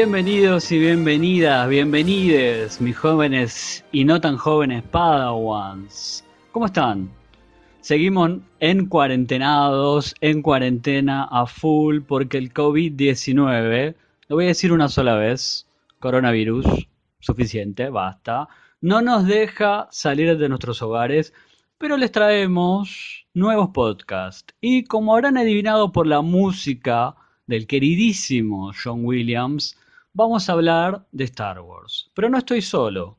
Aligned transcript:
Bienvenidos 0.00 0.70
y 0.70 0.78
bienvenidas, 0.78 1.68
bienvenides, 1.68 2.80
mis 2.80 2.96
jóvenes 2.96 3.84
y 3.90 4.04
no 4.04 4.20
tan 4.20 4.36
jóvenes 4.36 4.84
Padawans. 4.84 6.24
¿Cómo 6.52 6.66
están? 6.66 7.10
Seguimos 7.80 8.38
en 8.60 8.86
cuarentenados, 8.86 10.14
en 10.20 10.40
cuarentena 10.40 11.24
a 11.24 11.46
full, 11.46 12.02
porque 12.02 12.38
el 12.38 12.54
COVID-19, 12.54 13.96
lo 14.28 14.36
voy 14.36 14.44
a 14.44 14.48
decir 14.48 14.70
una 14.70 14.86
sola 14.86 15.16
vez, 15.16 15.66
coronavirus, 15.98 16.64
suficiente, 17.18 17.90
basta, 17.90 18.48
no 18.80 19.02
nos 19.02 19.26
deja 19.26 19.88
salir 19.90 20.38
de 20.38 20.48
nuestros 20.48 20.80
hogares, 20.80 21.34
pero 21.76 21.96
les 21.96 22.12
traemos 22.12 23.26
nuevos 23.34 23.70
podcasts. 23.70 24.54
Y 24.60 24.84
como 24.84 25.12
habrán 25.12 25.38
adivinado 25.38 25.90
por 25.90 26.06
la 26.06 26.20
música, 26.20 27.16
del 27.48 27.66
queridísimo 27.66 28.72
John 28.80 29.04
Williams, 29.04 29.76
vamos 30.18 30.48
a 30.48 30.52
hablar 30.52 31.06
de 31.12 31.24
Star 31.24 31.60
Wars. 31.60 32.10
Pero 32.12 32.28
no 32.28 32.38
estoy 32.38 32.60
solo. 32.60 33.16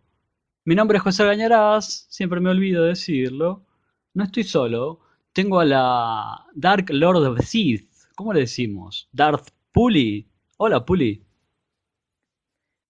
Mi 0.66 0.76
nombre 0.76 0.98
es 0.98 1.04
José 1.04 1.24
Gañarás, 1.24 2.06
siempre 2.10 2.42
me 2.42 2.50
olvido 2.50 2.84
decirlo. 2.84 3.66
No 4.14 4.26
estoy 4.26 4.44
solo. 4.44 5.00
Tengo 5.32 5.62
a 5.62 5.66
la 5.66 6.46
Dark 6.54 6.88
Lord 6.90 7.26
of 7.26 7.40
Sith. 7.40 7.90
¿Cómo 8.16 8.34
le 8.34 8.42
decimos? 8.42 9.08
Darth 9.14 9.48
Puli. 9.72 10.30
Hola, 10.58 10.84
Puli. 10.84 11.24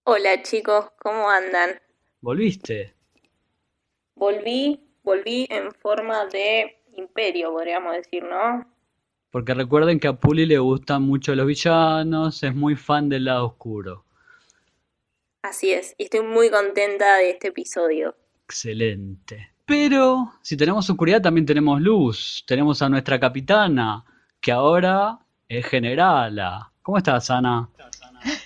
Hola, 0.02 0.42
chicos, 0.42 0.86
¿cómo 1.00 1.30
andan? 1.30 1.80
¿Volviste? 2.20 2.96
Volví, 4.16 4.80
volví 5.04 5.46
en 5.48 5.70
forma 5.70 6.26
de 6.26 6.82
imperio, 6.96 7.52
podríamos 7.52 7.94
decir, 7.94 8.24
¿no? 8.24 8.66
Porque 9.30 9.54
recuerden 9.54 10.00
que 10.00 10.08
a 10.08 10.14
Puli 10.14 10.44
le 10.44 10.58
gustan 10.58 11.02
mucho 11.02 11.34
los 11.34 11.46
villanos, 11.46 12.42
es 12.42 12.54
muy 12.54 12.74
fan 12.74 13.08
del 13.08 13.26
lado 13.26 13.46
oscuro. 13.46 14.04
Así 15.42 15.70
es, 15.70 15.94
y 15.98 16.04
estoy 16.04 16.22
muy 16.22 16.50
contenta 16.50 17.16
de 17.16 17.30
este 17.30 17.48
episodio. 17.48 18.14
Excelente. 18.44 19.52
Pero 19.64 20.32
si 20.42 20.56
tenemos 20.56 20.90
oscuridad 20.90 21.22
también 21.22 21.46
tenemos 21.46 21.80
luz. 21.80 22.44
Tenemos 22.46 22.82
a 22.82 22.88
nuestra 22.88 23.20
capitana, 23.20 24.04
que 24.40 24.50
ahora 24.50 25.18
es 25.48 25.64
generala. 25.64 26.72
¿Cómo 26.82 26.98
estás, 26.98 27.30
Ana? 27.30 27.68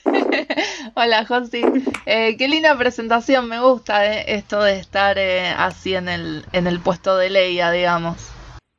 Hola, 0.94 1.24
Josi. 1.24 1.62
Eh, 2.04 2.36
qué 2.36 2.46
linda 2.46 2.76
presentación, 2.76 3.48
me 3.48 3.60
gusta 3.60 4.06
eh, 4.06 4.24
esto 4.36 4.62
de 4.62 4.78
estar 4.78 5.18
eh, 5.18 5.48
así 5.48 5.94
en 5.94 6.08
el, 6.08 6.44
en 6.52 6.66
el 6.66 6.78
puesto 6.78 7.16
de 7.16 7.30
Leia, 7.30 7.70
digamos. 7.70 8.30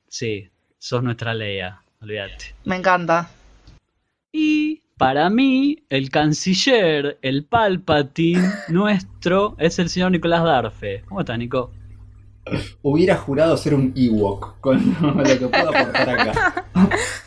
Sí, 0.08 0.50
sos 0.78 1.02
nuestra 1.02 1.33
Leia. 1.33 1.81
Me 2.64 2.75
encanta. 2.78 3.30
Y 4.31 4.81
para 4.98 5.30
mí, 5.30 5.84
el 5.89 6.09
canciller, 6.09 7.17
el 7.22 7.45
Palpatine 7.45 8.50
nuestro, 8.70 9.55
es 9.58 9.77
el 9.80 9.89
señor 9.89 10.11
Nicolás 10.11 10.43
Darfe. 10.43 11.04
¿Cómo 11.08 11.20
estás, 11.20 11.38
Nico? 11.38 11.71
Hubiera 12.83 13.17
jurado 13.17 13.58
ser 13.58 13.73
un 13.73 13.92
Ewok 13.95 14.60
con 14.61 14.95
lo 15.02 15.23
que 15.23 15.48
puedo 15.48 15.70
aportar 15.70 16.10
acá. 16.10 16.66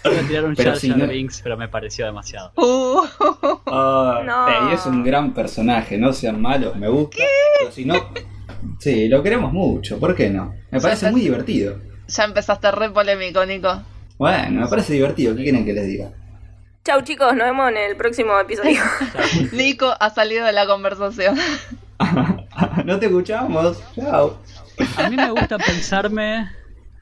Voy 0.05 0.17
a 0.17 0.29
tirar 0.29 0.45
un 0.45 0.55
pero 0.55 0.75
pero 1.43 1.57
me 1.57 1.69
pareció 1.69 2.07
demasiado. 2.07 2.53
Uh. 2.57 3.03
Ah, 3.67 4.71
es 4.73 4.87
un 4.87 5.03
gran 5.03 5.35
personaje, 5.35 5.99
no 5.99 6.13
sean 6.13 6.41
malos, 6.41 6.77
me 6.77 6.89
gusta. 6.89 7.25
Pero 7.59 7.73
si 7.73 7.85
no, 7.85 7.95
sí, 8.79 9.09
lo 9.09 9.23
queremos 9.23 9.53
mucho, 9.53 9.99
¿por 9.99 10.15
qué 10.15 10.31
no? 10.31 10.55
Me 10.71 10.81
parece 10.81 11.11
muy 11.11 11.21
divertido. 11.21 11.77
Ya 12.07 12.25
empezaste 12.25 12.71
re 12.71 12.91
polémico, 12.91 13.45
Nico. 13.45 13.83
Bueno, 14.19 14.63
me 14.63 14.67
parece 14.67 14.95
divertido. 14.95 15.35
¿Qué 15.37 15.45
quieren 15.45 15.65
que 15.65 15.73
les 15.73 15.87
diga? 15.87 16.11
Chau 16.85 17.03
chicos, 17.03 17.35
nos 17.37 17.47
vemos 17.47 17.71
en 17.71 17.77
el 17.77 17.97
próximo 17.97 18.39
episodio. 18.39 18.81
Nico 19.53 19.95
ha 19.99 20.11
salido 20.11 20.45
de 20.45 20.53
la 20.53 20.67
conversación. 20.67 21.37
no 22.85 22.99
te 22.99 23.07
escuchamos. 23.07 23.81
Chao. 23.95 24.39
A 24.97 25.09
mí 25.09 25.17
me 25.17 25.31
gusta 25.31 25.59
pensarme 25.59 26.49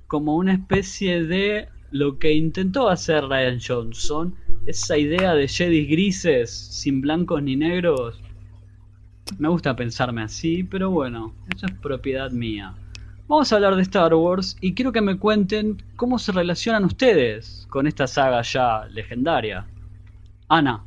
como 0.06 0.36
una 0.36 0.52
especie 0.52 1.24
de 1.24 1.68
lo 1.90 2.18
que 2.18 2.32
intentó 2.32 2.88
hacer 2.88 3.24
Ryan 3.24 3.58
Johnson, 3.66 4.34
esa 4.66 4.98
idea 4.98 5.34
de 5.34 5.48
Jedi 5.48 5.86
grises, 5.86 6.50
sin 6.50 7.00
blancos 7.00 7.42
ni 7.42 7.56
negros. 7.56 8.20
Me 9.38 9.48
gusta 9.48 9.74
pensarme 9.74 10.22
así, 10.22 10.64
pero 10.64 10.90
bueno, 10.90 11.34
eso 11.54 11.66
es 11.66 11.72
propiedad 11.72 12.30
mía. 12.30 12.74
Vamos 13.28 13.52
a 13.52 13.56
hablar 13.56 13.74
de 13.74 13.82
Star 13.82 14.14
Wars 14.14 14.56
y 14.60 14.74
quiero 14.74 14.92
que 14.92 15.00
me 15.00 15.18
cuenten 15.18 15.82
cómo 15.96 16.16
se 16.18 16.30
relacionan 16.30 16.84
ustedes 16.84 17.66
con 17.68 17.88
esta 17.88 18.06
saga 18.06 18.40
ya 18.42 18.86
legendaria. 18.88 19.66
Ana. 20.48 20.84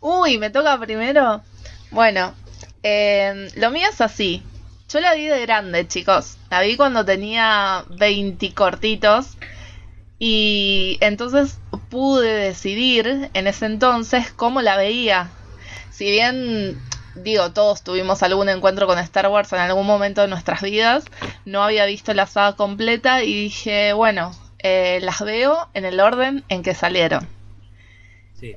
Uy, 0.00 0.38
me 0.38 0.48
toca 0.48 0.78
primero. 0.80 1.42
Bueno, 1.90 2.32
em, 2.82 3.48
lo 3.56 3.70
mío 3.70 3.86
es 3.90 4.00
así. 4.00 4.42
Yo 4.88 5.00
la 5.00 5.14
vi 5.14 5.26
de 5.26 5.42
grande, 5.42 5.86
chicos. 5.86 6.38
La 6.50 6.62
vi 6.62 6.78
cuando 6.78 7.04
tenía 7.04 7.84
20 7.90 8.54
cortitos. 8.54 9.36
Y 10.18 10.96
entonces 11.02 11.58
pude 11.90 12.32
decidir 12.32 13.30
en 13.34 13.46
ese 13.46 13.66
entonces 13.66 14.32
cómo 14.32 14.62
la 14.62 14.78
veía. 14.78 15.28
Si 15.90 16.10
bien 16.10 16.80
digo, 17.14 17.52
todos 17.52 17.82
tuvimos 17.82 18.22
algún 18.22 18.48
encuentro 18.48 18.86
con 18.86 18.98
Star 18.98 19.28
Wars 19.28 19.52
en 19.52 19.58
algún 19.58 19.86
momento 19.86 20.20
de 20.20 20.28
nuestras 20.28 20.62
vidas. 20.62 21.04
No 21.44 21.62
había 21.62 21.86
visto 21.86 22.14
la 22.14 22.26
saga 22.26 22.56
completa 22.56 23.22
y 23.22 23.34
dije, 23.34 23.92
bueno, 23.92 24.34
eh, 24.58 25.00
las 25.02 25.20
veo 25.20 25.68
en 25.74 25.84
el 25.84 26.00
orden 26.00 26.44
en 26.48 26.62
que 26.62 26.74
salieron. 26.74 27.28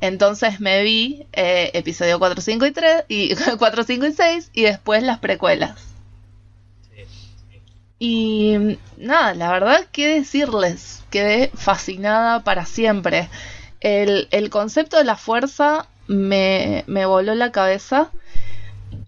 Entonces 0.01 0.59
me 0.59 0.81
vi 0.81 1.27
eh, 1.33 1.69
episodio 1.73 2.17
4, 2.17 2.41
5 2.41 2.65
y 2.65 2.71
3 2.71 3.03
y 3.07 3.35
4, 3.57 3.83
5 3.83 4.05
y 4.07 4.13
6 4.13 4.49
y 4.53 4.63
después 4.63 5.03
las 5.03 5.19
precuelas. 5.19 5.95
Y 7.97 8.77
nada, 8.97 9.33
la 9.35 9.51
verdad, 9.51 9.87
¿qué 9.91 10.15
decirles? 10.15 11.03
Quedé 11.11 11.49
fascinada 11.53 12.43
para 12.43 12.65
siempre. 12.65 13.29
El, 13.79 14.27
el 14.31 14.49
concepto 14.49 14.97
de 14.97 15.05
la 15.05 15.15
fuerza 15.15 15.87
me, 16.07 16.83
me 16.87 17.05
voló 17.05 17.35
la 17.35 17.51
cabeza 17.51 18.11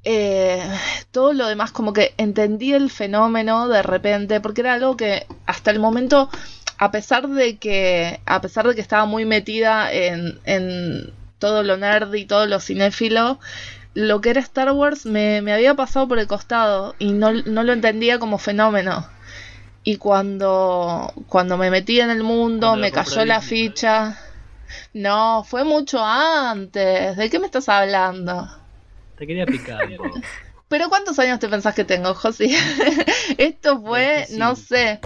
eh, 0.09 0.63
todo 1.11 1.33
lo 1.33 1.47
demás 1.47 1.73
como 1.73 1.91
que 1.91 2.13
entendí 2.15 2.71
el 2.71 2.89
fenómeno 2.89 3.67
de 3.67 3.83
repente, 3.83 4.39
porque 4.39 4.61
era 4.61 4.75
algo 4.75 4.95
que 4.95 5.27
hasta 5.45 5.69
el 5.69 5.79
momento, 5.79 6.29
a 6.77 6.91
pesar 6.91 7.27
de 7.27 7.57
que, 7.57 8.21
a 8.25 8.39
pesar 8.39 8.65
de 8.65 8.73
que 8.73 8.79
estaba 8.79 9.05
muy 9.05 9.25
metida 9.25 9.91
en, 9.91 10.39
en 10.45 11.11
todo 11.39 11.61
lo 11.61 11.75
nerd 11.75 12.13
y 12.13 12.23
todo 12.23 12.45
lo 12.45 12.61
cinéfilo, 12.61 13.37
lo 13.95 14.21
que 14.21 14.29
era 14.29 14.39
Star 14.39 14.71
Wars 14.71 15.05
me, 15.05 15.41
me 15.41 15.51
había 15.51 15.73
pasado 15.73 16.07
por 16.07 16.19
el 16.19 16.27
costado 16.27 16.95
y 16.99 17.11
no, 17.11 17.33
no, 17.33 17.63
lo 17.63 17.73
entendía 17.73 18.17
como 18.17 18.37
fenómeno. 18.37 19.05
Y 19.83 19.97
cuando, 19.97 21.11
cuando 21.27 21.57
me 21.57 21.69
metí 21.69 21.99
en 21.99 22.11
el 22.11 22.23
mundo, 22.23 22.77
me 22.77 22.93
cayó 22.93 23.25
la 23.25 23.41
ficha. 23.41 24.17
No, 24.93 25.43
fue 25.43 25.65
mucho 25.65 26.01
antes. 26.01 27.17
¿De 27.17 27.29
qué 27.29 27.39
me 27.39 27.47
estás 27.47 27.67
hablando? 27.67 28.47
Te 29.17 29.25
quería 29.25 29.45
picar. 29.45 29.89
Pero 30.69 30.89
¿cuántos 30.89 31.17
años 31.19 31.39
te 31.39 31.47
pensás 31.47 31.73
que 31.73 31.85
tengo, 31.85 32.13
José? 32.13 32.49
Esto 33.37 33.81
fue, 33.81 34.27
no 34.31 34.55
sé. 34.55 34.99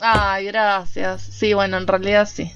Ay, 0.00 0.46
gracias. 0.46 1.22
Sí, 1.22 1.54
bueno, 1.54 1.78
en 1.78 1.86
realidad 1.86 2.28
sí. 2.30 2.50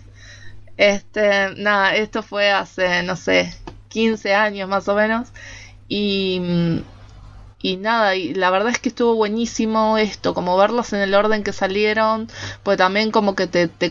Este, 0.77 1.55
nada, 1.57 1.95
esto 1.97 2.23
fue 2.23 2.51
hace, 2.51 3.03
no 3.03 3.17
sé, 3.17 3.53
15 3.89 4.35
años 4.35 4.69
más 4.69 4.89
o 4.89 4.95
menos. 4.95 5.29
Y, 5.89 6.41
y 7.63 7.77
nada, 7.77 8.17
y 8.17 8.35
la 8.35 8.51
verdad 8.51 8.71
es 8.71 8.79
que 8.81 8.89
estuvo 8.89 9.15
buenísimo 9.15 9.97
esto, 9.97 10.35
como 10.35 10.57
verlos 10.57 10.93
en 10.93 11.01
el 11.01 11.15
orden 11.15 11.45
que 11.45 11.53
salieron, 11.53 12.29
pues 12.65 12.77
también 12.77 13.11
como 13.13 13.35
que 13.35 13.47
te, 13.47 13.69
te, 13.69 13.91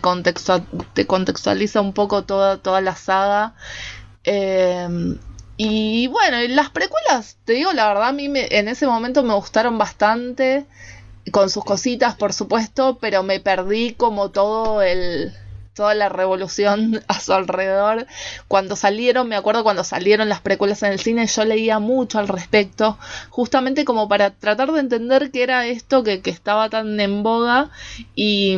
te 0.93 1.07
contextualiza 1.07 1.81
un 1.81 1.93
poco 1.93 2.23
toda, 2.25 2.57
toda 2.57 2.81
la 2.81 2.95
saga. 2.95 3.53
Eh, 4.25 5.17
y 5.57 6.07
bueno, 6.07 6.37
las 6.49 6.69
precuelas, 6.69 7.37
te 7.45 7.53
digo 7.53 7.73
la 7.73 7.87
verdad, 7.87 8.09
a 8.09 8.11
mí 8.13 8.29
me, 8.29 8.47
en 8.51 8.67
ese 8.67 8.85
momento 8.85 9.23
me 9.23 9.33
gustaron 9.33 9.77
bastante, 9.77 10.65
con 11.31 11.49
sus 11.49 11.65
cositas 11.65 12.15
por 12.15 12.33
supuesto, 12.33 12.97
pero 13.01 13.23
me 13.23 13.39
perdí 13.39 13.93
como 13.93 14.29
todo 14.29 14.81
el 14.81 15.33
toda 15.77 15.93
la 15.93 16.09
revolución 16.09 17.01
a 17.07 17.19
su 17.19 17.33
alrededor. 17.33 18.07
Cuando 18.47 18.75
salieron, 18.75 19.29
me 19.29 19.35
acuerdo 19.35 19.63
cuando 19.63 19.83
salieron 19.83 20.27
las 20.27 20.41
precuelas 20.41 20.83
en 20.83 20.91
el 20.91 20.99
cine, 20.99 21.27
yo 21.27 21.45
leía 21.45 21.79
mucho 21.79 22.19
al 22.19 22.27
respecto, 22.27 22.97
justamente 23.29 23.85
como 23.85 24.09
para 24.09 24.31
tratar 24.31 24.71
de 24.71 24.79
entender 24.79 25.31
qué 25.31 25.43
era 25.43 25.67
esto 25.67 26.03
que, 26.03 26.21
que 26.21 26.31
estaba 26.31 26.69
tan 26.69 26.99
en 26.99 27.23
boga 27.23 27.69
y 28.15 28.57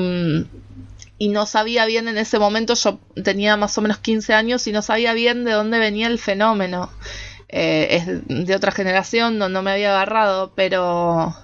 y 1.19 1.27
no 1.27 1.45
sabía 1.45 1.85
bien 1.85 2.07
en 2.07 2.17
ese 2.17 2.39
momento, 2.39 2.73
yo 2.75 2.97
tenía 3.23 3.57
más 3.57 3.77
o 3.77 3.81
menos 3.81 3.99
15 3.99 4.33
años 4.33 4.65
y 4.67 4.71
no 4.71 4.81
sabía 4.81 5.13
bien 5.13 5.43
de 5.43 5.51
dónde 5.51 5.77
venía 5.77 6.07
el 6.07 6.17
fenómeno. 6.17 6.89
Eh, 7.49 7.87
es 7.91 8.45
de 8.47 8.55
otra 8.55 8.71
generación, 8.71 9.37
no, 9.37 9.49
me 9.61 9.71
había 9.71 9.89
agarrado, 9.89 10.53
pero 10.55 11.35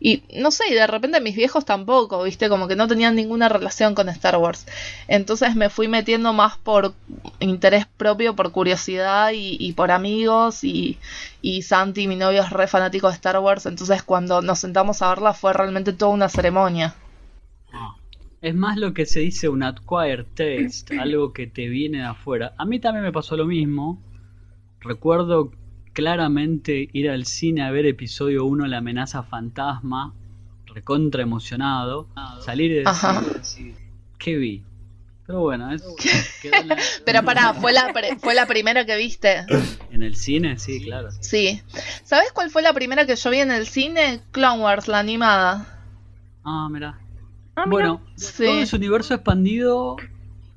y 0.00 0.22
no 0.36 0.50
sé, 0.50 0.64
y 0.70 0.74
de 0.74 0.86
repente 0.86 1.20
mis 1.20 1.36
viejos 1.36 1.66
tampoco, 1.66 2.22
viste, 2.22 2.48
como 2.48 2.66
que 2.66 2.76
no 2.76 2.88
tenían 2.88 3.14
ninguna 3.14 3.50
relación 3.50 3.94
con 3.94 4.08
Star 4.08 4.38
Wars. 4.38 4.66
Entonces 5.06 5.54
me 5.54 5.68
fui 5.68 5.86
metiendo 5.86 6.32
más 6.32 6.56
por 6.56 6.94
interés 7.40 7.84
propio, 7.98 8.34
por 8.34 8.52
curiosidad 8.52 9.32
y, 9.34 9.72
por 9.74 9.90
amigos 9.90 10.64
y, 10.64 10.98
y 11.42 11.60
Santi, 11.60 12.08
mi 12.08 12.16
novio, 12.16 12.42
es 12.42 12.50
re 12.50 12.66
fanático 12.66 13.08
de 13.08 13.14
Star 13.14 13.38
Wars, 13.38 13.66
entonces 13.66 14.02
cuando 14.02 14.40
nos 14.40 14.60
sentamos 14.60 15.02
a 15.02 15.10
verla 15.10 15.34
fue 15.34 15.52
realmente 15.52 15.92
toda 15.92 16.12
una 16.12 16.30
ceremonia. 16.30 16.94
Es 18.42 18.54
más 18.54 18.78
lo 18.78 18.94
que 18.94 19.04
se 19.04 19.20
dice 19.20 19.48
un 19.48 19.62
acquired 19.62 20.24
taste, 20.34 20.98
algo 21.00 21.32
que 21.32 21.46
te 21.46 21.68
viene 21.68 21.98
de 21.98 22.04
afuera. 22.04 22.54
A 22.56 22.64
mí 22.64 22.80
también 22.80 23.04
me 23.04 23.12
pasó 23.12 23.36
lo 23.36 23.46
mismo. 23.46 24.02
Recuerdo 24.80 25.52
claramente 25.92 26.88
ir 26.92 27.10
al 27.10 27.26
cine 27.26 27.62
a 27.62 27.70
ver 27.70 27.84
episodio 27.84 28.46
1 28.46 28.66
La 28.66 28.78
amenaza 28.78 29.22
fantasma, 29.22 30.14
recontra 30.66 31.22
emocionado, 31.22 32.08
salir 32.40 32.70
y 32.70 32.74
decir, 32.76 33.74
¿qué 34.18 34.36
vi? 34.36 34.64
Pero 35.26 35.40
bueno, 35.42 35.72
es, 35.72 35.84
Pero 37.04 37.22
pará, 37.22 37.54
¿fue 37.54 37.72
la, 37.72 37.92
¿fue 38.18 38.34
la 38.34 38.46
primera 38.46 38.84
que 38.84 38.96
viste? 38.96 39.44
En 39.90 40.02
el 40.02 40.16
cine, 40.16 40.58
sí, 40.58 40.82
claro. 40.82 41.10
Sí. 41.20 41.62
¿Sabes 42.02 42.32
cuál 42.32 42.50
fue 42.50 42.62
la 42.62 42.72
primera 42.72 43.06
que 43.06 43.14
yo 43.14 43.30
vi 43.30 43.38
en 43.38 43.52
el 43.52 43.66
cine? 43.66 44.20
Clone 44.32 44.62
Wars, 44.62 44.88
la 44.88 44.98
animada. 44.98 45.84
Ah, 46.42 46.68
mira. 46.68 46.98
Ah, 47.60 47.64
bueno, 47.68 48.00
todo 48.16 48.60
ese 48.60 48.76
universo 48.76 49.14
expandido, 49.14 49.96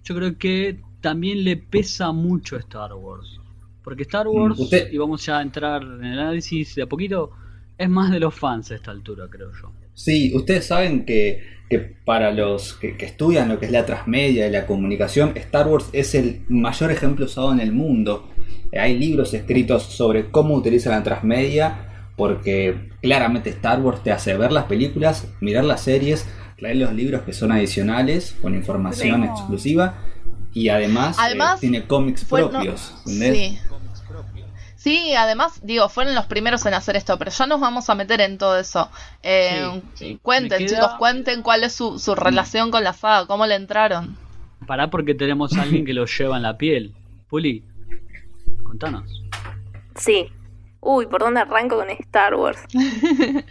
yo 0.06 0.16
creo 0.16 0.38
que 0.38 0.80
también 1.02 1.44
le 1.44 1.58
pesa 1.58 2.14
mucho 2.14 2.56
a 2.56 2.60
Star 2.60 2.94
Wars. 2.94 3.42
Porque 3.84 4.04
Star 4.04 4.26
mm, 4.28 4.30
Wars, 4.30 4.60
y 4.90 4.98
vamos 4.98 5.26
ya 5.26 5.40
a 5.40 5.42
entrar 5.42 5.84
en 5.84 6.06
el 6.06 6.20
análisis 6.20 6.76
de 6.76 6.84
a 6.84 6.86
poquito, 6.86 7.32
es 7.78 7.90
más 7.90 8.10
de 8.10 8.22
los 8.22 8.34
fans 8.34 8.72
a 8.72 8.76
esta 8.76 8.92
altura, 8.92 9.28
creo 9.30 9.52
yo. 9.62 9.72
Sí, 9.94 10.32
ustedes 10.34 10.66
saben 10.66 11.06
que, 11.06 11.44
que 11.70 11.80
para 11.80 12.32
los 12.32 12.74
que, 12.76 12.96
estudian 13.00 13.50
lo 13.50 13.60
que 13.60 13.66
es 13.66 13.72
la 13.74 13.86
transmedia 13.86 14.48
y 14.48 14.52
la 14.52 14.66
comunicación, 14.66 15.34
Star 15.36 15.68
Wars 15.68 15.90
es 15.92 16.16
el 16.16 16.44
mayor 16.48 16.90
ejemplo 16.90 17.26
usado 17.26 17.52
en 17.52 17.60
el 17.60 17.74
mundo. 17.74 18.30
Hay 18.72 18.98
libros 18.98 19.34
escritos 19.34 19.84
sobre 19.84 20.32
cómo 20.32 20.56
utiliza 20.56 20.90
la 20.90 21.04
transmedia, 21.04 22.10
porque 22.16 22.90
claramente 23.02 23.50
Star 23.50 23.82
Wars 23.82 24.02
te 24.04 24.12
hace 24.12 24.38
ver 24.38 24.54
las 24.54 24.66
películas, 24.66 25.28
mirar 25.42 25.66
las 25.66 25.82
series, 25.82 26.26
leer 26.58 26.78
los 26.78 26.94
libros 26.94 27.24
que 27.24 27.34
son 27.34 27.52
adicionales, 27.52 28.36
con 28.42 28.56
información 28.56 29.24
exclusiva, 29.24 29.96
y 30.54 30.70
además, 30.70 31.18
eh, 31.20 31.38
tiene 31.60 31.86
cómics 31.86 32.26
propios. 32.26 32.94
sí. 33.06 33.60
Sí, 34.84 35.16
además, 35.16 35.62
digo, 35.64 35.88
fueron 35.88 36.14
los 36.14 36.26
primeros 36.26 36.66
en 36.66 36.74
hacer 36.74 36.98
esto, 36.98 37.18
pero 37.18 37.32
ya 37.32 37.48
nos 37.48 37.62
vamos 37.62 37.90
a 37.90 37.96
meter 37.96 38.20
en 38.20 38.38
todo 38.38 38.60
eso. 38.60 38.90
Eh, 39.22 39.82
cuenten, 40.22 40.68
chicos, 40.68 40.96
cuenten 41.00 41.42
cuál 41.42 41.64
es 41.64 41.72
su, 41.72 42.00
su 42.00 42.16
relación 42.16 42.70
con 42.70 42.84
la 42.84 42.92
saga, 42.92 43.26
cómo 43.26 43.48
le 43.48 43.56
entraron. 43.56 44.18
Pará 44.68 44.90
porque 44.90 45.16
tenemos 45.16 45.56
a 45.56 45.62
alguien 45.62 45.86
que 45.86 45.94
lo 45.94 46.06
lleva 46.06 46.36
en 46.36 46.44
la 46.44 46.58
piel. 46.58 46.94
Puli, 47.30 47.64
contanos. 48.64 49.24
Sí. 49.96 50.30
Uy, 50.82 51.08
¿por 51.08 51.22
dónde 51.22 51.40
arranco 51.40 51.78
con 51.78 51.90
Star 51.90 52.36
Wars? 52.36 52.60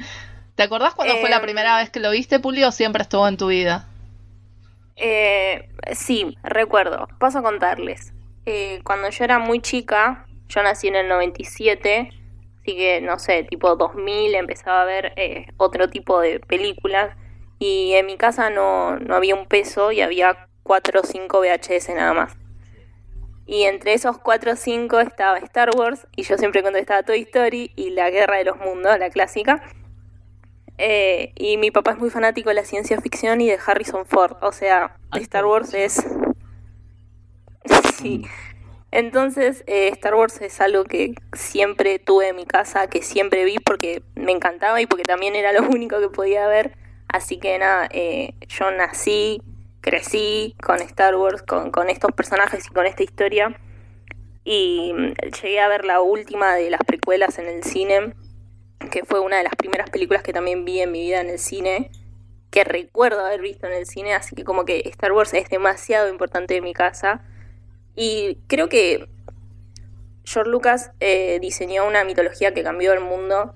¿Te 0.55 0.63
acordás 0.63 0.95
cuando 0.95 1.17
fue 1.17 1.31
la 1.31 1.37
em, 1.37 1.43
primera 1.43 1.77
vez 1.79 1.91
que 1.91 2.01
lo 2.01 2.11
viste, 2.11 2.39
Puli, 2.39 2.63
o 2.65 2.73
siempre 2.73 3.03
estuvo 3.03 3.27
en 3.27 3.37
tu 3.37 3.49
vida? 3.49 3.89
Eh, 4.97 5.69
sí, 5.93 6.37
recuerdo. 6.43 7.09
Paso 7.19 7.39
a 7.39 7.43
contarles. 7.43 8.13
Eh, 8.45 8.81
cuando 8.85 9.09
yo 9.09 9.25
era 9.25 9.39
muy 9.39 9.61
chica, 9.61 10.27
yo 10.49 10.63
nací 10.63 10.89
en 10.89 10.97
el 10.97 11.09
97, 11.09 12.11
así 12.61 12.77
que 12.77 13.01
no 13.01 13.19
sé, 13.19 13.45
tipo 13.45 13.77
2000 13.77 14.35
empezaba 14.35 14.83
a 14.83 14.85
ver 14.85 15.13
eh, 15.17 15.47
otro 15.57 15.89
tipo 15.89 16.21
de 16.21 16.41
películas 16.41 17.17
y 17.59 17.95
en 17.95 18.07
mi 18.07 18.17
casa 18.17 18.51
no, 18.51 18.99
no 18.99 19.15
había 19.15 19.35
un 19.35 19.47
peso 19.47 19.93
y 19.93 20.01
había 20.01 20.49
4 20.65 21.01
o 21.01 21.05
5 21.05 21.41
VHS 21.41 21.91
nada 21.91 22.13
más. 22.13 22.37
Y 23.47 23.65
entre 23.65 23.95
esos 23.95 24.19
4 24.19 24.53
o 24.53 24.57
5 24.57 25.01
estaba 25.01 25.39
Star 25.39 25.71
Wars 25.77 26.07
y 26.17 26.23
yo 26.23 26.37
siempre 26.39 26.63
contestaba 26.63 27.03
Toy 27.03 27.23
Story 27.23 27.73
y 27.77 27.91
La 27.91 28.11
Guerra 28.11 28.39
de 28.39 28.45
los 28.45 28.57
Mundos, 28.59 28.99
la 28.99 29.11
clásica. 29.11 29.63
Eh, 30.79 31.33
y 31.37 31.57
mi 31.59 31.71
papá 31.71 31.93
es 31.93 31.99
muy 31.99 32.11
fanático 32.11 32.49
de 32.49 32.55
la 32.55 32.65
ciencia 32.65 33.01
ficción 33.01 33.41
y 33.41 33.49
de 33.49 33.59
Harrison 33.65 34.07
Ford. 34.07 34.37
O 34.41 34.53
sea, 34.53 34.97
Star 35.15 35.47
Wars 35.47 35.75
es... 35.75 36.05
sí. 37.99 38.27
Entonces, 38.91 39.65
eh, 39.67 39.89
Star 39.89 40.15
Wars 40.15 40.41
es 40.43 40.61
algo 40.61 40.85
que 40.85 41.15
siempre 41.33 41.99
tuve 41.99 42.29
en 42.29 42.37
mi 42.37 42.45
casa, 42.45 42.89
que 42.89 43.03
siempre 43.03 43.45
vi 43.45 43.59
porque 43.59 44.03
me 44.15 44.33
encantaba 44.33 44.83
y 44.83 44.87
porque 44.87 45.05
también 45.05 45.35
era 45.35 45.53
lo 45.53 45.63
único 45.69 45.99
que 46.01 46.09
podía 46.09 46.47
ver. 46.47 46.77
Así 47.09 47.39
que 47.39 47.59
nada, 47.59 47.89
eh, 47.91 48.35
yo 48.49 48.71
nací, 48.71 49.43
crecí 49.81 50.55
con 50.63 50.81
Star 50.81 51.17
Wars, 51.17 51.43
con, 51.43 51.71
con 51.71 51.91
estos 51.91 52.13
personajes 52.13 52.67
y 52.67 52.71
con 52.71 52.87
esta 52.87 53.03
historia. 53.03 53.57
Y 54.45 54.93
mm, 54.95 55.13
llegué 55.43 55.61
a 55.61 55.69
ver 55.69 55.85
la 55.85 56.01
última 56.01 56.55
de 56.55 56.71
las 56.71 56.81
precuelas 56.87 57.39
en 57.39 57.49
el 57.49 57.63
cine, 57.63 58.15
que 58.90 59.05
fue 59.05 59.20
una 59.20 59.38
de 59.38 59.44
las 59.44 59.55
primeras 59.56 59.90
películas 59.90 60.23
que 60.23 60.32
también 60.32 60.64
vi 60.64 60.81
en 60.81 60.93
mi 60.93 61.00
vida 61.00 61.20
en 61.20 61.31
el 61.31 61.38
cine, 61.38 61.90
que 62.50 62.64
recuerdo 62.64 63.25
haber 63.25 63.40
visto 63.40 63.67
en 63.67 63.73
el 63.73 63.87
cine, 63.87 64.14
así 64.14 64.34
que 64.34 64.44
como 64.44 64.64
que 64.64 64.82
Star 64.87 65.12
Wars 65.12 65.32
es 65.34 65.49
demasiado 65.49 66.08
importante 66.08 66.56
en 66.56 66.64
mi 66.64 66.75
casa 66.75 67.23
y 67.94 68.38
creo 68.46 68.69
que 68.69 69.08
George 70.25 70.50
Lucas 70.50 70.93
eh, 71.00 71.38
diseñó 71.40 71.87
una 71.87 72.05
mitología 72.05 72.55
que 72.55 72.62
cambió 72.62 72.93
el 72.93 73.00
mundo 73.00 73.55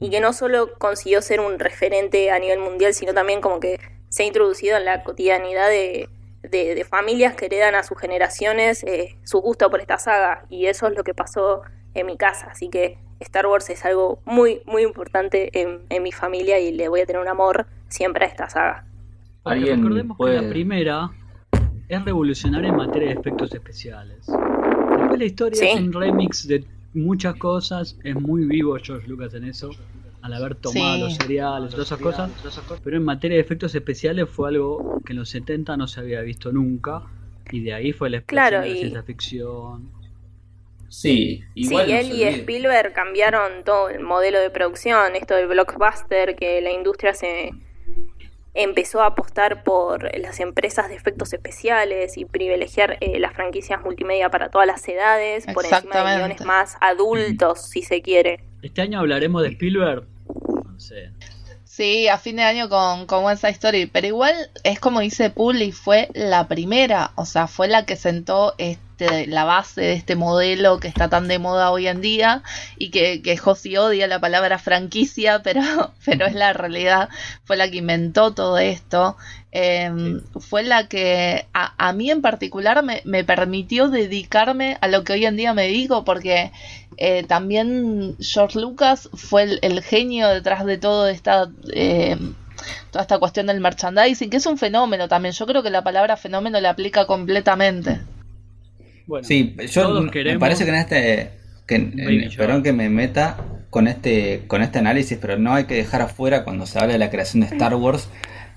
y 0.00 0.10
que 0.10 0.20
no 0.20 0.32
solo 0.32 0.74
consiguió 0.78 1.22
ser 1.22 1.40
un 1.40 1.58
referente 1.58 2.30
a 2.30 2.38
nivel 2.38 2.58
mundial, 2.58 2.94
sino 2.94 3.14
también 3.14 3.40
como 3.40 3.60
que 3.60 3.80
se 4.08 4.22
ha 4.22 4.26
introducido 4.26 4.76
en 4.76 4.84
la 4.84 5.02
cotidianidad 5.02 5.68
de, 5.68 6.08
de, 6.42 6.84
familias 6.84 7.34
que 7.34 7.46
heredan 7.46 7.74
a 7.74 7.82
sus 7.82 7.98
generaciones 7.98 8.84
eh, 8.84 9.16
su 9.24 9.40
gusto 9.40 9.70
por 9.70 9.80
esta 9.80 9.98
saga. 9.98 10.44
Y 10.50 10.66
eso 10.66 10.86
es 10.88 10.94
lo 10.94 11.04
que 11.04 11.14
pasó 11.14 11.62
en 11.94 12.06
mi 12.06 12.16
casa. 12.16 12.48
Así 12.50 12.68
que 12.68 12.98
Star 13.20 13.46
Wars 13.46 13.70
es 13.70 13.84
algo 13.84 14.18
muy, 14.24 14.60
muy 14.66 14.82
importante 14.82 15.50
en, 15.60 15.80
en 15.88 16.02
mi 16.02 16.12
familia 16.12 16.58
y 16.60 16.72
le 16.72 16.88
voy 16.88 17.00
a 17.00 17.06
tener 17.06 17.22
un 17.22 17.28
amor 17.28 17.66
siempre 17.88 18.24
a 18.24 18.28
esta 18.28 18.48
saga. 18.48 18.84
recordemos 19.44 20.16
que 20.18 20.32
la 20.32 20.48
primera 20.48 21.10
es 21.88 22.04
revolucionaria 22.04 22.70
en 22.70 22.76
materia 22.76 23.08
de 23.08 23.20
efectos 23.20 23.54
especiales. 23.54 24.26
Después 24.26 25.18
la 25.18 25.24
historia 25.24 25.72
es 25.72 25.80
un 25.80 25.92
remix 25.92 26.46
de 26.46 26.64
muchas 26.94 27.36
cosas, 27.36 27.98
es 28.02 28.14
muy 28.14 28.46
vivo 28.46 28.76
George 28.82 29.06
Lucas 29.08 29.34
en 29.34 29.44
eso, 29.44 29.70
al 30.22 30.32
haber 30.32 30.54
tomado 30.54 31.06
los 31.06 31.16
seriales, 31.16 31.70
todas 31.70 31.86
esas 31.86 32.00
cosas, 32.00 32.30
pero 32.82 32.96
en 32.96 33.04
materia 33.04 33.36
de 33.36 33.42
efectos 33.42 33.74
especiales 33.74 34.28
fue 34.28 34.48
algo 34.48 35.02
que 35.04 35.12
en 35.12 35.18
los 35.18 35.28
70 35.28 35.76
no 35.76 35.86
se 35.86 36.00
había 36.00 36.20
visto 36.22 36.50
nunca, 36.50 37.02
y 37.50 37.60
de 37.60 37.74
ahí 37.74 37.92
fue 37.92 38.08
la 38.10 38.18
explosión 38.18 38.62
de 38.62 38.68
la 38.68 38.74
ciencia 38.74 39.02
ficción. 39.02 39.90
Sí, 40.88 41.42
igual 41.54 41.86
sí, 41.86 41.92
él 41.92 42.12
y 42.12 42.22
Spielberg 42.24 42.92
cambiaron 42.92 43.64
todo 43.64 43.88
el 43.88 44.00
modelo 44.00 44.38
de 44.40 44.50
producción, 44.50 45.16
esto 45.16 45.34
del 45.34 45.48
blockbuster, 45.48 46.36
que 46.36 46.60
la 46.60 46.70
industria 46.70 47.14
se 47.14 47.50
empezó 48.54 49.02
a 49.02 49.06
apostar 49.06 49.64
por 49.64 50.16
las 50.18 50.38
empresas 50.40 50.88
de 50.88 50.94
efectos 50.94 51.32
especiales 51.32 52.16
y 52.16 52.24
privilegiar 52.24 52.98
eh, 53.00 53.18
las 53.18 53.34
franquicias 53.34 53.82
multimedia 53.82 54.30
para 54.30 54.48
todas 54.48 54.66
las 54.66 54.86
edades, 54.88 55.44
por 55.52 55.64
encima 55.64 56.10
de 56.10 56.16
guiones 56.16 56.44
más 56.44 56.76
adultos, 56.80 57.62
si 57.62 57.82
se 57.82 58.00
quiere. 58.00 58.40
Este 58.62 58.80
año 58.80 59.00
hablaremos 59.00 59.42
de 59.42 59.48
Spielberg. 59.48 60.04
No 60.64 60.80
sé. 60.80 61.10
Sí, 61.64 62.06
a 62.06 62.18
fin 62.18 62.36
de 62.36 62.44
año 62.44 62.68
con, 62.68 63.06
con 63.06 63.24
West 63.24 63.40
Side 63.40 63.54
Story, 63.54 63.86
pero 63.86 64.06
igual 64.06 64.32
es 64.62 64.78
como 64.78 65.00
dice 65.00 65.30
Puli, 65.30 65.72
fue 65.72 66.08
la 66.14 66.46
primera, 66.46 67.10
o 67.16 67.26
sea, 67.26 67.48
fue 67.48 67.66
la 67.66 67.84
que 67.84 67.96
sentó 67.96 68.54
este, 68.58 68.83
la 68.98 69.44
base 69.44 69.80
de 69.80 69.92
este 69.94 70.16
modelo 70.16 70.78
que 70.78 70.88
está 70.88 71.08
tan 71.08 71.28
de 71.28 71.38
moda 71.38 71.70
hoy 71.70 71.88
en 71.88 72.00
día 72.00 72.42
y 72.78 72.90
que, 72.90 73.22
que 73.22 73.36
Josi 73.36 73.76
odia 73.76 74.06
la 74.06 74.20
palabra 74.20 74.58
franquicia, 74.58 75.42
pero, 75.44 75.92
pero 76.04 76.26
es 76.26 76.34
la 76.34 76.52
realidad, 76.52 77.08
fue 77.44 77.56
la 77.56 77.70
que 77.70 77.78
inventó 77.78 78.32
todo 78.32 78.58
esto, 78.58 79.16
em, 79.52 80.20
fue 80.40 80.62
la 80.62 80.88
que 80.88 81.46
a, 81.52 81.74
a 81.76 81.92
mí 81.92 82.10
en 82.10 82.22
particular 82.22 82.82
me, 82.82 83.02
me, 83.04 83.24
permitió 83.24 83.88
dedicarme 83.88 84.78
a 84.80 84.88
lo 84.88 85.04
que 85.04 85.14
hoy 85.14 85.26
en 85.26 85.36
día 85.36 85.54
me 85.54 85.66
digo, 85.66 86.04
porque 86.04 86.52
eh, 86.96 87.24
también 87.24 88.16
George 88.20 88.58
Lucas 88.60 89.08
fue 89.14 89.58
el, 89.60 89.82
genio 89.82 90.28
detrás 90.28 90.64
de 90.64 90.78
todo 90.78 91.08
esta, 91.08 91.50
eh, 91.72 92.16
toda 92.90 93.02
esta 93.02 93.18
cuestión 93.18 93.46
del 93.46 93.60
merchandising, 93.60 94.30
que 94.30 94.36
es 94.36 94.46
un 94.46 94.58
fenómeno 94.58 95.08
también. 95.08 95.34
Yo 95.34 95.46
creo 95.46 95.62
que 95.62 95.70
la 95.70 95.82
palabra 95.82 96.16
fenómeno 96.16 96.60
la 96.60 96.70
aplica 96.70 97.06
completamente. 97.06 98.00
Bueno, 99.06 99.26
sí, 99.26 99.54
yo 99.70 100.02
me 100.02 100.38
parece 100.38 100.64
que 100.64 100.70
en 100.70 100.76
este, 100.76 101.30
que, 101.66 102.30
perdón 102.36 102.62
que 102.62 102.72
me 102.72 102.88
meta 102.88 103.36
con 103.70 103.88
este, 103.88 104.44
con 104.46 104.62
este 104.62 104.78
análisis, 104.78 105.18
pero 105.20 105.38
no 105.38 105.54
hay 105.54 105.64
que 105.64 105.74
dejar 105.74 106.02
afuera 106.02 106.44
cuando 106.44 106.66
se 106.66 106.78
habla 106.78 106.94
de 106.94 106.98
la 106.98 107.10
creación 107.10 107.40
de 107.40 107.48
Star 107.48 107.74
Wars 107.74 108.08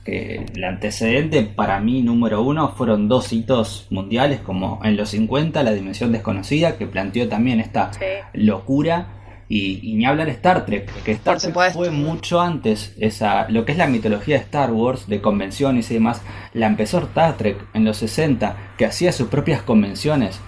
el 0.07 0.63
antecedente 0.63 1.43
para 1.43 1.79
mí 1.79 2.01
número 2.01 2.41
uno 2.41 2.69
fueron 2.69 3.07
dos 3.07 3.33
hitos 3.33 3.87
mundiales, 3.89 4.39
como 4.39 4.79
en 4.83 4.95
los 4.95 5.09
50 5.09 5.61
la 5.63 5.73
dimensión 5.73 6.11
desconocida, 6.11 6.77
que 6.77 6.87
planteó 6.87 7.27
también 7.27 7.59
esta 7.59 7.91
locura 8.33 9.07
Y, 9.49 9.93
ni 9.95 10.05
hablar 10.05 10.27
Star 10.29 10.65
Trek, 10.65 10.91
porque 10.91 11.13
Star 11.13 11.39
Trek 11.39 11.55
fue 11.71 11.89
mucho 11.89 12.41
antes, 12.41 12.93
esa, 12.99 13.47
lo 13.49 13.63
que 13.63 13.71
es 13.71 13.77
la 13.77 13.87
mitología 13.87 14.35
de 14.35 14.43
Star 14.43 14.71
Wars, 14.71 15.07
de 15.07 15.21
convenciones 15.21 15.89
y 15.89 15.93
demás, 15.93 16.21
la 16.53 16.67
empezó 16.67 16.99
Star 16.99 17.37
Trek 17.37 17.57
en 17.73 17.85
los 17.85 17.97
60, 17.97 18.73
que 18.77 18.85
hacía 18.85 19.13
sus 19.13 19.29
propias 19.29 19.61
convenciones. 19.61 20.39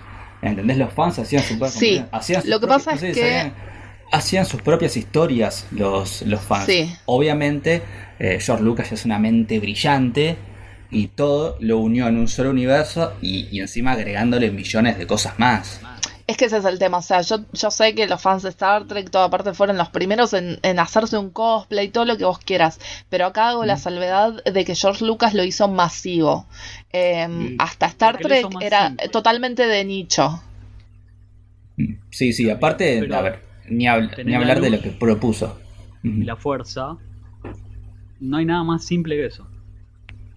¿Entendés? 0.42 0.78
Los 0.78 0.94
fans 0.94 1.20
hacían 1.20 1.44
sus 1.44 1.58
propias 1.58 1.74
sí, 1.74 2.04
Hacían 2.12 2.44
lo 2.46 2.60
que 2.60 2.68
pasa 2.68 2.94
es 2.94 3.02
que... 3.02 3.52
hacían 4.12 4.46
sus 4.46 4.62
propias 4.62 4.96
historias 4.98 5.68
los, 5.72 6.22
los 6.24 6.42
fans. 6.42 6.70
Obviamente, 7.06 7.82
eh, 8.20 8.40
George 8.42 8.64
Lucas 8.64 8.92
es 8.92 9.06
una 9.06 9.20
mente 9.20 9.60
brillante 9.60 10.38
y 10.92 11.08
todo 11.08 11.58
lo 11.60 11.78
unió 11.78 12.08
en 12.08 12.18
un 12.18 12.28
solo 12.28 12.50
universo 12.50 13.14
y, 13.22 13.48
y 13.52 13.60
encima 13.60 13.92
agregándole 13.94 14.52
millones 14.52 14.98
de 14.98 15.08
cosas 15.08 15.38
más. 15.40 15.82
Es 16.30 16.38
que 16.38 16.46
ese 16.46 16.58
es 16.58 16.66
el 16.66 16.78
tema, 16.78 17.00
o 17.00 17.02
sea, 17.02 17.22
yo, 17.22 17.40
yo 17.54 17.72
sé 17.72 17.96
que 17.96 18.06
los 18.06 18.22
fans 18.22 18.44
de 18.44 18.50
Star 18.50 18.86
Trek, 18.86 19.10
toda 19.10 19.32
parte, 19.32 19.56
fueron 19.56 19.78
los 19.78 19.90
primeros 19.90 20.32
en, 20.34 20.60
hacerse 20.78 21.18
un 21.18 21.32
cosplay, 21.32 21.90
todo 21.90 22.06
lo 22.06 22.20
que 22.20 22.24
vos 22.24 22.38
quieras, 22.38 22.80
pero 23.10 23.26
acá 23.26 23.50
hago 23.50 23.66
la 23.66 23.78
mm. 23.78 23.80
salvedad 23.80 24.44
de 24.44 24.64
que 24.64 24.76
George 24.76 25.04
Lucas 25.04 25.34
lo 25.34 25.44
hizo 25.44 25.68
masivo. 25.68 26.46
Em, 26.92 27.56
hasta 27.58 27.88
Star 27.88 28.20
Trek 28.20 28.46
era 28.62 28.96
totalmente 29.12 29.66
de 29.66 29.84
nicho. 29.84 30.40
Mm. 31.78 31.94
Sí, 32.12 32.32
sí, 32.32 32.48
aparte, 32.48 33.12
a 33.12 33.22
ver, 33.22 33.40
ni, 33.68 33.86
ni 34.24 34.36
hablar 34.36 34.62
de 34.62 34.70
lo 34.70 34.82
que 34.82 34.92
propuso. 34.92 35.60
La 36.04 36.36
fuerza, 36.36 36.96
no 38.20 38.38
hay 38.38 38.46
nada 38.46 38.64
más 38.64 38.86
simple 38.86 39.16
que 39.16 39.26
eso. 39.26 39.48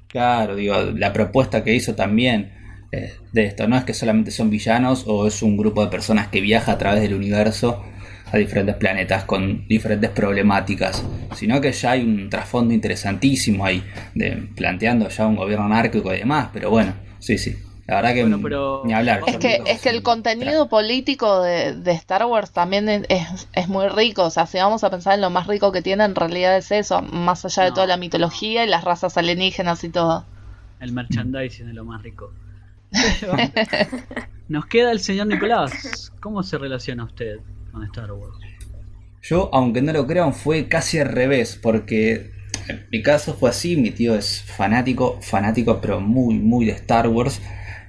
Claro, 0.07 0.57
digo, 0.57 0.75
la 0.97 1.13
propuesta 1.13 1.63
que 1.63 1.75
hizo 1.75 1.95
también 1.95 2.62
eh, 2.93 3.15
de 3.33 3.45
esto. 3.45 3.67
No 3.67 3.77
es 3.77 3.85
que 3.85 3.95
solamente 3.95 4.31
son 4.31 4.51
villanos 4.51 5.05
o 5.07 5.27
es 5.27 5.43
un 5.43 5.57
grupo 5.57 5.83
de 5.83 5.91
personas 5.91 6.29
que 6.29 6.41
viaja 6.41 6.73
a 6.73 6.79
través 6.79 7.01
del 7.03 7.15
universo 7.15 7.83
a 8.31 8.39
diferentes 8.39 8.77
planetas 8.77 9.25
con 9.25 9.67
diferentes 9.69 10.11
problemáticas, 10.11 11.05
sino 11.35 11.61
que 11.61 11.73
ya 11.73 11.93
hay 11.93 12.03
un 12.03 12.31
trasfondo 12.31 12.73
interesantísimo 12.73 13.65
ahí, 13.65 13.85
de, 14.15 14.49
planteando 14.57 15.09
ya 15.09 15.27
un 15.27 15.37
gobierno 15.37 15.67
anárquico 15.67 16.15
y 16.15 16.19
demás, 16.19 16.49
pero 16.53 16.71
bueno, 16.71 16.95
sí, 17.19 17.37
sí. 17.37 17.57
La 17.87 17.97
verdad 17.97 18.15
que 18.15 18.25
ni 18.87 18.93
hablar. 18.95 19.21
Es 19.27 19.37
que, 19.39 19.61
es 19.67 19.81
que 19.83 19.91
el 19.91 20.03
contenido 20.03 20.69
político 20.69 21.43
de, 21.43 21.93
Star 21.93 22.25
Wars 22.27 22.53
también 22.53 22.89
es, 22.89 23.69
muy 23.69 23.89
rico. 23.89 24.25
O 24.25 24.31
sea, 24.31 24.47
si 24.47 24.57
vamos 24.59 24.85
a 24.85 24.91
pensar 24.91 25.15
en 25.15 25.21
lo 25.21 25.31
más 25.31 25.47
rico 25.47 25.73
que 25.73 25.83
tiene, 25.83 26.05
en 26.05 26.15
realidad 26.15 26.57
es 26.57 26.71
eso, 26.71 27.03
más 27.03 27.45
allá 27.45 27.65
de 27.65 27.73
toda 27.73 27.87
la 27.87 27.97
mitología 27.97 28.65
y 28.65 28.69
las 28.69 28.85
razas 28.85 29.19
alienígenas 29.19 29.83
y 29.83 29.91
todo. 29.91 30.25
El 30.81 30.93
merchandising 30.93 31.69
es 31.69 31.75
lo 31.75 31.85
más 31.85 32.03
rico. 32.03 32.33
Nos 34.49 34.67
queda 34.67 34.93
el 34.93 35.01
señor 35.01 35.27
Nicolás. 35.29 36.13
¿Cómo 36.21 36.43
se 36.43 36.59
relaciona 36.59 37.05
usted 37.05 37.39
con 37.71 37.85
Star 37.85 38.13
Wars? 38.13 38.37
Yo, 39.23 39.51
aunque 39.53 39.83
no 39.83 39.93
lo 39.93 40.07
crean, 40.07 40.35
fue 40.35 40.69
casi 40.69 40.99
al 40.99 41.09
revés, 41.09 41.59
porque 41.61 42.33
en 42.69 42.87
mi 42.91 43.03
caso 43.03 43.35
fue 43.35 43.51
así, 43.51 43.77
mi 43.77 43.91
tío 43.91 44.15
es 44.15 44.43
fanático, 44.43 45.19
fanático, 45.23 45.81
pero 45.81 46.01
muy, 46.01 46.35
muy 46.35 46.67
de 46.67 46.73
Star 46.73 47.09
Wars. 47.09 47.41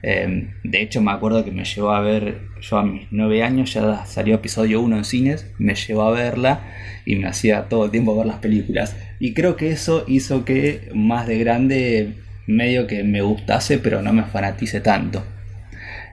Em, 0.03 0.51
de 0.63 0.81
hecho, 0.81 1.01
me 1.01 1.11
acuerdo 1.11 1.43
que 1.43 1.51
me 1.51 1.63
llevó 1.63 1.91
a 1.91 2.01
ver, 2.01 2.41
yo 2.61 2.77
a 2.77 2.83
mis 2.83 3.07
nueve 3.11 3.41
años 3.41 3.73
ya 3.73 4.05
salió 4.05 4.35
episodio 4.35 4.81
1 4.81 4.97
en 4.97 5.05
cines, 5.05 5.47
me 5.57 5.75
llevó 5.75 6.03
a 6.03 6.11
verla 6.11 6.61
y 7.05 7.15
me 7.15 7.27
hacía 7.27 7.69
todo 7.69 7.85
el 7.85 7.91
tiempo 7.91 8.15
ver 8.15 8.27
las 8.27 8.39
películas. 8.39 8.95
Y 9.19 9.33
creo 9.33 9.55
que 9.55 9.71
eso 9.71 10.03
hizo 10.07 10.45
que 10.45 10.89
más 10.93 11.25
de 11.27 11.37
grande 11.39 12.13
medio 12.47 12.87
que 12.87 13.03
me 13.03 13.21
gustase, 13.21 13.79
pero 13.79 14.01
no 14.01 14.13
me 14.13 14.23
fanatice 14.23 14.81
tanto. 14.81 15.23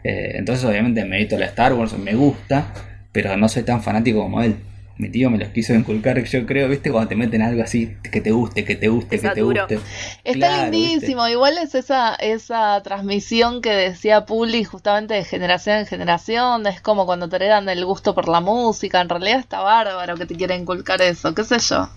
Eh, 0.04 0.32
entonces, 0.34 0.64
obviamente, 0.64 1.04
me 1.04 1.18
visto 1.18 1.38
la 1.38 1.46
Star 1.46 1.74
Wars, 1.74 1.96
me 1.98 2.14
gusta, 2.14 2.72
pero 3.12 3.36
no 3.36 3.48
soy 3.48 3.62
tan 3.62 3.82
fanático 3.82 4.22
como 4.22 4.42
él. 4.42 4.56
Mi 4.96 5.08
tío 5.08 5.30
me 5.30 5.38
los 5.38 5.48
quiso 5.48 5.72
inculcar, 5.72 6.22
yo 6.22 6.44
creo, 6.44 6.68
¿viste? 6.68 6.90
Cuando 6.90 7.08
te 7.08 7.16
meten 7.16 7.40
algo 7.40 7.62
así, 7.62 7.96
que 8.02 8.20
te 8.20 8.32
guste, 8.32 8.66
que 8.66 8.76
te 8.76 8.88
guste, 8.88 9.18
que 9.18 9.30
te 9.30 9.40
guste. 9.40 9.80
Está 10.24 10.68
lindísimo, 10.68 11.26
igual 11.26 11.56
es 11.56 11.74
esa, 11.74 12.14
esa 12.16 12.82
transmisión 12.82 13.62
que 13.62 13.70
decía 13.70 14.26
Puli 14.26 14.62
justamente 14.64 15.14
de 15.14 15.24
generación 15.24 15.78
en 15.78 15.86
generación, 15.86 16.66
es 16.66 16.82
como 16.82 17.06
cuando 17.06 17.30
te 17.30 17.36
heredan 17.36 17.70
el 17.70 17.82
gusto 17.86 18.14
por 18.14 18.28
la 18.28 18.40
música, 18.40 19.00
en 19.00 19.08
realidad 19.08 19.38
está 19.38 19.60
bárbaro 19.60 20.16
que 20.16 20.26
te 20.26 20.34
quiera 20.34 20.54
inculcar 20.54 21.00
eso, 21.00 21.34
qué 21.34 21.44
sé 21.44 21.58
yo. 21.60 21.88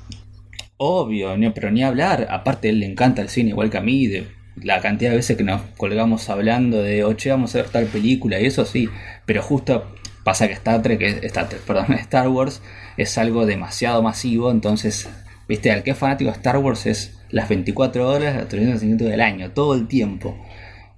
Obvio, 0.78 1.36
pero 1.54 1.72
ni 1.72 1.84
hablar. 1.84 2.28
Aparte, 2.30 2.70
él 2.70 2.80
le 2.80 2.86
encanta 2.86 3.22
el 3.22 3.30
cine 3.30 3.50
igual 3.50 3.70
que 3.70 3.78
a 3.78 3.82
mí. 3.82 4.08
De 4.08 4.28
la 4.56 4.82
cantidad 4.82 5.12
de 5.12 5.18
veces 5.18 5.38
que 5.38 5.44
nos 5.44 5.62
colgamos 5.78 6.30
hablando 6.30 6.82
de, 6.82 7.04
oye, 7.04 7.30
vamos 7.30 7.56
a 7.56 7.60
ver 7.60 7.70
tal 7.70 7.86
película 7.86 8.40
y 8.40 8.46
eso 8.46 8.66
sí. 8.66 8.90
Pero 9.26 9.42
justo 9.42 9.96
pasa 10.24 10.48
que 10.48 10.54
Star 10.54 10.82
Trek, 10.82 11.02
Star 11.24 11.50
Trek, 11.50 11.62
perdón, 11.62 11.94
Star 12.00 12.28
Wars 12.28 12.62
es 12.98 13.18
algo 13.18 13.46
demasiado 13.46 14.02
masivo. 14.02 14.52
Entonces, 14.52 15.10
viste, 15.48 15.72
al 15.72 15.84
que 15.84 15.92
es 15.92 15.98
fanático 15.98 16.32
de 16.32 16.38
Star 16.38 16.58
Wars 16.58 16.86
es 16.86 17.20
las 17.30 17.50
24 17.50 18.10
horas, 18.10 18.36
los 18.36 18.48
350 18.48 19.06
del 19.06 19.22
año, 19.22 19.52
todo 19.52 19.74
el 19.76 19.88
tiempo. 19.88 20.38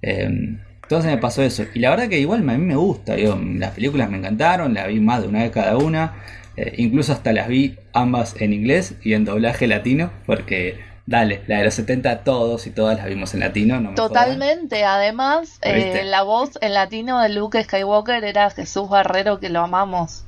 Em, 0.02 0.58
entonces 0.82 1.10
me 1.10 1.18
pasó 1.18 1.42
eso. 1.42 1.64
Y 1.74 1.80
la 1.80 1.90
verdad 1.90 2.08
que 2.08 2.20
igual 2.20 2.48
a 2.48 2.52
mí 2.52 2.64
me 2.64 2.76
gusta. 2.76 3.16
las 3.16 3.72
películas 3.72 4.08
me 4.10 4.18
encantaron, 4.18 4.72
la 4.74 4.86
vi 4.86 5.00
más 5.00 5.22
de 5.22 5.28
una 5.28 5.42
vez 5.42 5.50
cada 5.50 5.76
una. 5.76 6.14
Eh, 6.56 6.74
incluso 6.78 7.12
hasta 7.12 7.32
las 7.32 7.48
vi 7.48 7.76
ambas 7.92 8.34
en 8.40 8.52
inglés 8.52 8.94
y 9.02 9.14
en 9.14 9.24
doblaje 9.24 9.66
latino, 9.66 10.10
porque 10.24 10.78
dale, 11.06 11.42
la 11.46 11.58
de 11.58 11.64
los 11.64 11.74
70 11.74 12.24
todos 12.24 12.66
y 12.66 12.70
todas 12.70 12.98
las 12.98 13.06
vimos 13.06 13.34
en 13.34 13.40
latino. 13.40 13.80
No 13.80 13.94
Totalmente, 13.94 14.84
además 14.84 15.58
eh, 15.62 16.02
la 16.04 16.22
voz 16.22 16.58
en 16.60 16.74
latino 16.74 17.20
de 17.20 17.28
Luke 17.28 17.62
Skywalker 17.62 18.24
era 18.24 18.50
Jesús 18.50 18.88
Barrero, 18.88 19.38
que 19.40 19.48
lo 19.48 19.60
amamos. 19.60 20.24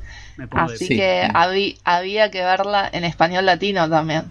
Así 0.51 0.89
que 0.89 1.29
había 1.85 2.31
que 2.31 2.43
verla 2.43 2.89
en 2.93 3.05
español 3.05 3.47
latino 3.47 3.89
también. 3.89 4.25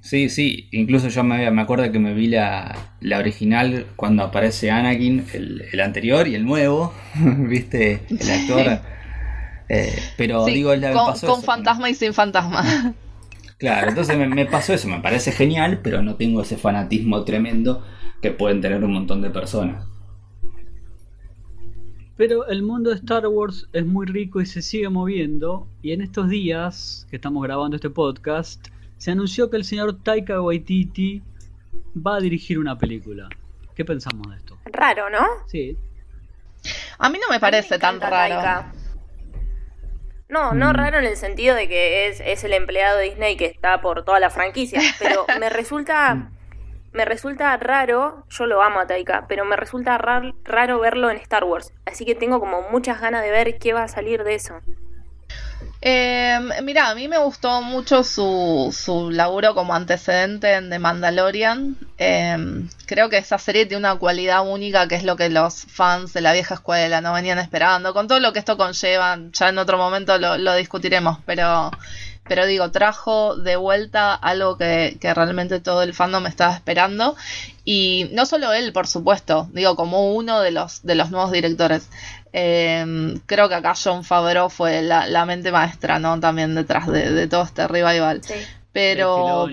Sí, 0.00 0.28
sí, 0.28 0.68
incluso 0.72 1.08
yo 1.08 1.24
me, 1.24 1.50
me 1.50 1.62
acuerdo 1.62 1.90
que 1.90 1.98
me 1.98 2.12
vi 2.12 2.26
la, 2.26 2.76
la 3.00 3.18
original 3.18 3.86
cuando 3.96 4.22
aparece 4.22 4.70
Anakin, 4.70 5.24
el, 5.32 5.64
el 5.72 5.80
anterior 5.80 6.28
y 6.28 6.34
el 6.34 6.44
nuevo, 6.44 6.92
¿viste? 7.14 8.02
El 8.10 8.30
actor. 8.30 8.80
Eh, 9.68 9.96
pero 10.16 10.44
digo, 10.44 10.74
la 10.74 10.92
con, 10.92 11.18
con 11.20 11.42
fantasma 11.42 11.88
y 11.90 11.94
sin 11.94 12.12
fantasma. 12.12 12.94
Claro, 13.56 13.88
entonces 13.88 14.18
me, 14.18 14.46
pasó 14.46 14.74
eso, 14.74 14.88
me 14.88 15.00
parece 15.00 15.32
genial, 15.32 15.80
pero 15.82 16.02
no 16.02 16.16
tengo 16.16 16.42
ese 16.42 16.56
fanatismo 16.56 17.24
tremendo 17.24 17.84
que 18.20 18.30
pueden 18.30 18.60
tener 18.60 18.82
un 18.84 18.92
montón 18.92 19.22
de 19.22 19.30
personas. 19.30 19.86
Pero 22.16 22.46
el 22.46 22.62
mundo 22.62 22.90
de 22.90 22.96
Star 22.96 23.26
Wars 23.26 23.68
es 23.72 23.86
muy 23.86 24.06
rico 24.06 24.40
y 24.40 24.46
se 24.46 24.60
sigue 24.60 24.88
moviendo. 24.88 25.66
Y 25.82 25.92
en 25.92 26.00
estos 26.00 26.28
días 26.28 27.06
que 27.10 27.16
estamos 27.16 27.42
grabando 27.42 27.76
este 27.76 27.90
podcast, 27.90 28.68
se 28.98 29.12
anunció 29.12 29.50
que 29.50 29.56
el 29.56 29.64
señor 29.64 29.98
Taika 30.02 30.40
Waititi 30.40 31.22
va 31.96 32.16
a 32.16 32.20
dirigir 32.20 32.58
una 32.58 32.76
película. 32.76 33.28
¿Qué 33.74 33.84
pensamos 33.84 34.28
de 34.30 34.36
esto? 34.36 34.58
Raro, 34.66 35.10
¿no? 35.10 35.26
Sí. 35.46 35.76
A 36.98 37.08
mí 37.08 37.18
no 37.18 37.32
me 37.32 37.40
parece 37.40 37.78
tan 37.78 38.00
raro. 38.00 38.68
No, 40.34 40.52
no 40.52 40.70
mm. 40.70 40.74
raro 40.74 40.98
en 40.98 41.04
el 41.04 41.16
sentido 41.16 41.54
de 41.54 41.68
que 41.68 42.08
es, 42.08 42.18
es, 42.18 42.42
el 42.42 42.54
empleado 42.54 42.98
de 42.98 43.04
Disney 43.04 43.36
que 43.36 43.46
está 43.46 43.80
por 43.80 44.04
toda 44.04 44.18
la 44.18 44.30
franquicia, 44.30 44.80
pero 44.98 45.24
me 45.38 45.48
resulta 45.48 46.12
mm. 46.12 46.30
me 46.92 47.04
resulta 47.04 47.56
raro, 47.56 48.24
yo 48.30 48.46
lo 48.46 48.60
amo 48.60 48.80
a 48.80 48.86
Taika, 48.88 49.26
pero 49.28 49.44
me 49.44 49.54
resulta 49.54 49.96
raro 49.96 50.80
verlo 50.80 51.08
en 51.08 51.18
Star 51.18 51.44
Wars, 51.44 51.72
así 51.86 52.04
que 52.04 52.16
tengo 52.16 52.40
como 52.40 52.62
muchas 52.62 53.00
ganas 53.00 53.22
de 53.22 53.30
ver 53.30 53.58
qué 53.60 53.74
va 53.74 53.84
a 53.84 53.88
salir 53.88 54.24
de 54.24 54.34
eso. 54.34 54.58
Eh, 55.86 56.40
mira, 56.62 56.88
a 56.88 56.94
mí 56.94 57.08
me 57.08 57.18
gustó 57.18 57.60
mucho 57.60 58.04
su, 58.04 58.74
su 58.74 59.10
laburo 59.10 59.54
como 59.54 59.74
antecedente 59.74 60.54
en 60.54 60.70
The 60.70 60.78
Mandalorian. 60.78 61.76
Em, 61.98 62.70
creo 62.86 63.10
que 63.10 63.18
esa 63.18 63.36
serie 63.36 63.66
tiene 63.66 63.80
una 63.80 63.96
cualidad 63.96 64.48
única 64.48 64.88
que 64.88 64.94
es 64.94 65.04
lo 65.04 65.16
que 65.16 65.28
los 65.28 65.66
fans 65.66 66.14
de 66.14 66.22
la 66.22 66.32
vieja 66.32 66.54
escuela 66.54 67.02
no 67.02 67.12
venían 67.12 67.38
esperando. 67.38 67.92
Con 67.92 68.08
todo 68.08 68.18
lo 68.18 68.32
que 68.32 68.38
esto 68.38 68.56
conlleva, 68.56 69.18
ya 69.32 69.50
en 69.50 69.58
otro 69.58 69.76
momento 69.76 70.16
lo, 70.16 70.54
discutiremos, 70.54 71.18
pero, 71.26 71.70
pero 72.26 72.46
digo, 72.46 72.70
trajo 72.70 73.36
de 73.36 73.56
vuelta 73.56 74.14
algo 74.14 74.56
que, 74.56 74.96
que 74.98 75.12
realmente 75.12 75.60
todo 75.60 75.82
el 75.82 75.92
fandom 75.92 76.26
estaba 76.26 76.54
esperando. 76.54 77.14
Y 77.66 78.08
no 78.12 78.24
solo 78.24 78.54
él, 78.54 78.72
por 78.72 78.86
supuesto, 78.86 79.50
digo, 79.52 79.76
como 79.76 80.14
uno 80.14 80.40
de 80.40 80.50
los, 80.50 80.82
de 80.82 80.94
los 80.94 81.10
nuevos 81.10 81.30
directores. 81.30 81.90
Em, 82.36 83.20
creo 83.26 83.48
que 83.48 83.54
acá 83.54 83.74
John 83.80 84.02
Favreau 84.02 84.50
fue 84.50 84.82
la, 84.82 85.24
mente 85.24 85.52
maestra, 85.52 86.00
¿no? 86.00 86.18
También 86.18 86.56
detrás 86.56 86.88
de, 86.88 87.28
todo 87.28 87.44
este 87.44 87.68
revival. 87.68 88.22
Pero... 88.72 89.46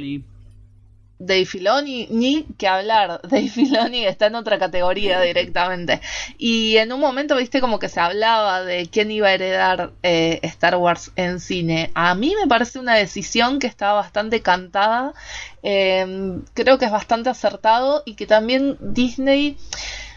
Dave 1.24 1.46
Filoni, 1.46 2.08
ni 2.10 2.48
que 2.58 2.68
hablar. 2.68 3.22
Dave 3.30 3.50
Filoni 3.50 4.08
está 4.08 4.26
en 4.26 4.36
otra 4.36 4.58
categoría 4.58 5.22
directamente. 5.22 6.02
Y 6.40 6.78
en 6.78 6.92
un 6.92 7.00
momento, 7.00 7.36
viste, 7.36 7.62
como 7.62 7.78
que 7.78 7.88
se 7.88 8.00
hablaba 8.00 8.64
de 8.64 8.88
quién 8.88 9.12
iba 9.12 9.28
a 9.28 9.34
heredar 9.34 9.92
eh, 10.02 10.40
Star 10.42 10.78
Wars 10.78 11.12
en 11.16 11.40
cine. 11.40 11.92
A 11.94 12.16
mí 12.16 12.34
me 12.42 12.48
parece 12.48 12.80
una 12.80 12.96
decisión 12.96 13.60
que 13.60 13.68
está 13.68 13.94
bastante 13.94 14.42
cantada. 14.42 15.14
Em, 15.62 16.42
creo 16.56 16.80
que 16.80 16.86
es 16.86 16.92
bastante 16.92 17.30
acertado 17.30 18.02
y 18.08 18.16
que 18.16 18.26
también 18.26 18.78
Disney 18.80 19.56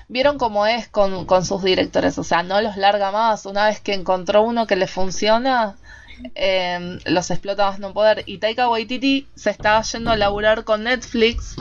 vieron 0.08 0.38
cómo 0.38 0.66
es 0.66 0.88
con, 0.88 1.44
sus 1.44 1.62
directores, 1.62 2.18
o 2.18 2.24
sea, 2.24 2.42
no 2.42 2.60
los 2.60 2.76
larga 2.76 3.10
más, 3.10 3.46
una 3.46 3.66
vez 3.66 3.80
que 3.80 3.94
encontró 3.94 4.42
uno 4.42 4.66
que 4.66 4.76
le 4.76 4.86
funciona, 4.86 5.76
eh, 6.34 6.98
los 7.06 7.30
explota 7.30 7.70
más 7.70 7.78
no 7.78 7.92
poder. 7.92 8.22
Y 8.26 8.38
Taika 8.38 8.68
Waititi 8.68 9.26
se 9.34 9.50
estaba 9.50 9.82
yendo 9.82 10.10
a 10.10 10.16
laburar 10.16 10.64
con 10.64 10.84
Netflix 10.84 11.56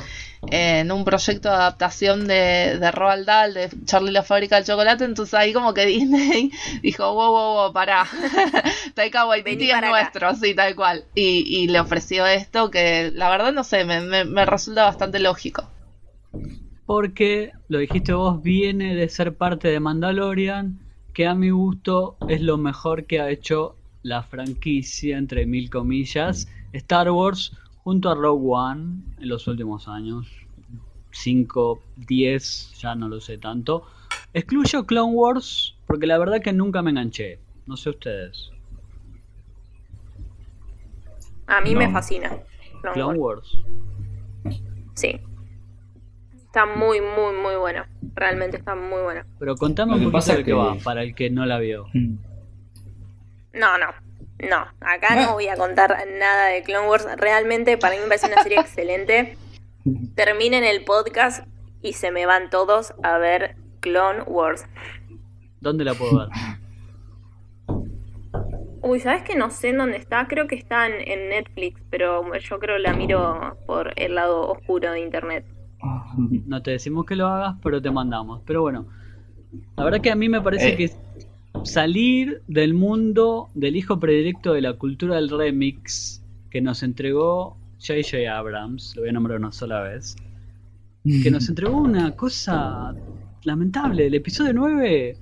en 0.52 0.92
un 0.92 1.06
proyecto 1.06 1.50
de 1.50 1.56
adaptación 1.56 2.28
de, 2.28 2.78
de 2.80 2.92
Roald 2.92 3.26
Dahl, 3.26 3.54
de 3.54 3.70
Charlie 3.86 4.12
la 4.12 4.24
fábrica 4.24 4.58
del 4.58 4.66
chocolate, 4.66 5.06
entonces 5.06 5.34
ahí 5.34 5.54
como 5.54 5.74
que 5.74 5.86
Disney 5.86 6.52
dijo, 6.82 7.14
wow, 7.14 7.32
wow, 7.32 7.54
wow, 7.54 7.74
pará, 7.74 8.06
Taika 8.94 9.26
Waititi 9.26 9.72
es 9.72 9.82
nuestro, 9.82 10.36
sí, 10.36 10.54
tal 10.54 10.76
cual, 10.76 11.06
y, 11.16 11.44
y, 11.48 11.68
le 11.68 11.80
ofreció 11.80 12.26
esto 12.26 12.70
que 12.70 13.12
la 13.14 13.30
verdad 13.30 13.54
no 13.54 13.64
sé, 13.64 13.86
me, 13.86 14.02
me, 14.02 14.26
me 14.26 14.46
resulta 14.46 14.84
bastante 14.84 15.20
lógico. 15.20 15.70
Porque, 16.94 17.54
lo 17.70 17.80
dijiste 17.80 18.14
vos, 18.14 18.44
viene 18.44 18.94
de 18.94 19.10
ser 19.10 19.36
parte 19.36 19.68
de 19.68 19.80
Mandalorian, 19.80 20.78
que 21.12 21.26
a 21.26 21.34
mi 21.34 21.50
gusto 21.50 22.18
es 22.30 22.40
lo 22.40 22.60
mejor 22.60 23.06
que 23.06 23.20
ha 23.20 23.32
hecho 23.32 23.76
la 24.04 24.22
franquicia, 24.22 25.18
entre 25.18 25.48
mil 25.48 25.72
comillas, 25.72 26.48
Star 26.72 27.10
Wars 27.10 27.58
junto 27.84 28.12
a 28.12 28.14
Rogue 28.14 28.46
One 28.48 29.02
en 29.20 29.28
los 29.28 29.48
últimos 29.48 29.88
años. 29.88 30.28
5, 31.10 31.82
10, 31.98 32.74
ya 32.78 32.94
no 32.94 33.10
lo 33.10 33.20
sé 33.20 33.40
tanto. 33.40 33.88
Excluyo 34.32 34.86
Clone 34.86 35.14
Wars 35.14 35.74
porque 35.88 36.06
la 36.06 36.20
verdad 36.20 36.44
que 36.44 36.54
nunca 36.54 36.84
me 36.84 36.92
enganché. 36.92 37.40
No 37.66 37.76
sé 37.76 37.90
ustedes. 37.90 38.52
A 41.48 41.60
mí 41.60 41.74
me 41.74 41.92
fascina. 41.92 42.30
Clone, 42.82 42.94
Clone 42.94 43.18
Wars. 43.18 43.58
Sí. 44.94 45.20
Está 46.54 46.68
muy, 46.68 47.02
muy, 47.02 47.34
muy 47.34 47.56
bueno. 47.56 47.84
Realmente 48.14 48.58
está 48.58 48.76
muy 48.76 49.02
bueno. 49.02 49.24
Pero 49.40 49.56
contame 49.56 49.96
un 49.96 50.12
poquito 50.12 50.36
de 50.36 50.44
qué 50.44 50.54
va, 50.54 50.76
para 50.76 51.02
el 51.02 51.16
que 51.16 51.32
no 51.32 51.48
la 51.48 51.58
vio. 51.58 51.88
No, 53.54 53.80
no. 53.80 53.88
No, 54.38 54.68
acá 54.80 55.16
no 55.16 55.34
voy 55.34 55.48
a 55.48 55.58
contar 55.58 56.06
nada 56.20 56.50
de 56.50 56.62
Clone 56.62 56.88
Wars. 56.88 57.08
Realmente 57.18 57.80
para 57.80 57.96
mí 57.96 58.02
me 58.02 58.08
parece 58.08 58.28
una 58.28 58.44
serie 58.44 58.60
excelente. 58.60 59.36
Terminen 60.16 60.64
el 60.64 60.84
podcast 60.84 61.44
y 61.82 61.94
se 61.94 62.12
me 62.12 62.28
van 62.28 62.52
todos 62.52 62.94
a 63.02 63.18
ver 63.18 63.56
Clone 63.80 64.22
Wars. 64.22 64.68
¿Dónde 65.60 65.84
la 65.84 65.96
puedo 65.96 66.20
ver? 66.20 66.28
Uy, 68.84 69.00
¿sabes 69.00 69.24
que 69.24 69.36
no 69.36 69.50
sé 69.50 69.70
en 69.70 69.80
dónde 69.80 69.98
está? 69.98 70.28
Creo 70.28 70.46
que 70.46 70.54
está 70.54 70.86
en, 70.86 71.02
en, 71.12 71.30
Netflix, 71.30 71.82
pero 71.90 72.32
yo 72.38 72.60
creo 72.60 72.78
la 72.78 72.94
miro 72.94 73.58
por 73.66 73.94
el 73.96 74.14
lado 74.14 74.52
oscuro 74.52 74.92
de 74.92 75.00
internet. 75.00 75.46
No 76.48 76.62
te 76.62 76.72
decimos 76.72 77.06
que 77.06 77.16
lo 77.16 77.28
hagas, 77.28 77.56
pero 77.62 77.82
te 77.82 77.92
mandamos. 77.92 78.42
Pero 78.46 78.62
bueno, 78.62 78.86
la 79.78 79.84
verdad 79.84 80.02
que 80.02 80.12
a 80.12 80.16
mí 80.16 80.30
me 80.30 80.42
parece 80.42 80.74
Eh. 80.74 80.78
que 80.78 80.92
salir 81.64 82.42
del 82.48 82.74
mundo 82.74 83.50
del 83.54 83.76
hijo 83.76 84.00
predilecto 84.00 84.54
de 84.54 84.62
la 84.62 84.74
cultura 84.74 85.16
del 85.16 85.30
remix 85.30 86.22
que 86.50 86.62
nos 86.62 86.84
entregó 86.84 87.58
J.J. 87.80 88.36
Abrams, 88.36 88.96
lo 88.96 89.02
voy 89.04 89.10
a 89.10 89.14
nombrar 89.14 89.38
una 89.40 89.52
sola 89.52 89.82
vez, 89.82 90.16
que 91.24 91.30
nos 91.32 91.48
entregó 91.50 91.78
una 91.78 92.12
cosa 92.16 92.94
lamentable. 93.44 94.08
El 94.08 94.14
episodio 94.16 94.54
9 94.54 95.18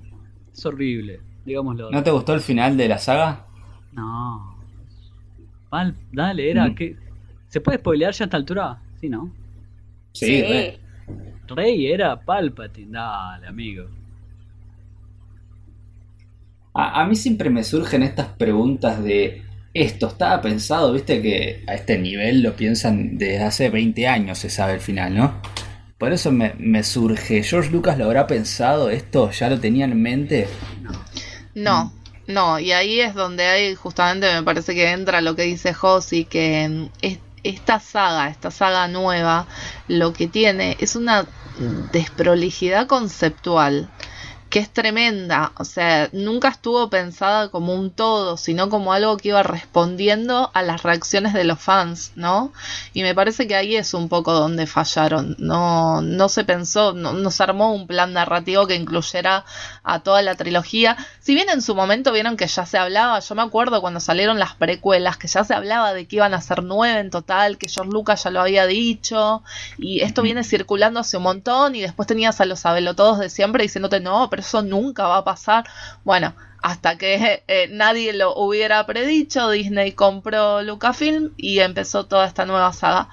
es 0.52 0.66
horrible, 0.66 1.20
digámoslo. 1.44 1.90
¿No 1.90 2.02
te 2.02 2.10
gustó 2.10 2.34
el 2.34 2.40
final 2.40 2.76
de 2.76 2.88
la 2.88 2.98
saga? 2.98 3.46
No. 3.92 4.56
Pal, 5.68 5.94
dale, 6.12 6.50
era 6.50 6.68
Mm. 6.68 6.74
que... 6.74 6.96
¿Se 7.48 7.60
puede 7.60 7.78
spoilear 7.78 8.12
ya 8.14 8.24
a 8.24 8.26
esta 8.26 8.36
altura? 8.36 8.78
Sí, 9.00 9.08
¿no? 9.10 9.30
Sí, 10.12 10.42
re. 10.42 10.80
Rey 11.48 11.86
era 11.92 12.16
Palpatine, 12.24 12.92
dale, 12.92 13.46
amigo. 13.46 13.88
A, 16.74 17.02
a 17.02 17.06
mí 17.06 17.16
siempre 17.16 17.50
me 17.50 17.64
surgen 17.64 18.02
estas 18.02 18.28
preguntas 18.28 19.02
de 19.02 19.42
esto 19.74 20.06
estaba 20.08 20.40
pensado, 20.40 20.92
viste 20.92 21.20
que 21.22 21.64
a 21.66 21.74
este 21.74 21.98
nivel 21.98 22.42
lo 22.42 22.54
piensan 22.56 23.16
desde 23.18 23.42
hace 23.42 23.70
20 23.70 24.06
años, 24.06 24.38
se 24.38 24.50
sabe 24.50 24.74
el 24.74 24.80
final, 24.80 25.14
¿no? 25.14 25.40
Por 25.98 26.12
eso 26.12 26.32
me, 26.32 26.54
me 26.58 26.82
surge, 26.82 27.42
¿George 27.42 27.70
Lucas 27.70 27.98
lo 27.98 28.06
habrá 28.06 28.26
pensado 28.26 28.90
esto? 28.90 29.30
¿Ya 29.30 29.48
lo 29.50 29.60
tenía 29.60 29.84
en 29.86 30.00
mente? 30.02 30.48
No, 31.54 31.92
no, 32.26 32.58
y 32.58 32.72
ahí 32.72 33.00
es 33.00 33.14
donde 33.14 33.44
hay 33.46 33.74
justamente 33.74 34.32
me 34.32 34.42
parece 34.42 34.74
que 34.74 34.90
entra 34.90 35.20
lo 35.20 35.34
que 35.36 35.42
dice 35.42 35.72
Josi, 35.74 36.24
que 36.24 36.68
mm, 36.68 36.86
es- 37.02 37.18
esta 37.42 37.80
saga, 37.80 38.28
esta 38.28 38.50
saga 38.50 38.88
nueva, 38.88 39.48
lo 39.86 40.12
que 40.12 40.28
tiene 40.28 40.76
es 40.80 40.96
una 40.96 41.32
desprolijidad 41.54 42.86
conceptual 42.86 43.92
que 44.52 44.58
es 44.58 44.68
tremenda, 44.68 45.52
o 45.56 45.64
sea, 45.64 46.10
nunca 46.12 46.48
estuvo 46.48 46.90
pensada 46.90 47.48
como 47.48 47.74
un 47.74 47.90
todo, 47.90 48.36
sino 48.36 48.68
como 48.68 48.92
algo 48.92 49.16
que 49.16 49.30
iba 49.30 49.42
respondiendo 49.42 50.50
a 50.52 50.60
las 50.60 50.82
reacciones 50.82 51.32
de 51.32 51.44
los 51.44 51.58
fans, 51.58 52.12
¿no? 52.16 52.52
Y 52.92 53.02
me 53.02 53.14
parece 53.14 53.48
que 53.48 53.56
ahí 53.56 53.76
es 53.76 53.94
un 53.94 54.10
poco 54.10 54.34
donde 54.34 54.66
fallaron, 54.66 55.36
no, 55.38 56.02
no 56.02 56.28
se 56.28 56.44
pensó, 56.44 56.92
no, 56.92 57.14
no 57.14 57.30
se 57.30 57.42
armó 57.42 57.72
un 57.72 57.86
plan 57.86 58.12
narrativo 58.12 58.66
que 58.66 58.74
incluyera 58.74 59.46
a 59.84 60.00
toda 60.00 60.20
la 60.20 60.34
trilogía, 60.34 60.98
si 61.20 61.34
bien 61.34 61.48
en 61.48 61.62
su 61.62 61.74
momento 61.74 62.12
vieron 62.12 62.36
que 62.36 62.46
ya 62.46 62.66
se 62.66 62.76
hablaba, 62.76 63.20
yo 63.20 63.34
me 63.34 63.40
acuerdo 63.40 63.80
cuando 63.80 64.00
salieron 64.00 64.38
las 64.38 64.54
precuelas, 64.54 65.16
que 65.16 65.28
ya 65.28 65.44
se 65.44 65.54
hablaba 65.54 65.94
de 65.94 66.06
que 66.06 66.16
iban 66.16 66.34
a 66.34 66.42
ser 66.42 66.62
nueve 66.62 67.00
en 67.00 67.08
total, 67.08 67.56
que 67.56 67.70
George 67.70 67.90
Lucas 67.90 68.24
ya 68.24 68.30
lo 68.30 68.42
había 68.42 68.66
dicho, 68.66 69.42
y 69.78 70.02
esto 70.02 70.20
viene 70.20 70.44
circulando 70.44 71.00
hace 71.00 71.16
un 71.16 71.22
montón, 71.22 71.74
y 71.74 71.80
después 71.80 72.06
tenías 72.06 72.42
a 72.42 72.44
los 72.44 72.66
abelotodos 72.66 73.18
de 73.18 73.30
siempre 73.30 73.62
diciéndote, 73.62 74.00
no, 74.00 74.28
pero 74.28 74.41
eso 74.42 74.62
nunca 74.62 75.06
va 75.08 75.18
a 75.18 75.24
pasar. 75.24 75.64
Bueno, 76.04 76.34
hasta 76.62 76.96
que 76.98 77.42
eh, 77.48 77.68
nadie 77.70 78.12
lo 78.12 78.34
hubiera 78.36 78.86
predicho, 78.86 79.50
Disney 79.50 79.92
compró 79.92 80.62
Lucasfilm 80.62 81.32
y 81.36 81.58
empezó 81.60 82.06
toda 82.06 82.26
esta 82.26 82.46
nueva 82.46 82.72
saga. 82.72 83.08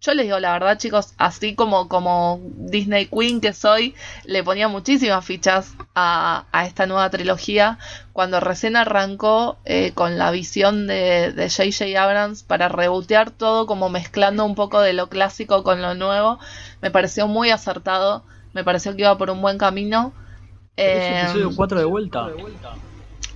Yo 0.00 0.14
les 0.14 0.26
digo 0.26 0.38
la 0.38 0.52
verdad, 0.52 0.78
chicos, 0.78 1.14
así 1.18 1.56
como, 1.56 1.88
como 1.88 2.40
Disney 2.44 3.06
Queen 3.06 3.40
que 3.40 3.52
soy, 3.52 3.96
le 4.24 4.44
ponía 4.44 4.68
muchísimas 4.68 5.24
fichas 5.24 5.74
a, 5.94 6.46
a 6.52 6.66
esta 6.66 6.86
nueva 6.86 7.10
trilogía. 7.10 7.78
Cuando 8.12 8.38
recién 8.38 8.76
arrancó 8.76 9.58
eh, 9.64 9.92
con 9.94 10.16
la 10.16 10.30
visión 10.30 10.86
de 10.86 11.32
de 11.32 11.50
J.J. 11.50 12.00
Abrams 12.00 12.44
para 12.44 12.68
rebotear 12.68 13.30
todo, 13.32 13.66
como 13.66 13.88
mezclando 13.88 14.44
un 14.44 14.54
poco 14.54 14.80
de 14.80 14.92
lo 14.92 15.08
clásico 15.08 15.64
con 15.64 15.82
lo 15.82 15.94
nuevo, 15.94 16.38
me 16.80 16.90
pareció 16.92 17.26
muy 17.26 17.50
acertado. 17.50 18.22
Me 18.52 18.64
pareció 18.64 18.94
que 18.94 19.02
iba 19.02 19.18
por 19.18 19.30
un 19.30 19.40
buen 19.42 19.58
camino. 19.58 20.12
¿Es 20.78 21.02
Eh, 21.04 21.20
episodio 21.22 21.50
4 21.56 21.78
de 21.80 21.84
vuelta? 21.84 22.28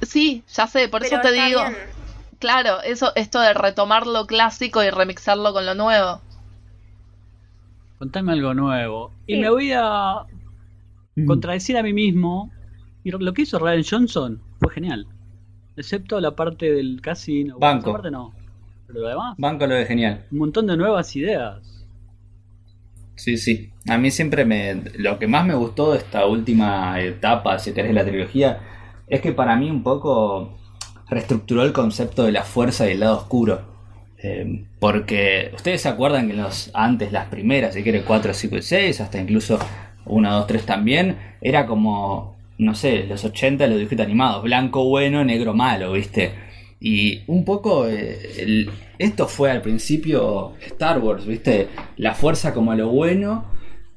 sí, 0.02 0.44
ya 0.52 0.66
sé, 0.66 0.88
por 0.88 1.02
Pero 1.02 1.16
eso 1.16 1.22
te 1.22 1.32
digo. 1.32 1.60
bien. 1.60 1.76
Claro, 2.38 2.80
eso, 2.82 3.12
esto 3.14 3.40
de 3.40 3.52
retomar 3.54 4.06
lo 4.06 4.26
clásico 4.26 4.82
y 4.82 4.90
remixarlo 4.90 5.52
con 5.52 5.64
lo 5.66 5.74
nuevo. 5.74 6.20
Contame 7.98 8.32
algo 8.32 8.52
nuevo. 8.54 9.12
Y 9.26 9.38
me 9.38 9.48
voy 9.50 9.72
a 9.72 10.24
contradecir 11.26 11.76
a 11.76 11.82
mí 11.82 11.92
mismo. 11.92 12.50
Y 13.04 13.10
lo 13.10 13.32
que 13.32 13.42
hizo 13.42 13.58
Ryan 13.58 13.84
Johnson 13.88 14.40
fue 14.60 14.72
genial. 14.72 15.06
Excepto 15.76 16.20
la 16.20 16.32
parte 16.32 16.72
del 16.72 17.00
casino. 17.00 17.56
Bueno, 17.58 17.74
Banco. 17.74 17.90
esa 17.90 17.92
parte 17.98 18.10
no. 18.10 18.32
Pero 18.86 19.00
lo 19.00 19.08
demás, 19.08 19.34
Banco 19.38 19.66
lo 19.66 19.74
de 19.74 19.86
genial. 19.86 20.24
un 20.30 20.38
montón 20.38 20.66
de 20.66 20.76
nuevas 20.76 21.14
ideas. 21.16 21.71
Sí, 23.22 23.36
sí. 23.36 23.70
A 23.88 23.98
mí 23.98 24.10
siempre 24.10 24.44
me... 24.44 24.82
Lo 24.96 25.20
que 25.20 25.28
más 25.28 25.46
me 25.46 25.54
gustó 25.54 25.92
de 25.92 25.98
esta 25.98 26.26
última 26.26 27.00
etapa, 27.00 27.56
si 27.60 27.72
querés, 27.72 27.90
de 27.90 27.94
la 27.94 28.04
trilogía, 28.04 28.58
es 29.06 29.20
que 29.20 29.30
para 29.30 29.54
mí 29.54 29.70
un 29.70 29.84
poco 29.84 30.58
reestructuró 31.08 31.62
el 31.62 31.72
concepto 31.72 32.24
de 32.24 32.32
la 32.32 32.42
fuerza 32.42 32.88
y 32.88 32.92
el 32.94 33.00
lado 33.00 33.18
oscuro. 33.18 33.62
Eh, 34.20 34.64
porque 34.80 35.52
ustedes 35.54 35.82
se 35.82 35.88
acuerdan 35.88 36.26
que 36.26 36.34
los 36.34 36.72
antes, 36.74 37.12
las 37.12 37.26
primeras, 37.26 37.74
si 37.74 37.84
quiere 37.84 38.02
4, 38.02 38.34
5 38.34 38.56
y 38.56 38.62
6, 38.62 39.00
hasta 39.00 39.20
incluso 39.20 39.56
1, 40.04 40.32
2, 40.32 40.46
3 40.48 40.66
también, 40.66 41.16
era 41.40 41.64
como, 41.66 42.36
no 42.58 42.74
sé, 42.74 43.04
los 43.04 43.24
80 43.24 43.68
los 43.68 43.76
dibujitos 43.76 44.04
animados, 44.04 44.42
blanco 44.42 44.84
bueno, 44.84 45.24
negro 45.24 45.54
malo, 45.54 45.92
¿viste? 45.92 46.32
Y 46.84 47.22
un 47.28 47.44
poco 47.44 47.86
eh, 47.88 48.66
esto 48.98 49.28
fue 49.28 49.52
al 49.52 49.62
principio 49.62 50.54
Star 50.66 50.98
Wars, 50.98 51.24
¿viste? 51.24 51.68
La 51.96 52.12
fuerza 52.12 52.52
como 52.52 52.74
lo 52.74 52.88
bueno 52.88 53.44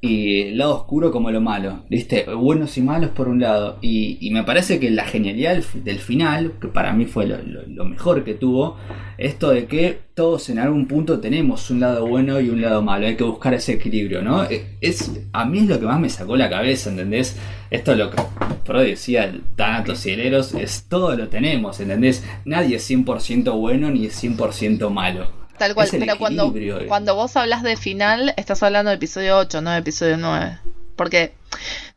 y 0.00 0.42
el 0.42 0.58
lado 0.58 0.74
oscuro 0.76 1.10
como 1.10 1.30
lo 1.30 1.40
malo, 1.40 1.84
¿viste? 1.88 2.24
Buenos 2.34 2.76
y 2.78 2.82
malos 2.82 3.10
por 3.10 3.28
un 3.28 3.40
lado. 3.40 3.78
Y, 3.80 4.30
me 4.30 4.44
parece 4.44 4.78
que 4.78 4.90
la 4.90 5.04
genialidad 5.04 5.52
del, 5.54 5.62
fi- 5.62 5.80
del 5.80 5.98
final, 5.98 6.52
que 6.60 6.68
para 6.68 6.92
mí 6.92 7.06
fue 7.06 7.26
lo, 7.26 7.84
mejor 7.84 8.22
que 8.22 8.34
tuvo, 8.34 8.76
esto 9.18 9.50
de 9.50 9.66
que 9.66 9.98
todos 10.14 10.48
en 10.50 10.58
algún 10.58 10.86
punto 10.86 11.18
tenemos 11.20 11.70
un 11.70 11.80
lado 11.80 12.06
bueno 12.06 12.38
y 12.40 12.50
un 12.50 12.60
lado 12.60 12.82
malo, 12.82 13.06
hay 13.06 13.16
que 13.16 13.24
buscar 13.24 13.54
ese 13.54 13.72
equilibrio, 13.74 14.22
¿no? 14.22 14.44
E- 14.44 14.76
Es, 14.80 15.10
a 15.32 15.44
mí 15.46 15.58
es 15.60 15.66
lo 15.66 15.80
que 15.80 15.86
más 15.86 15.98
me 15.98 16.10
sacó 16.10 16.36
la 16.36 16.50
cabeza, 16.50 16.90
¿entendés? 16.90 17.36
Esto 17.70 17.92
es 17.92 17.98
lo 17.98 18.10
que 18.10 18.22
Freud 18.64 18.84
decía, 18.86 19.24
el 19.24 19.42
Thanatos 19.56 20.04
y 20.06 20.10
el 20.10 20.20
Eros, 20.20 20.54
es 20.54 20.84
todo 20.88 21.16
lo 21.16 21.28
tenemos, 21.28 21.80
¿entendés? 21.80 22.24
Nadie 22.44 22.76
es 22.76 22.88
100% 22.90 23.58
bueno 23.58 23.90
ni 23.90 24.06
es 24.06 24.22
100% 24.22 24.90
malo. 24.90 25.45
Tal 25.58 25.74
cual, 25.74 25.88
pero 25.90 26.18
cuando, 26.18 26.52
eh. 26.54 26.86
cuando 26.86 27.14
vos 27.14 27.36
hablas 27.36 27.62
de 27.62 27.76
final, 27.76 28.34
estás 28.36 28.62
hablando 28.62 28.90
de 28.90 28.96
episodio 28.96 29.38
8, 29.38 29.60
no 29.62 29.70
de 29.70 29.78
episodio 29.78 30.16
9. 30.16 30.58
porque 30.96 31.34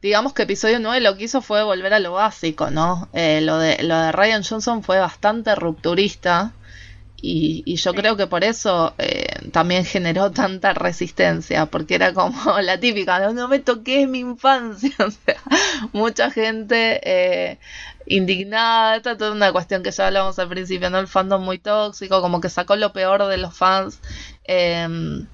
digamos 0.02 0.34
que 0.34 0.43
episodio 0.43 0.80
9 0.80 1.02
lo 1.02 1.17
que 1.17 1.26
hizo 1.26 1.41
fue 1.41 1.63
volver 1.63 1.93
a 1.93 2.00
lo 2.00 2.13
básico, 2.13 2.69
¿no? 2.72 3.10
Eh, 3.13 3.41
lo, 3.41 3.58
de, 3.58 3.84
lo 3.84 3.98
de 3.98 4.12
Ryan 4.12 4.43
Johnson 4.43 4.84
fue 4.84 5.00
bastante 5.00 5.56
rupturista 5.56 6.54
y, 7.22 7.76
yo 7.76 7.94
creo 7.94 8.16
que 8.18 8.28
por 8.28 8.44
eso 8.44 8.94
eh, 8.98 9.28
también 9.52 9.86
generó 9.86 10.32
tanta 10.34 10.74
resistencia, 10.74 11.66
porque 11.66 11.96
era 11.96 12.14
como 12.14 12.60
la 12.62 12.80
típica, 12.80 13.20
no, 13.20 13.34
no 13.34 13.48
me 13.48 13.60
toqué 13.60 14.08
mi 14.08 14.20
infancia, 14.20 14.94
o 15.00 15.12
sea, 15.12 15.36
mucha 15.94 16.32
gente 16.32 17.00
eh, 17.04 17.60
indignada, 18.06 18.98
esta 18.98 19.12
es 19.12 19.18
toda 19.18 19.32
una 19.32 19.52
cuestión 19.52 19.84
que 19.84 19.92
ya 19.92 20.08
hablamos 20.08 20.40
al 20.40 20.50
principio, 20.50 20.90
¿no? 20.90 21.00
El 21.00 21.08
fandom 21.08 21.44
muy 21.44 21.60
tóxico, 21.60 22.22
como 22.22 22.42
que 22.42 22.50
sacó 22.50 22.76
lo 22.76 22.94
peor 22.94 23.26
de 23.28 23.38
los 23.38 23.56
fans. 23.56 24.00
Em, 24.46 25.28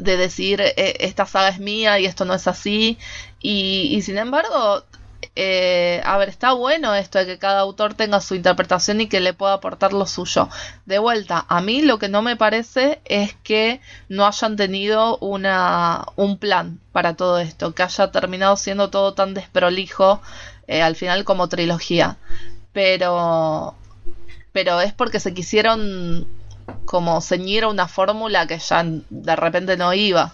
de 0.00 0.16
decir 0.16 0.60
esta 0.76 1.24
saga 1.24 1.50
es 1.50 1.60
mía 1.60 2.00
y 2.00 2.06
esto 2.06 2.24
no 2.24 2.34
es 2.34 2.48
así 2.48 2.98
y, 3.40 3.90
y 3.92 4.02
sin 4.02 4.18
embargo 4.18 4.82
eh, 5.34 6.00
a 6.04 6.18
ver, 6.18 6.28
está 6.28 6.52
bueno 6.52 6.94
esto 6.94 7.18
de 7.18 7.26
que 7.26 7.38
cada 7.38 7.60
autor 7.60 7.94
tenga 7.94 8.20
su 8.20 8.34
interpretación 8.34 9.00
y 9.00 9.08
que 9.08 9.20
le 9.20 9.34
pueda 9.34 9.54
aportar 9.54 9.92
lo 9.92 10.06
suyo. 10.06 10.48
De 10.86 10.98
vuelta, 10.98 11.44
a 11.48 11.60
mí 11.60 11.82
lo 11.82 11.98
que 11.98 12.08
no 12.08 12.22
me 12.22 12.36
parece 12.36 13.00
es 13.04 13.34
que 13.42 13.80
no 14.08 14.26
hayan 14.26 14.56
tenido 14.56 15.18
una, 15.18 16.06
un 16.16 16.38
plan 16.38 16.80
para 16.92 17.14
todo 17.14 17.38
esto, 17.38 17.74
que 17.74 17.82
haya 17.82 18.10
terminado 18.10 18.56
siendo 18.56 18.90
todo 18.90 19.14
tan 19.14 19.34
desprolijo 19.34 20.20
eh, 20.66 20.82
al 20.82 20.96
final 20.96 21.24
como 21.24 21.48
trilogía. 21.48 22.16
Pero, 22.72 23.74
pero 24.52 24.80
es 24.80 24.92
porque 24.92 25.20
se 25.20 25.34
quisieron 25.34 26.28
como 26.84 27.20
ceñir 27.20 27.64
a 27.64 27.68
una 27.68 27.88
fórmula 27.88 28.46
que 28.46 28.58
ya 28.58 28.84
de 28.84 29.36
repente 29.36 29.76
no 29.76 29.94
iba. 29.94 30.32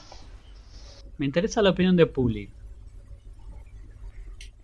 Me 1.16 1.26
interesa 1.26 1.62
la 1.62 1.70
opinión 1.70 1.96
de 1.96 2.06
Puli. 2.06 2.50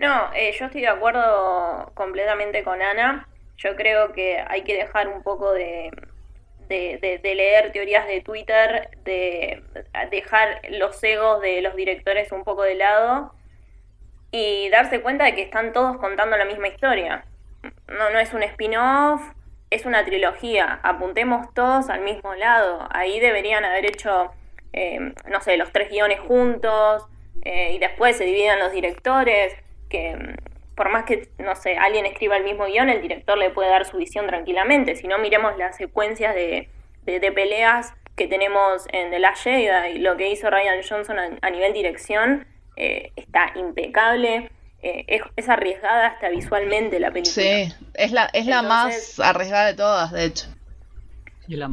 No, 0.01 0.33
eh, 0.33 0.53
yo 0.59 0.65
estoy 0.65 0.81
de 0.81 0.89
acuerdo 0.89 1.93
completamente 1.93 2.65
con 2.65 2.81
Ana. 2.81 3.29
Yo 3.59 3.77
creo 3.77 4.13
que 4.13 4.43
hay 4.49 4.63
que 4.63 4.75
dejar 4.75 5.09
un 5.09 5.23
poco 5.23 5.53
de, 5.53 5.91
leer 6.71 7.71
teorías 7.71 8.07
de 8.07 8.23
Twitter, 8.23 8.89
de 9.05 9.63
dejar 10.11 10.63
los 10.71 11.05
egos 11.05 11.43
de 11.43 11.61
los 11.61 11.77
directores 11.77 12.33
un 12.33 12.45
poco 12.45 12.63
de 12.63 12.77
lado 12.77 13.35
y 14.31 14.71
darse 14.71 15.03
cuenta 15.03 15.25
de 15.25 15.35
que 15.35 15.43
están 15.43 15.75
todos 15.75 15.99
contando 15.99 16.39
la 16.39 16.47
misma 16.47 16.69
historia. 16.69 17.27
No, 17.87 18.09
no 18.09 18.19
es 18.21 18.33
un 18.33 18.43
spin-off, 18.43 19.21
es 19.69 19.85
una 19.85 20.03
trilogía. 20.07 20.81
Apuntemos 20.83 21.53
todos 21.53 21.91
al 21.91 22.01
mismo 22.01 22.35
lado. 22.35 22.89
Ahí 22.91 23.21
deberían 23.21 23.67
haber 23.67 23.85
hecho, 23.85 24.31
eh, 24.73 25.13
no 25.29 25.43
sé, 25.43 25.59
los 25.59 25.73
tres 25.73 25.91
guiones 25.91 26.21
juntos 26.21 27.05
eh, 27.43 27.73
y 27.75 27.79
después 27.79 28.17
se 28.17 28.25
dividen 28.25 28.61
los 28.61 28.73
directores 28.73 29.55
que 29.91 30.17
por 30.81 30.89
más 30.89 31.05
que, 31.05 31.29
no 31.37 31.55
sé, 31.57 31.77
alguien 31.77 32.07
escriba 32.07 32.39
el 32.39 32.45
mismo 32.45 32.65
guion, 32.65 32.89
el 32.89 33.03
director 33.03 33.37
le 33.37 33.51
puede 33.51 33.69
dar 33.69 33.85
su 33.85 33.99
visión 33.99 34.27
tranquilamente. 34.27 34.97
Si 34.97 35.07
no, 35.07 35.19
miremos 35.19 35.59
las 35.59 35.77
secuencias 35.77 36.35
de, 36.35 36.71
de, 37.05 37.33
peleas 37.33 37.93
que 38.17 38.27
tenemos 38.27 38.87
en 38.91 39.11
The 39.11 39.19
Last 39.19 39.45
Jedi 39.45 39.97
y 39.97 39.99
lo 39.99 40.17
que 40.17 40.31
hizo 40.31 40.49
Ryan 40.49 40.81
Johnson 40.89 41.19
a, 41.43 41.51
nivel 41.51 41.75
dirección 41.75 42.47
eh, 42.77 43.13
está 43.15 43.53
impecable. 43.57 44.51
Eh, 44.83 45.21
es, 45.37 45.49
arriesgada 45.51 46.07
hasta 46.07 46.31
visualmente 46.31 46.99
la 46.99 47.11
película. 47.11 47.45
Sí, 47.45 47.75
es 47.93 48.13
la, 48.13 48.31
es 48.33 48.47
la 48.47 48.63
más 48.63 49.21
arriesgada 49.21 49.67
de 49.67 49.75
todas, 49.75 50.13
de 50.13 50.25
hecho. 50.25 50.47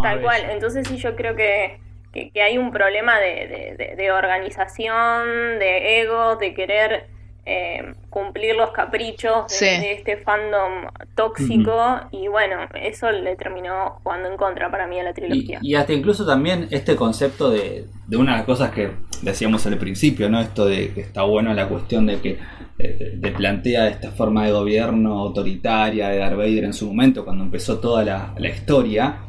Tal 0.01 0.21
cual, 0.21 0.49
entonces 0.49 0.85
sí 0.85 0.97
yo 0.97 1.15
creo 1.15 1.33
que, 1.33 1.79
que, 2.11 2.41
hay 2.41 2.57
un 2.57 2.71
problema 2.71 3.19
de, 3.19 3.77
de, 3.77 3.95
de 3.95 4.11
organización, 4.11 5.59
de 5.59 6.01
ego, 6.01 6.35
de 6.35 6.53
querer 6.53 7.16
eh, 7.49 7.93
cumplir 8.09 8.55
los 8.55 8.71
caprichos 8.71 9.45
de, 9.59 9.93
este 9.93 10.17
fandom 10.17 10.89
tóxico 11.15 12.01
y 12.11 12.27
bueno, 12.27 12.57
eso 12.73 13.09
le 13.09 13.37
terminó 13.37 14.01
jugando 14.03 14.29
en 14.29 14.35
contra 14.35 14.69
para 14.69 14.85
mí 14.85 14.99
a 14.99 15.03
la 15.03 15.13
trilogía. 15.13 15.59
Y, 15.61 15.75
hasta 15.75 15.93
incluso 15.93 16.25
también 16.25 16.67
este 16.71 16.97
concepto 16.97 17.49
de, 17.49 17.85
de 18.05 18.17
una 18.17 18.33
de 18.33 18.37
las 18.39 18.45
cosas 18.45 18.71
que 18.71 18.91
decíamos 19.21 19.65
al 19.65 19.77
principio, 19.77 20.29
¿no? 20.29 20.41
Esto 20.41 20.65
de 20.65 20.93
que 20.93 20.99
está 20.99 21.23
bueno 21.23 21.53
la 21.53 21.69
cuestión 21.69 22.05
de 22.05 22.19
que 22.19 22.37
eh, 22.79 23.13
de, 23.15 23.31
plantea 23.31 23.87
esta 23.87 24.11
forma 24.11 24.45
de 24.45 24.51
gobierno 24.51 25.17
autoritaria 25.19 26.09
de 26.09 26.17
Darth 26.17 26.35
Vader 26.35 26.65
en 26.65 26.73
su 26.73 26.87
momento, 26.87 27.23
cuando 27.23 27.45
empezó 27.45 27.79
toda 27.79 28.03
la, 28.03 28.49
historia, 28.49 29.19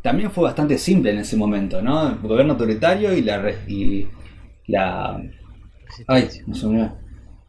también 0.00 0.30
fue 0.30 0.44
bastante 0.44 0.78
simple 0.78 1.10
en 1.10 1.18
ese 1.18 1.36
momento, 1.36 1.82
¿no? 1.82 2.10
El 2.10 2.18
gobierno 2.18 2.52
autoritario 2.52 3.12
y 3.12 3.22
la... 3.22 3.52
Y 3.66 4.06
la 4.68 5.20
ay, 6.06 6.28
no 6.46 6.54
se 6.54 6.66
me 6.68 7.03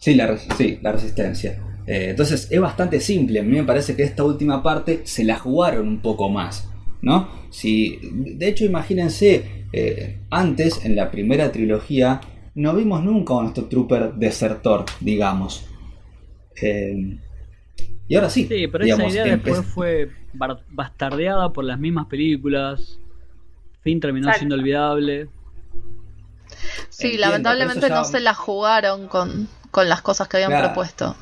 Sí, 0.06 0.14
la, 0.14 0.38
sí, 0.38 0.78
la 0.84 0.92
resistencia. 0.92 1.58
Eh, 1.88 2.10
entonces 2.12 2.48
es 2.52 2.62
bastante 2.62 3.00
simple. 3.00 3.40
A 3.40 3.42
mí 3.42 3.58
me 3.58 3.64
parece 3.64 3.96
que 3.96 4.04
esta 4.04 4.24
última 4.24 4.62
parte 4.62 5.02
se 5.06 5.24
la 5.24 5.40
jugaron 5.40 5.88
un 5.88 6.00
poco 6.00 6.30
más. 6.30 6.70
¿no? 7.02 7.28
Si, 7.50 8.00
de 8.14 8.48
hecho, 8.48 8.66
imagínense, 8.66 9.66
eh, 9.74 10.20
antes 10.30 10.86
en 10.86 10.96
la 10.96 11.10
primera 11.10 11.52
trilogía 11.52 12.22
no 12.54 12.76
vimos 12.76 13.04
nunca 13.04 13.34
a 13.34 13.42
nuestro 13.42 13.66
trooper 13.66 14.14
desertor, 14.14 14.86
digamos. 15.00 15.66
Eh, 16.62 17.18
y 18.08 18.16
ahora 18.16 18.30
sí. 18.30 18.46
Sí, 18.48 18.68
pero 18.68 18.86
esa 18.86 19.08
idea 19.08 19.24
después 19.24 19.66
fue 19.66 20.12
bastardeada 20.70 21.52
por 21.52 21.66
las 21.66 21.80
mismas 21.80 22.06
películas. 22.06 23.00
Fin 23.82 24.00
terminó 24.00 24.32
siendo 24.34 24.54
olvidable. 24.54 25.30
Sí, 26.90 27.18
lamentablemente 27.18 27.90
no 27.90 28.06
se 28.06 28.20
la 28.20 28.36
jugaron 28.36 29.08
con, 29.08 29.50
con 29.76 29.90
las 29.90 30.02
cosas 30.02 30.30
que 30.30 30.38
habían 30.38 30.62
propuesto. 30.62 31.18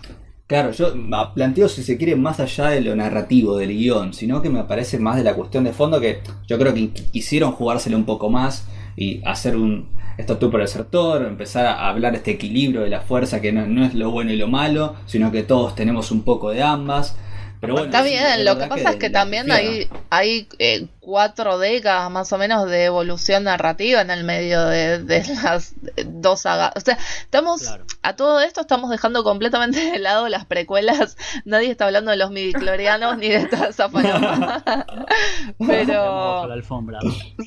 Claro, 0.46 0.70
yo 0.74 0.94
planteo 1.34 1.68
si 1.68 1.82
se 1.82 1.98
quiere 1.98 2.16
más 2.16 2.40
allá 2.40 2.68
de 2.68 2.82
lo 2.82 2.96
narrativo 2.96 3.58
del 3.58 3.70
guion, 3.76 4.14
sino 4.14 4.44
que 4.44 4.50
me 4.52 4.64
parece 4.66 5.00
más 5.00 5.16
de 5.16 5.24
la 5.24 5.34
cuestión 5.34 5.64
de 5.64 5.74
fondo 5.74 6.00
que 6.00 6.22
yo 6.46 6.60
creo 6.60 6.72
que 6.72 6.92
quisieron 6.92 7.54
jugárselo 7.54 7.98
un 7.98 8.06
poco 8.06 8.30
más 8.30 8.68
y 8.96 9.24
hacer 9.26 9.56
un 9.56 9.90
esto 10.20 10.38
por 10.52 10.62
el 10.62 10.68
sector, 10.68 11.26
empezar 11.26 11.66
a 11.66 11.90
hablar 11.90 12.14
este 12.14 12.30
equilibrio 12.30 12.82
de 12.82 12.92
la 12.92 13.02
fuerza 13.02 13.42
que 13.42 13.52
no, 13.52 13.66
no, 13.66 13.84
es 13.84 13.96
lo 13.96 14.12
bueno 14.12 14.32
y 14.32 14.36
lo 14.36 14.48
malo, 14.48 14.98
sino 15.08 15.32
que 15.32 15.42
todos 15.42 15.74
tenemos 15.74 16.12
un 16.12 16.22
poco 16.22 16.52
de 16.52 16.62
ambas. 16.62 17.16
Pero 17.60 17.74
bueno, 17.74 17.88
Está 17.88 18.04
bien, 18.04 18.46
lo 18.46 18.60
que 18.60 18.68
pasa 18.68 18.92
es 18.92 18.98
que 18.98 19.10
también 19.10 19.52
hay, 19.52 19.88
hay 20.12 20.48
eh, 20.60 20.86
cuatro 21.04 21.58
décadas 21.58 22.10
más 22.10 22.32
o 22.32 22.38
menos 22.38 22.70
de 22.70 22.86
evolución 22.86 23.44
narrativa 23.44 24.02
en 24.02 24.10
el 24.10 24.24
medio 24.24 24.66
de, 24.66 25.24
las 25.44 25.74
dos 26.06 26.42
sagas. 26.42 26.72
O 26.76 26.80
sea, 26.80 26.98
estamos 27.22 27.70
a 28.02 28.16
todo 28.16 28.40
esto 28.40 28.62
estamos 28.62 28.90
dejando 28.90 29.24
completamente 29.24 29.92
de 29.92 30.00
lado 30.00 30.30
las 30.30 30.46
precuelas. 30.46 31.18
Nadie 31.46 31.72
está 31.72 31.86
hablando 31.86 32.12
de 32.12 32.18
los 32.18 32.32
midiclorianos 32.32 33.18
ni 33.18 33.30
de 33.30 33.46
toda 33.46 33.68
esa 33.68 33.90
Pero 35.60 36.48
la 36.48 36.54
alfombra. 36.54 37.00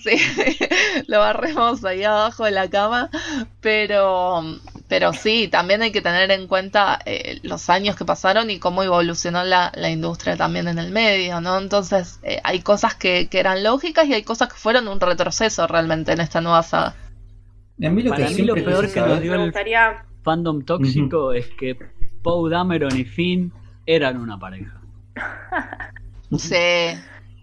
Sí, 0.03 0.17
lo 1.07 1.21
barremos 1.21 1.85
ahí 1.85 2.05
abajo 2.05 2.45
de 2.45 2.51
la 2.51 2.69
cama, 2.69 3.11
pero 3.61 4.45
pero 4.89 5.13
sí, 5.13 5.49
también 5.49 5.83
hay 5.83 5.91
que 5.91 6.01
tener 6.01 6.31
en 6.31 6.47
cuenta 6.47 7.01
eh, 7.07 7.41
los 7.43 7.69
años 7.71 7.97
que 7.97 8.05
pasaron 8.05 8.51
y 8.51 8.59
cómo 8.59 8.83
evolucionó 8.83 9.43
la, 9.43 9.73
industria 9.89 10.37
también 10.37 10.69
en 10.69 10.79
el 10.79 10.93
medio, 10.93 11.41
¿no? 11.41 11.59
Entonces, 11.59 12.21
eh, 12.23 12.41
hay 12.45 12.61
cosas 12.61 12.95
que, 12.95 13.29
que 13.29 13.43
eran 13.47 13.63
lógicas 13.63 14.07
y 14.09 14.15
hay 14.15 14.25
cosas 14.25 14.49
que 14.49 14.59
fueron 14.59 14.89
un 14.89 15.01
retroceso 15.01 15.67
realmente 15.69 16.13
en 16.13 16.21
esta 16.21 16.41
nueva 16.41 16.63
saga. 16.63 16.95
A 17.85 17.91
mí 17.91 18.03
lo, 18.03 18.11
Para 18.11 18.31
mí 18.31 18.43
lo 18.43 18.55
peor 18.55 18.93
que 18.93 19.01
nos 19.01 19.21
dio 19.21 19.35
el 19.35 19.53
fandom 20.23 20.65
tóxico 20.65 21.33
es 21.33 21.47
que 21.51 21.77
Poe 22.23 22.51
Dameron 22.51 22.97
y 22.99 23.05
Finn 23.05 23.53
eran 23.85 24.21
una 24.21 24.37
pareja. 24.39 24.81
sí. 26.37 26.99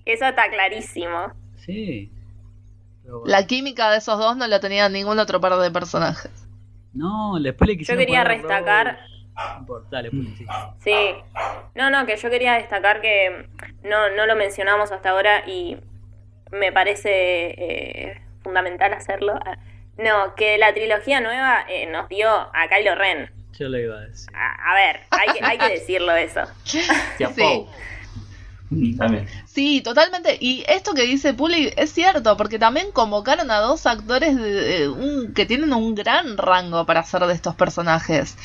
Eso 0.05 0.25
está 0.25 0.49
clarísimo. 0.49 1.31
Sí. 1.55 2.11
La 3.25 3.47
química 3.47 3.89
de 3.91 3.99
esos 3.99 4.17
dos 4.17 4.35
no 4.35 4.45
la 4.47 4.59
tenía 4.59 4.89
ningún 4.89 5.19
otro 5.19 5.39
par 5.39 5.55
de 5.57 5.71
personajes. 5.71 6.31
No, 6.93 7.39
después 7.39 7.69
le 7.69 7.83
Yo 7.83 7.95
quería 7.95 8.25
destacar. 8.25 8.99
Dale, 9.89 10.11
sí. 10.11 10.45
sí. 10.79 10.95
No, 11.75 11.89
no, 11.89 12.05
que 12.05 12.17
yo 12.17 12.29
quería 12.29 12.53
destacar 12.53 12.99
que 12.99 13.47
no, 13.83 14.09
no 14.15 14.25
lo 14.25 14.35
mencionamos 14.35 14.91
hasta 14.91 15.11
ahora 15.11 15.47
y 15.47 15.77
me 16.53 16.71
parece 16.71 17.09
eh, 17.57 18.21
fundamental 18.41 18.93
hacerlo. 18.93 19.39
No, 19.97 20.35
que 20.35 20.57
la 20.57 20.73
trilogía 20.73 21.19
nueva 21.19 21.65
eh, 21.69 21.85
nos 21.87 22.09
dio 22.09 22.29
a 22.29 22.67
Kylo 22.69 22.95
Ren. 22.95 23.29
Yo 23.57 23.69
le 23.69 23.83
iba 23.83 23.97
a 23.97 24.01
decir. 24.01 24.29
A, 24.33 24.73
ver, 24.73 25.01
hay, 25.11 25.39
hay 25.41 25.57
que 25.57 25.69
decirlo 25.79 26.15
eso. 26.15 26.41
sí. 26.63 26.81
Sí, 29.45 29.81
totalmente. 29.81 30.37
Y 30.39 30.63
esto 30.67 30.93
que 30.93 31.03
dice 31.03 31.33
Puli 31.33 31.71
es 31.75 31.91
cierto, 31.91 32.35
porque 32.37 32.59
también 32.59 32.91
convocaron 32.91 33.51
a 33.51 33.59
dos 33.59 33.85
actores 33.85 34.35
que 35.35 35.45
tienen 35.45 35.73
un 35.73 35.95
gran 35.95 36.37
rango 36.37 36.85
para 36.85 37.01
hacer 37.01 37.21
de 37.25 37.33
estos 37.33 37.55
personajes. 37.55 38.35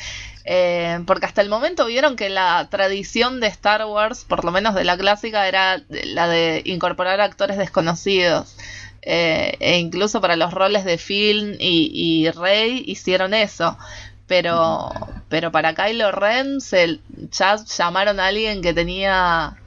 Eh, 0.45 0.99
porque 1.05 1.25
hasta 1.25 1.41
el 1.41 1.49
momento 1.49 1.85
vieron 1.85 2.15
que 2.15 2.29
la 2.29 2.67
tradición 2.69 3.39
de 3.39 3.47
Star 3.47 3.85
Wars, 3.85 4.25
por 4.25 4.45
lo 4.45 4.51
menos 4.51 4.73
de 4.73 4.83
la 4.83 4.97
clásica, 4.97 5.47
era 5.47 5.81
la 5.89 6.27
de 6.27 6.61
incorporar 6.65 7.21
actores 7.21 7.57
desconocidos. 7.57 8.55
Eh, 9.01 9.55
e 9.59 9.77
incluso 9.79 10.21
para 10.21 10.35
los 10.35 10.53
roles 10.53 10.83
de 10.85 10.99
y, 11.07 11.91
y 11.93 12.31
Rey 12.31 12.83
hicieron 12.85 13.33
eso. 13.33 13.77
Pero, 14.27 14.91
pero 15.27 15.51
para 15.51 15.73
Kylo 15.73 16.11
Ren 16.11 16.61
se, 16.61 16.99
ya 17.31 17.55
llamaron 17.55 18.19
a 18.19 18.27
alguien 18.27 18.61
que 18.61 18.73
tenía, 18.73 19.58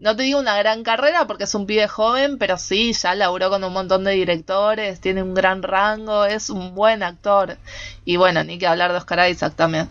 no 0.00 0.16
te 0.16 0.22
digo 0.22 0.40
una 0.40 0.56
gran 0.56 0.82
carrera 0.82 1.26
porque 1.26 1.44
es 1.44 1.54
un 1.54 1.66
pibe 1.66 1.86
joven, 1.86 2.38
pero 2.38 2.56
sí, 2.56 2.94
ya 2.94 3.14
laburó 3.14 3.50
con 3.50 3.62
un 3.62 3.72
montón 3.72 4.02
de 4.04 4.12
directores, 4.12 4.98
tiene 5.00 5.22
un 5.22 5.34
gran 5.34 5.62
rango, 5.62 6.24
es 6.24 6.48
un 6.48 6.74
buen 6.74 7.02
actor. 7.02 7.58
Y 8.06 8.16
bueno, 8.16 8.42
ni 8.42 8.58
que 8.58 8.66
hablar 8.66 8.92
de 8.92 8.98
Oscar 8.98 9.30
Isaac 9.30 9.54
también. 9.56 9.88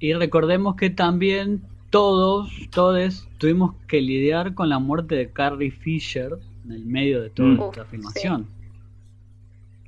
y 0.00 0.14
recordemos 0.14 0.76
que 0.76 0.88
también 0.88 1.62
todos, 1.90 2.50
todos 2.70 3.28
tuvimos 3.36 3.74
que 3.86 4.00
lidiar 4.00 4.54
con 4.54 4.70
la 4.70 4.78
muerte 4.78 5.14
de 5.14 5.30
Carrie 5.30 5.70
Fisher 5.70 6.38
en 6.64 6.72
el 6.72 6.86
medio 6.86 7.20
de 7.20 7.28
toda 7.28 7.48
mm. 7.50 7.62
esta 7.64 7.84
filmación. 7.84 8.48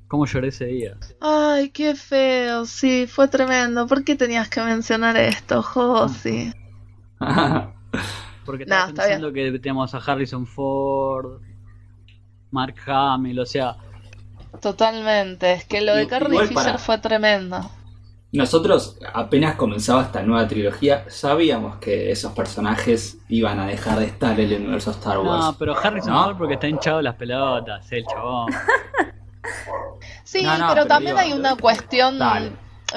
¿Cómo 0.07 0.27
lloré 0.27 0.49
ese 0.49 0.67
día? 0.67 0.97
Ay, 1.21 1.71
qué 1.71 1.95
feo, 1.95 2.67
sí, 2.67 3.07
fue 3.07 3.29
tremendo. 3.29 3.87
¿Por 3.87 4.05
qué 4.05 4.17
tenías 4.17 4.51
que 4.51 4.61
mencionar 4.61 5.17
esto, 5.17 5.63
Josi? 5.63 6.53
Porque 8.45 8.65
estaba 8.65 8.87
pensando 8.87 9.33
que 9.33 9.51
teníamos 9.53 9.95
a 9.95 9.99
Harrison 9.99 10.47
Ford, 10.47 11.41
Mark 12.51 12.77
Hamill, 12.87 13.41
o 13.41 13.47
sea... 13.47 13.77
Totalmente, 14.61 15.53
es 15.53 15.65
que 15.65 15.83
lo 15.83 15.95
de 15.95 16.07
Carrie 16.07 16.47
Fisher 16.47 16.79
fue 16.79 16.99
tremendo. 16.99 17.71
Nosotros 18.33 18.99
apenas 19.15 19.57
comenzaba 19.57 20.03
esta 20.03 20.23
nueva 20.23 20.47
trilogía, 20.49 21.05
sabíamos 21.09 21.77
que 21.77 22.11
esos 22.11 22.33
personajes 22.33 23.19
iban 23.29 23.59
a 23.59 23.67
dejar 23.67 23.99
de 23.99 24.07
estar 24.07 24.39
en 24.39 24.53
el 24.53 24.61
universo 24.63 24.91
Star 24.91 25.19
Wars. 25.19 25.45
No, 25.45 25.57
pero 25.59 25.77
Harrison 25.77 26.25
Ford 26.25 26.37
porque 26.37 26.55
está 26.55 26.69
hinchado 26.69 27.01
las 27.01 27.15
pelotas, 27.15 27.91
el 27.93 28.05
chabón. 28.07 28.53
Sí, 30.25 30.47
pero, 30.75 30.87
también 30.87 31.17
hay 31.17 31.33
una 31.33 31.57
cuestión. 31.57 32.19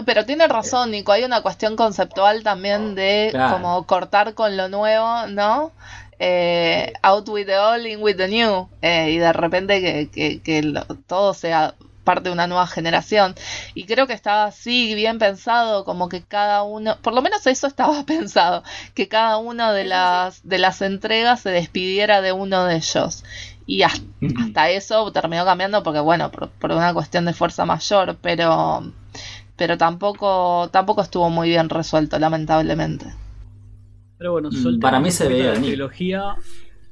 Pero 0.06 0.25
tiene 0.25 0.47
razón, 0.47 0.91
Nico. 0.91 1.12
Hay 1.12 1.23
una 1.23 1.41
cuestión 1.41 1.75
conceptual 1.75 2.43
también 2.43 2.95
de 2.95 3.32
como 3.51 3.86
cortar 3.86 4.34
con 4.34 4.56
lo 4.56 4.69
nuevo, 4.69 5.27
¿no? 5.27 5.71
Eh, 6.23 6.93
out 7.01 7.27
with 7.30 7.47
the 7.47 7.58
old, 7.58 7.86
in 7.86 8.01
with 8.01 8.15
the 8.15 8.27
new. 8.27 8.69
Eh, 8.82 9.12
y 9.12 9.17
de 9.17 9.34
repente 9.34 9.82
que, 10.12 10.39
que, 10.39 10.84
todo 11.08 11.34
sea 11.34 11.73
parte 12.04 12.30
de 12.30 12.34
una 12.34 12.47
nueva 12.47 12.67
generación. 12.67 13.36
Y 13.73 13.86
creo 13.86 14.08
que 14.08 14.13
estaba 14.13 14.45
así 14.45 14.93
bien 14.95 15.19
pensado, 15.19 15.84
como 15.84 16.10
que 16.10 16.21
cada 16.21 16.63
uno, 16.63 16.97
por 17.01 17.13
lo 17.13 17.21
menos 17.21 17.45
eso 17.47 17.67
estaba 17.67 18.04
pensado, 18.06 18.63
que 18.93 19.08
cada 19.08 19.38
una 19.38 19.73
de 19.73 19.86
las, 19.86 20.47
de 20.47 20.60
las 20.60 20.82
entregas 20.82 21.41
se 21.41 21.49
despidiera 21.49 22.21
de 22.21 22.32
uno 22.32 22.65
de 22.65 22.75
ellos. 22.77 23.23
Y 23.65 23.84
hasta, 23.84 24.69
eso 24.69 25.12
terminó 25.12 25.45
cambiando 25.45 25.84
porque, 25.84 25.99
bueno, 25.99 26.32
por, 26.32 26.71
una 26.71 26.93
cuestión 26.93 27.25
de 27.25 27.34
fuerza 27.34 27.65
mayor, 27.65 28.17
pero, 28.21 28.91
pero 29.62 29.78
tampoco, 29.78 30.69
tampoco 30.71 31.04
estuvo 31.04 31.30
muy 31.30 31.50
bien 31.50 31.69
resuelto, 31.69 32.17
lamentablemente. 32.17 33.06
Pero 34.17 34.32
bueno, 34.32 34.50
mm, 34.52 34.80
para 34.80 35.00
mí 35.00 35.12
se 35.12 35.28
ve 35.28 35.43
la 35.43 35.54
trilogía 35.54 36.36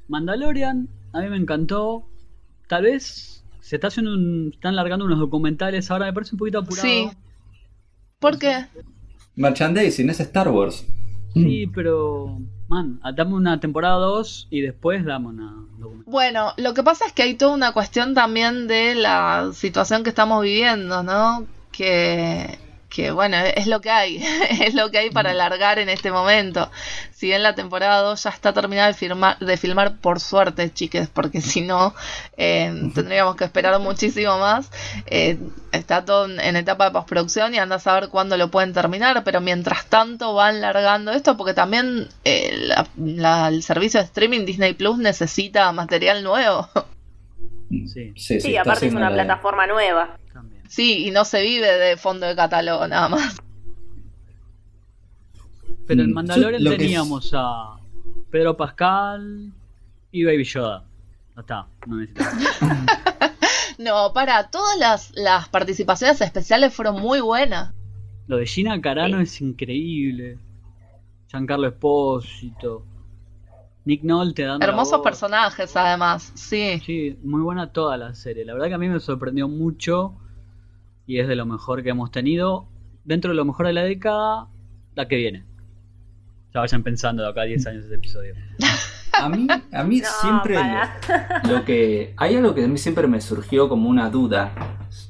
Mandalorian, 0.08 0.88
a 1.12 1.22
mí 1.22 1.30
me 1.30 1.38
encantó. 1.38 2.04
Tal 2.68 2.84
vez 2.84 3.44
se 3.60 3.78
está 3.78 3.88
haciendo 3.88 4.14
un, 4.14 4.52
están 4.54 4.76
largando 4.76 5.06
unos 5.06 5.18
documentales 5.18 5.90
ahora, 5.90 6.06
me 6.06 6.14
parece 6.14 6.36
un 6.36 6.38
poquito 6.38 6.60
apurado. 6.60 6.88
Sí. 6.88 7.10
¿Por 8.20 8.38
qué? 8.38 8.68
Merchandising, 9.36 10.12
es 10.12 10.20
Star 10.20 10.50
Wars. 10.50 10.86
Sí, 11.34 11.66
pero 11.74 12.38
man, 12.68 13.02
dame 13.16 13.34
una 13.34 13.60
temporada 13.60 13.96
2 13.96 14.50
y 14.52 14.62
después 14.62 15.04
dame 15.04 15.30
una 15.30 15.56
Bueno, 16.06 16.54
lo 16.58 16.76
que 16.76 16.84
pasa 16.84 17.08
es 17.08 17.14
que 17.14 17.24
hay 17.24 17.34
toda 17.34 17.56
una 17.56 17.74
cuestión 17.74 18.14
también 18.14 18.68
de 18.68 18.94
la 18.94 19.50
situación 19.54 20.04
que 20.04 20.10
estamos 20.10 20.44
viviendo, 20.44 21.02
¿no? 21.02 21.48
Que 21.80 22.60
que 22.90 23.12
bueno, 23.12 23.38
es 23.38 23.68
lo 23.68 23.82
que 23.82 23.92
hay, 23.92 24.18
es 24.62 24.74
lo 24.74 24.90
que 24.90 24.98
hay 24.98 25.10
para 25.12 25.32
alargar 25.32 25.80
en 25.80 25.90
este 25.90 26.12
momento. 26.12 26.70
Si 27.12 27.28
bien 27.28 27.44
la 27.44 27.54
temporada 27.54 28.02
2 28.02 28.24
ya 28.24 28.30
está 28.32 28.52
terminada 28.52 28.88
de, 28.88 28.94
firmar, 28.96 29.38
de 29.40 29.58
filmar, 29.58 29.98
por 29.98 30.20
suerte, 30.20 30.74
chiques, 30.74 31.08
porque 31.08 31.42
si 31.42 31.62
no, 31.62 31.94
eh, 32.36 32.74
tendríamos 32.96 33.36
que 33.36 33.46
esperar 33.46 33.80
muchísimo 33.80 34.40
más. 34.40 34.72
Eh, 35.06 35.38
está 35.72 36.04
todo 36.04 36.26
en 36.26 36.56
etapa 36.56 36.86
de 36.86 36.92
postproducción 36.92 37.54
y 37.54 37.60
anda 37.60 37.76
a 37.76 37.80
saber 37.80 38.10
cuándo 38.10 38.38
lo 38.38 38.50
pueden 38.50 38.74
terminar, 38.74 39.24
pero 39.24 39.40
mientras 39.40 39.86
tanto 39.86 40.34
van 40.34 40.60
largando 40.60 41.12
esto, 41.12 41.38
porque 41.38 41.54
también 41.54 42.08
eh, 42.26 42.70
el 42.98 43.64
servicio 43.64 44.00
de 44.00 44.06
streaming 44.08 44.46
Disney 44.46 44.74
Plus 44.74 44.98
necesita 44.98 45.72
material 45.72 46.24
nuevo. 46.24 46.68
Sí, 47.70 48.14
sí, 48.16 48.42
sí 48.42 48.58
aparte 48.58 48.88
es 48.88 48.94
una 48.96 49.12
plataforma 49.12 49.68
nueva. 49.68 50.18
Sí, 50.70 51.08
y 51.08 51.12
no 51.12 51.26
se 51.26 51.42
vive 51.42 51.68
de 51.68 51.98
fondo 51.98 52.28
de 52.28 52.36
catálogo 52.36 52.88
nada 52.88 53.10
más. 53.10 53.42
Pero 55.88 56.04
en 56.04 56.12
mm, 56.12 56.14
Mandalorian 56.14 56.64
teníamos 56.78 57.32
a 57.34 57.80
Pedro 58.30 58.56
Pascal 58.56 59.52
y 60.12 60.24
Baby 60.24 60.44
Yoda. 60.44 60.84
No 61.36 61.42
está, 61.42 61.68
no 61.88 61.98
No, 63.80 64.14
para, 64.14 64.52
todas 64.52 64.78
las, 64.78 65.12
las, 65.16 65.50
participaciones 65.50 66.22
especiales 66.22 66.72
fueron 66.74 67.02
muy 67.02 67.20
buenas. 67.20 67.74
Lo 68.28 68.38
de 68.38 68.46
Gina 68.46 68.80
Carano 68.80 69.20
es 69.20 69.42
increíble. 69.42 70.38
Giancarlo 71.30 71.68
Espósito. 71.68 72.84
Nick 73.86 74.04
Nolte 74.04 74.44
dando. 74.44 74.68
Hermosos 74.68 75.02
personajes, 75.02 75.76
además, 75.76 76.32
sí. 76.36 76.80
Sí, 76.86 77.18
muy 77.24 77.42
buena 77.42 77.72
toda 77.72 77.98
la 77.98 78.14
serie. 78.14 78.46
La 78.46 78.54
verdad 78.54 78.68
que 78.68 78.74
a 78.76 78.78
mí 78.78 78.88
me 78.88 79.00
sorprendió 79.00 79.48
mucho 79.48 80.14
y 81.10 81.20
es 81.20 81.28
de 81.28 81.36
lo 81.36 81.48
mejor 81.48 81.82
que 81.82 81.90
hemos 81.90 82.12
tenido. 82.12 82.68
Dentro 83.04 83.32
de 83.32 83.36
lo 83.36 83.44
mejor 83.44 83.66
de 83.66 83.74
la 83.74 83.82
década, 83.82 84.48
la 84.94 85.08
que 85.08 85.16
viene. 85.16 85.44
Ya 86.54 86.60
vayan 86.60 86.84
pensando 86.84 87.24
de 87.24 87.30
acá 87.30 87.42
a 87.42 87.46
10 87.46 87.66
años 87.66 87.84
este 87.86 87.96
episodio. 87.96 88.36
A 89.12 89.28
mí, 89.28 89.48
a 89.74 89.84
mí 89.84 90.02
siempre 90.22 90.56
lo, 91.50 91.66
que. 91.66 92.14
Hay 92.16 92.36
algo 92.36 92.54
que 92.54 92.64
a 92.64 92.68
mí 92.68 92.78
siempre 92.78 93.06
me 93.08 93.20
surgió 93.20 93.68
como 93.68 93.90
una 93.90 94.10
duda, 94.10 94.54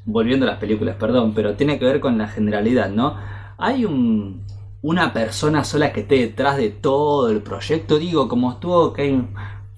volviendo 0.05 0.47
a 0.47 0.49
las 0.49 0.57
películas, 0.57 0.95
perdón, 0.95 1.33
pero 1.35 1.53
tiene 1.53 1.77
que 1.77 1.85
ver 1.85 1.99
con 1.99 2.17
la 2.17 2.27
generalidad, 2.27 2.89
¿no? 2.89 3.17
Hay 3.59 3.85
un, 3.85 4.45
una 4.81 5.13
persona 5.13 5.63
sola 5.63 5.91
que 5.93 5.99
esté 5.99 6.15
detrás 6.15 6.57
de 6.57 6.69
todo 6.69 7.29
el 7.29 7.43
proyecto, 7.43 7.99
digo, 7.99 8.27
como 8.29 8.53
estuvo 8.53 8.93
Kane 8.93 9.27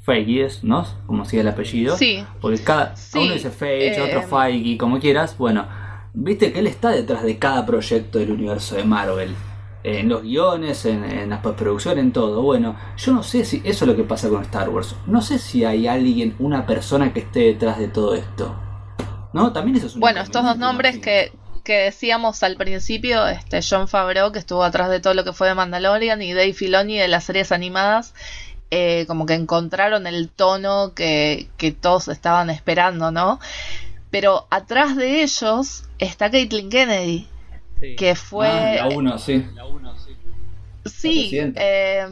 Feige, 0.03 0.47
¿no? 0.63 0.85
Como 1.07 1.25
sigue 1.25 1.41
el 1.41 1.49
apellido. 1.49 1.97
Sí. 1.97 2.23
Porque 2.39 2.63
cada 2.63 2.93
uno 3.15 3.33
dice 3.33 3.49
Feige, 3.49 4.01
otro 4.01 4.19
eh, 4.19 4.27
Feige, 4.29 4.77
como 4.77 4.99
quieras. 4.99 5.37
Bueno, 5.37 5.65
viste 6.13 6.51
que 6.51 6.59
él 6.59 6.67
está 6.67 6.89
detrás 6.89 7.23
de 7.23 7.37
cada 7.37 7.65
proyecto 7.65 8.19
del 8.19 8.31
universo 8.31 8.75
de 8.75 8.83
Marvel. 8.83 9.35
En 9.83 10.09
los 10.09 10.21
guiones, 10.21 10.85
en, 10.85 11.03
en 11.03 11.31
la 11.31 11.41
postproducción, 11.41 11.97
en 11.97 12.11
todo. 12.11 12.43
Bueno, 12.43 12.75
yo 12.97 13.13
no 13.13 13.23
sé 13.23 13.43
si 13.45 13.61
eso 13.65 13.85
es 13.85 13.89
lo 13.89 13.95
que 13.95 14.03
pasa 14.03 14.29
con 14.29 14.43
Star 14.43 14.69
Wars. 14.69 14.95
No 15.07 15.21
sé 15.23 15.39
si 15.39 15.65
hay 15.65 15.87
alguien, 15.87 16.35
una 16.37 16.67
persona 16.67 17.11
que 17.13 17.21
esté 17.21 17.39
detrás 17.39 17.79
de 17.79 17.87
todo 17.87 18.13
esto. 18.13 18.55
¿No? 19.33 19.51
También 19.53 19.77
eso 19.77 19.87
es 19.87 19.95
Bueno, 19.95 20.21
estos 20.21 20.43
dos 20.43 20.57
nombres 20.57 20.99
que, 20.99 21.31
que 21.63 21.77
decíamos 21.79 22.43
al 22.43 22.57
principio, 22.57 23.25
este 23.27 23.61
John 23.67 23.87
Favreau, 23.87 24.31
que 24.31 24.39
estuvo 24.39 24.63
atrás 24.63 24.89
de 24.89 24.99
todo 24.99 25.15
lo 25.15 25.23
que 25.23 25.33
fue 25.33 25.47
de 25.47 25.55
Mandalorian, 25.55 26.21
y 26.21 26.33
Dave 26.33 26.53
Filoni 26.53 26.97
de 26.97 27.07
las 27.07 27.23
series 27.23 27.51
animadas, 27.51 28.13
eh, 28.69 29.05
como 29.07 29.25
que 29.25 29.33
encontraron 29.33 30.05
el 30.05 30.29
tono 30.29 30.93
que, 30.93 31.49
que 31.57 31.71
todos 31.71 32.07
estaban 32.07 32.49
esperando, 32.49 33.11
¿no? 33.11 33.39
Pero 34.11 34.45
atrás 34.49 34.95
de 34.95 35.23
ellos 35.23 35.85
está 35.97 36.29
Caitlyn 36.29 36.69
Kennedy, 36.69 37.27
que 37.97 38.15
fue... 38.15 38.47
Ah, 38.47 38.87
la 38.89 38.95
uno, 38.95 39.17
sí. 39.17 39.45
Sí, 40.85 41.29
eh, 41.33 42.07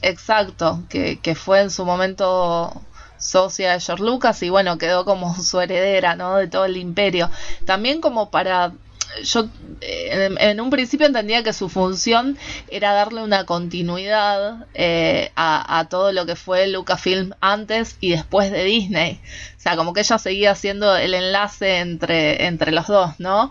exacto, 0.00 0.82
que, 0.88 1.18
que 1.18 1.34
fue 1.34 1.60
en 1.60 1.70
su 1.70 1.84
momento 1.84 2.72
socia 3.18 3.72
de 3.72 3.80
George 3.80 4.04
Lucas 4.04 4.42
y 4.42 4.50
bueno, 4.50 4.78
quedó 4.78 5.04
como 5.04 5.34
su 5.36 5.60
heredera, 5.60 6.16
¿no? 6.16 6.36
De 6.36 6.48
todo 6.48 6.64
el 6.64 6.76
imperio. 6.76 7.30
También 7.64 8.00
como 8.00 8.30
para 8.30 8.72
yo 9.22 9.48
en, 9.80 10.60
un 10.60 10.70
principio 10.70 11.06
entendía 11.06 11.42
que 11.42 11.52
su 11.52 11.68
función 11.68 12.38
era 12.68 12.92
darle 12.92 13.22
una 13.22 13.44
continuidad 13.44 14.66
eh, 14.74 15.32
a, 15.36 15.86
todo 15.90 16.12
lo 16.12 16.26
que 16.26 16.36
fue 16.36 16.68
Lucasfilm 16.68 17.32
antes 17.40 17.96
y 18.00 18.10
después 18.10 18.50
de 18.50 18.64
Disney. 18.64 19.20
O 19.56 19.60
sea, 19.60 19.76
como 19.76 19.92
que 19.92 20.00
ella 20.00 20.18
seguía 20.18 20.52
haciendo 20.52 20.96
el 20.96 21.14
enlace 21.14 21.78
entre, 21.78 22.46
entre 22.46 22.72
los 22.72 22.86
dos, 22.86 23.18
¿no? 23.18 23.50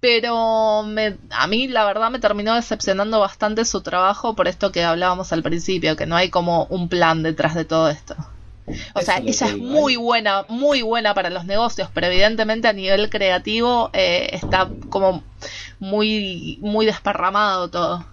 Pero 0.00 0.84
me, 0.84 1.18
a 1.30 1.46
mí 1.48 1.66
la 1.68 1.84
verdad 1.84 2.10
me 2.10 2.20
terminó 2.20 2.54
decepcionando 2.54 3.18
bastante 3.18 3.64
su 3.64 3.82
trabajo 3.82 4.36
por 4.36 4.46
esto 4.46 4.70
que 4.70 4.84
hablábamos 4.84 5.32
al 5.32 5.42
principio, 5.42 5.96
que 5.96 6.06
no 6.06 6.16
hay 6.16 6.30
como 6.30 6.64
un 6.66 6.88
plan 6.88 7.22
detrás 7.22 7.54
de 7.54 7.64
todo 7.64 7.88
esto. 7.88 8.16
O 8.94 9.00
sea, 9.00 9.18
ella 9.18 9.46
es 9.46 9.56
muy 9.56 9.96
buena, 9.96 10.44
muy 10.48 10.82
buena 10.82 11.14
para 11.14 11.30
los 11.30 11.44
negocios, 11.44 11.88
pero 11.92 12.06
evidentemente 12.08 12.68
a 12.68 12.72
nivel 12.72 13.10
creativo 13.10 13.90
eh, 13.92 14.30
está 14.32 14.68
como 14.88 15.22
muy, 15.78 16.58
muy 16.60 16.86
desparramado 16.86 17.68
todo. 17.68 18.06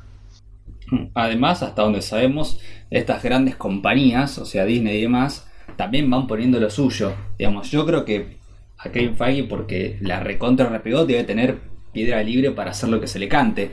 Además, 1.13 1.63
hasta 1.63 1.81
donde 1.81 2.01
sabemos, 2.01 2.59
estas 2.91 3.23
grandes 3.23 3.55
compañías, 3.55 4.37
o 4.37 4.45
sea, 4.45 4.65
Disney 4.65 4.97
y 4.97 5.01
demás, 5.01 5.47
también 5.75 6.09
van 6.09 6.27
poniendo 6.27 6.59
lo 6.59 6.69
suyo. 6.69 7.13
Digamos, 7.37 7.71
yo 7.71 7.85
creo 7.85 8.05
que 8.05 8.37
a 8.77 8.89
Kevin 8.89 9.15
Feige, 9.15 9.43
porque 9.43 9.97
la 10.01 10.19
recontra 10.19 10.69
repegó, 10.69 11.05
debe 11.05 11.23
tener 11.23 11.59
piedra 11.91 12.21
libre 12.23 12.51
para 12.51 12.71
hacer 12.71 12.89
lo 12.89 12.99
que 12.99 13.07
se 13.07 13.19
le 13.19 13.27
cante. 13.27 13.71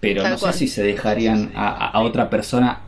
Pero 0.00 0.28
no 0.28 0.38
sé 0.38 0.52
si 0.52 0.68
se 0.68 0.82
dejarían 0.82 1.52
a, 1.54 2.00
otra 2.00 2.30
persona 2.30 2.80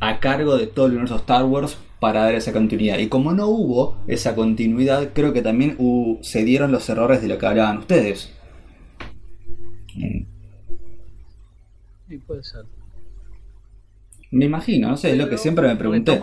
a 0.00 0.20
cargo 0.20 0.56
de 0.56 0.66
todo 0.66 0.86
el 0.86 0.92
universo 0.92 1.16
Star 1.16 1.44
Wars 1.44 1.76
para 2.00 2.22
dar 2.22 2.34
esa 2.34 2.52
continuidad. 2.52 2.98
Y 2.98 3.08
como 3.08 3.32
no 3.32 3.46
hubo 3.48 3.96
esa 4.06 4.34
continuidad, 4.34 5.10
creo 5.12 5.32
que 5.32 5.42
también 5.42 5.76
se 6.22 6.44
dieron 6.44 6.72
los 6.72 6.88
errores 6.88 7.22
de 7.22 7.28
lo 7.28 7.38
que 7.38 7.46
hablaban 7.46 7.78
ustedes. 7.78 8.32
Sí, 12.08 12.18
puede 12.26 12.42
ser. 12.42 12.64
Me 14.30 14.46
imagino, 14.46 14.88
no 14.88 14.96
sé, 14.96 15.12
es 15.12 15.18
lo 15.18 15.28
que 15.28 15.38
siempre 15.38 15.68
me 15.68 15.76
pregunté. 15.76 16.18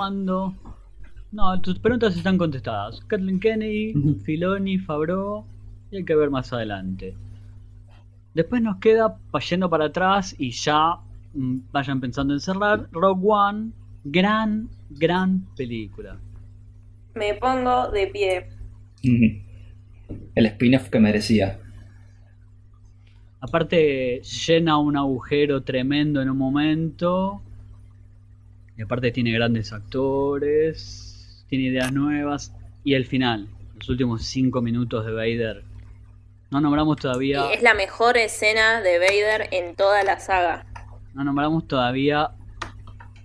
No, 1.29 1.61
tus 1.61 1.77
preguntas 1.77 2.15
están 2.15 2.37
contestadas. 2.37 3.01
Kathleen 3.07 3.39
Kennedy, 3.39 3.93
Filoni, 4.23 4.79
Fabro, 4.79 5.45
y 5.91 5.97
hay 5.97 6.05
que 6.05 6.15
ver 6.15 6.29
más 6.29 6.51
adelante. 6.53 7.15
Después 8.33 8.61
nos 8.61 8.77
queda 8.77 9.17
yendo 9.49 9.69
para 9.69 9.85
atrás 9.85 10.35
y 10.37 10.51
ya 10.51 10.97
mm, 11.33 11.57
vayan 11.71 11.99
pensando 11.99 12.33
en 12.33 12.39
cerrar. 12.39 12.87
Rogue 12.91 13.21
One, 13.25 13.71
gran, 14.11 14.69
gran 14.89 15.41
película. 15.55 16.17
Me 17.15 17.33
pongo 17.35 17.89
de 17.89 18.07
pie. 18.07 18.47
El 20.35 20.45
spin-off 20.45 20.89
que 20.89 20.99
merecía. 20.99 21.59
Aparte, 23.39 24.21
llena 24.21 24.77
un 24.77 24.97
agujero 24.97 25.63
tremendo 25.63 26.21
en 26.21 26.29
un 26.29 26.37
momento. 26.37 27.41
Y 28.77 28.83
aparte 28.83 29.11
tiene 29.11 29.31
grandes 29.31 29.73
actores, 29.73 31.43
tiene 31.49 31.65
ideas 31.65 31.91
nuevas. 31.91 32.53
Y 32.83 32.93
el 32.93 33.05
final, 33.05 33.47
los 33.75 33.89
últimos 33.89 34.23
cinco 34.25 34.61
minutos 34.61 35.05
de 35.05 35.11
Vader. 35.11 35.63
No 36.51 36.61
nombramos 36.61 36.97
todavía... 36.97 37.51
es 37.51 37.61
la 37.61 37.73
mejor 37.73 38.17
escena 38.17 38.81
de 38.81 38.99
Vader 38.99 39.49
en 39.51 39.75
toda 39.75 40.03
la 40.03 40.19
saga. 40.19 40.65
No 41.13 41.23
nombramos 41.23 41.67
todavía 41.67 42.31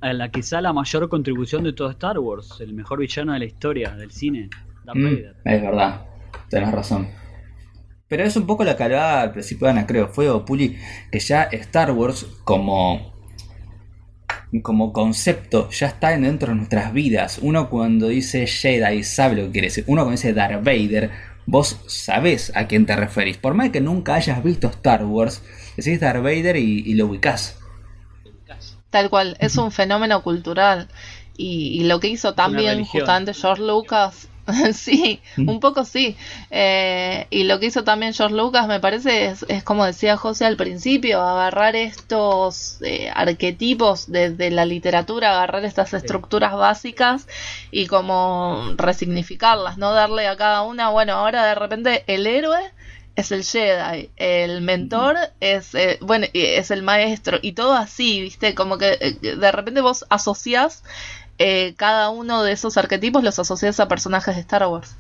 a 0.03 0.13
la 0.13 0.31
quizá 0.31 0.61
la 0.61 0.73
mayor 0.73 1.09
contribución 1.09 1.65
de 1.65 1.73
todo 1.73 1.91
Star 1.91 2.19
Wars, 2.19 2.61
el 2.61 2.75
mejor 2.75 2.99
villano 2.99 3.33
de 3.33 3.39
la 3.39 3.45
historia 3.45 3.91
del 3.93 4.11
cine, 4.11 4.51
Darth 4.85 4.99
mm, 4.99 5.05
Vader. 5.05 5.37
Es 5.45 5.63
verdad, 5.63 6.07
tenés 6.51 6.73
razón. 6.73 7.09
Pero 8.09 8.25
es 8.25 8.37
un 8.37 8.47
poco 8.47 8.65
la 8.65 8.77
que 8.77 8.83
al 8.85 9.33
principio 9.33 9.67
de 9.67 9.71
Ana, 9.71 9.87
creo, 9.87 10.09
fue 10.09 10.29
Opuli, 10.29 10.77
que 11.11 11.19
ya 11.19 11.45
Star 11.45 11.93
Wars 11.93 12.27
como 12.45 13.13
como 14.61 14.93
concepto 14.93 15.71
ya 15.71 15.87
está 15.87 16.11
dentro 16.11 16.49
de 16.49 16.57
nuestras 16.57 16.93
vidas. 16.93 17.39
Uno 17.41 17.71
cuando 17.71 18.09
dice 18.09 18.47
Jedi 18.47 19.03
sabe 19.03 19.37
lo 19.37 19.43
que 19.45 19.53
quiere 19.53 19.69
decir. 19.69 19.85
Uno 19.87 20.03
cuando 20.03 20.19
dice 20.19 20.35
Darth 20.35 20.63
Vader, 20.63 21.11
vos 21.47 21.81
sabés 21.87 22.53
a 22.55 22.67
quién 22.67 22.85
te 22.85 22.95
referís. 22.95 23.39
Por 23.39 23.55
más 23.55 23.71
que 23.71 23.81
nunca 23.81 24.15
hayas 24.15 24.45
visto 24.45 24.69
Star 24.69 25.05
Wars, 25.05 25.43
decís 25.77 26.01
Darth 26.01 26.23
Vader 26.23 26.57
y, 26.57 26.93
lo 26.95 27.07
ubicás. 27.07 27.62
Tal 28.93 29.09
cual, 29.09 29.37
es 29.41 29.57
un 29.57 29.73
fenómeno 29.73 30.23
cultural. 30.23 30.87
Y, 31.37 31.85
lo 31.85 31.99
que 31.99 32.09
hizo 32.09 32.35
también 32.35 32.85
justamente 32.85 33.33
George 33.33 33.63
Lucas 33.63 34.29
sí, 34.75 35.23
un 35.39 35.61
poco 35.61 35.87
sí. 35.87 36.15
Eh, 36.51 37.27
y 37.31 37.45
lo 37.45 37.59
que 37.59 37.67
hizo 37.67 37.85
también 37.85 38.13
George 38.13 38.37
Lucas, 38.37 38.67
me 38.67 38.81
parece, 38.81 39.35
es, 39.49 39.65
como 39.65 39.87
decía 39.87 40.19
José 40.19 40.45
al 40.45 40.57
principio, 40.57 41.23
agarrar 41.23 41.75
estos 41.75 42.83
eh, 42.83 43.11
arquetipos 43.15 44.11
de, 44.11 44.51
la 44.51 44.67
literatura, 44.67 45.31
agarrar 45.31 45.65
estas 45.65 45.95
estructuras 45.95 46.55
básicas 46.55 47.27
y 47.71 47.87
como 47.87 48.75
resignificarlas, 48.77 49.79
¿no? 49.79 49.95
Darle 49.95 50.27
a 50.27 50.37
cada 50.37 50.63
una, 50.63 50.91
bueno, 50.91 51.15
ahora 51.15 51.47
de 51.47 51.55
repente 51.55 52.05
el 52.07 52.27
héroe 52.27 52.61
es 53.15 53.33
el 53.33 53.45
Jedi, 53.45 54.11
el 54.17 54.63
mentor 54.63 55.17
es, 55.41 55.75
eh, 55.75 55.99
bueno, 56.01 56.27
es 56.33 56.71
el 56.71 56.83
maestro 56.83 57.39
y 57.43 57.53
todo 57.53 57.75
así, 57.75 58.21
¿viste? 58.23 58.55
Como 58.55 58.79
que 58.79 59.19
de 59.21 59.53
repente 59.53 59.81
vos 59.81 60.07
asociás 60.09 60.83
eh, 61.39 61.75
cada 61.77 62.11
uno 62.11 62.43
de 62.43 62.53
esos 62.53 62.77
arquetipos 62.77 63.23
los 63.23 63.39
asocias 63.39 63.81
a 63.81 63.89
personajes 63.89 64.35
de 64.35 64.41
Star 64.43 64.67
Wars. 64.67 64.97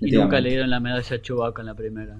Y 0.00 0.12
nunca 0.12 0.40
le 0.40 0.50
dieron 0.50 0.70
la 0.70 0.80
medalla 0.80 1.16
a 1.16 1.20
Chewbacca 1.20 1.60
en 1.60 1.66
la 1.66 1.74
primera. 1.74 2.16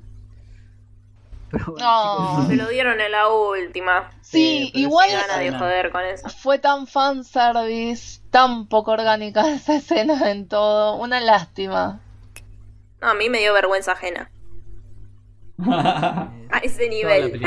no, 1.78 2.46
se 2.46 2.56
lo 2.56 2.68
dieron 2.68 3.00
en 3.00 3.12
la 3.12 3.28
última. 3.28 4.10
Sí, 4.20 4.70
igual 4.74 5.08
fue 6.42 6.58
tan 6.58 6.86
fanservice, 6.86 8.20
tan 8.30 8.66
poco 8.66 8.90
orgánica 8.90 9.48
esa 9.54 9.76
escena 9.76 10.30
en 10.30 10.48
todo. 10.48 10.96
Una 10.96 11.20
lástima. 11.20 12.00
No, 13.06 13.12
a 13.12 13.14
mí 13.14 13.30
me 13.30 13.38
dio 13.38 13.54
vergüenza 13.54 13.92
ajena. 13.92 14.28
a 15.58 16.58
ese 16.64 16.88
nivel. 16.88 17.40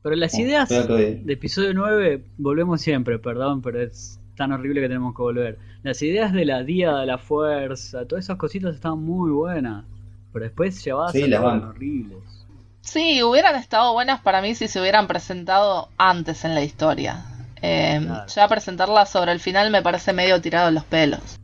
Pero 0.00 0.14
las 0.14 0.38
ideas 0.38 0.68
de 0.68 1.24
episodio 1.26 1.74
9, 1.74 2.24
volvemos 2.38 2.80
siempre, 2.80 3.18
perdón, 3.18 3.60
pero 3.60 3.82
es 3.82 4.20
tan 4.36 4.52
horrible 4.52 4.80
que 4.80 4.86
tenemos 4.86 5.16
que 5.16 5.22
volver. 5.22 5.58
Las 5.82 6.00
ideas 6.02 6.32
de 6.32 6.44
la 6.44 6.62
Día 6.62 6.94
de 6.98 7.06
la 7.06 7.18
Fuerza, 7.18 8.06
todas 8.06 8.26
esas 8.26 8.36
cositas 8.36 8.76
estaban 8.76 9.02
muy 9.02 9.32
buenas. 9.32 9.86
Pero 10.32 10.44
después 10.44 10.82
llevadas 10.84 11.10
sí, 11.10 11.34
a 11.34 11.42
horribles. 11.42 12.46
Sí, 12.80 13.24
hubieran 13.24 13.56
estado 13.56 13.92
buenas 13.92 14.20
para 14.20 14.40
mí 14.40 14.54
si 14.54 14.68
se 14.68 14.80
hubieran 14.80 15.08
presentado 15.08 15.88
antes 15.98 16.44
en 16.44 16.54
la 16.54 16.62
historia. 16.62 17.24
Eh, 17.60 18.08
ya 18.28 18.46
presentarlas 18.46 19.10
sobre 19.10 19.32
el 19.32 19.40
final 19.40 19.72
me 19.72 19.82
parece 19.82 20.12
medio 20.12 20.40
tirado 20.40 20.68
en 20.68 20.74
los 20.74 20.84
pelos. 20.84 21.40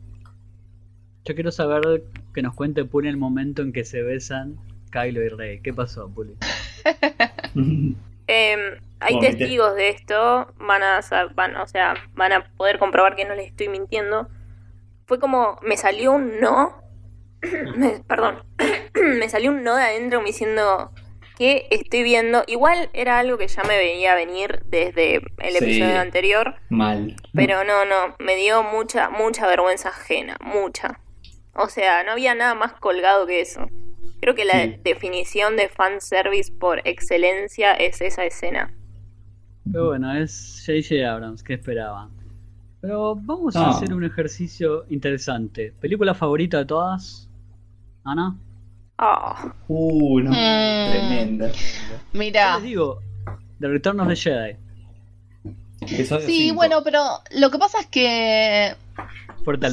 Yo 1.29 1.35
quiero 1.35 1.51
saber 1.51 2.01
que 2.33 2.41
nos 2.41 2.55
cuente 2.55 2.85
Puli 2.85 3.07
el 3.07 3.15
momento 3.15 3.61
en 3.61 3.71
que 3.71 3.85
se 3.85 4.01
besan 4.01 4.57
Kylo 4.91 5.21
y 5.21 5.29
Rey. 5.29 5.59
¿Qué 5.61 5.71
pasó, 5.71 6.09
Puli? 6.09 6.33
Em, 8.25 8.59
hay 8.99 9.19
testigos 9.19 9.75
de 9.75 9.89
esto, 9.89 10.51
van 10.59 10.81
a, 10.81 11.01
van, 11.35 11.55
o 11.57 11.67
sea, 11.67 11.93
van 12.15 12.31
a 12.31 12.51
poder 12.57 12.79
comprobar 12.79 13.15
que 13.15 13.25
no 13.25 13.35
les 13.35 13.45
estoy 13.45 13.69
mintiendo. 13.69 14.27
Fue 15.05 15.19
como, 15.19 15.59
me 15.61 15.77
salió 15.77 16.13
un 16.13 16.39
no, 16.39 16.81
perdón, 18.07 18.43
me 18.95 19.29
salió 19.29 19.51
un 19.51 19.63
no 19.63 19.75
de 19.75 19.83
adentro 19.83 20.21
me 20.21 20.27
diciendo 20.27 20.91
que 21.37 21.67
estoy 21.69 22.01
viendo. 22.01 22.43
Igual 22.47 22.89
era 22.93 23.19
algo 23.19 23.37
que 23.37 23.47
ya 23.47 23.61
me 23.63 23.77
veía 23.77 24.15
venir 24.15 24.63
desde 24.65 25.17
el 25.37 25.55
episodio 25.55 25.99
anterior. 25.99 26.55
Mal. 26.69 27.15
Pero 27.35 27.63
no, 27.63 27.85
no, 27.85 28.15
me 28.17 28.35
dio 28.35 28.63
mucha, 28.63 29.11
mucha 29.11 29.45
vergüenza 29.45 29.89
ajena, 29.89 30.35
mucha. 30.41 30.99
O 31.55 31.67
sea, 31.67 32.03
no 32.03 32.11
había 32.11 32.35
nada 32.35 32.55
más 32.55 32.73
colgado 32.73 33.25
que 33.25 33.41
eso. 33.41 33.67
Creo 34.21 34.35
que 34.35 34.45
la 34.45 34.67
definición 34.83 35.55
de 35.55 35.69
fanservice 35.69 36.51
por 36.51 36.85
excelencia 36.87 37.73
es 37.73 38.01
esa 38.01 38.25
escena. 38.25 38.73
Pero 39.71 39.87
bueno, 39.87 40.13
es 40.15 40.63
J.J. 40.65 41.09
Abrams, 41.09 41.43
¿qué 41.43 41.53
esperaba? 41.53 42.09
Pero 42.81 43.15
vamos 43.15 43.55
a 43.55 43.69
hacer 43.69 43.93
un 43.93 44.03
ejercicio 44.03 44.85
interesante. 44.89 45.73
¿Película 45.79 46.13
favorita 46.13 46.59
de 46.59 46.65
todas? 46.65 47.29
¿Ana? 48.03 48.35
Ah. 48.97 49.53
Uh, 49.67 50.19
no. 50.21 50.31
Mm. 50.31 50.91
Tremenda. 50.91 51.51
Mira. 52.13 52.55
les 52.55 52.63
digo, 52.63 52.99
The 53.59 53.67
Return 53.67 53.99
of 53.99 54.07
the 54.07 54.15
Jedi. 54.15 54.55
sí, 56.25 56.51
bueno, 56.51 56.81
pero 56.83 57.01
lo 57.37 57.49
que 57.51 57.57
pasa 57.57 57.79
es 57.79 57.87
que 57.87 58.75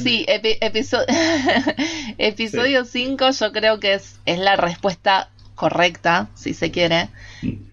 Sí, 0.03 0.25
episodio 2.17 2.85
5 2.85 3.31
yo 3.31 3.51
creo 3.51 3.79
que 3.79 3.93
es, 3.93 4.19
es 4.25 4.39
la 4.39 4.55
respuesta 4.55 5.29
correcta, 5.57 6.29
si 6.35 6.53
se 6.53 6.71
quiere. 6.71 7.09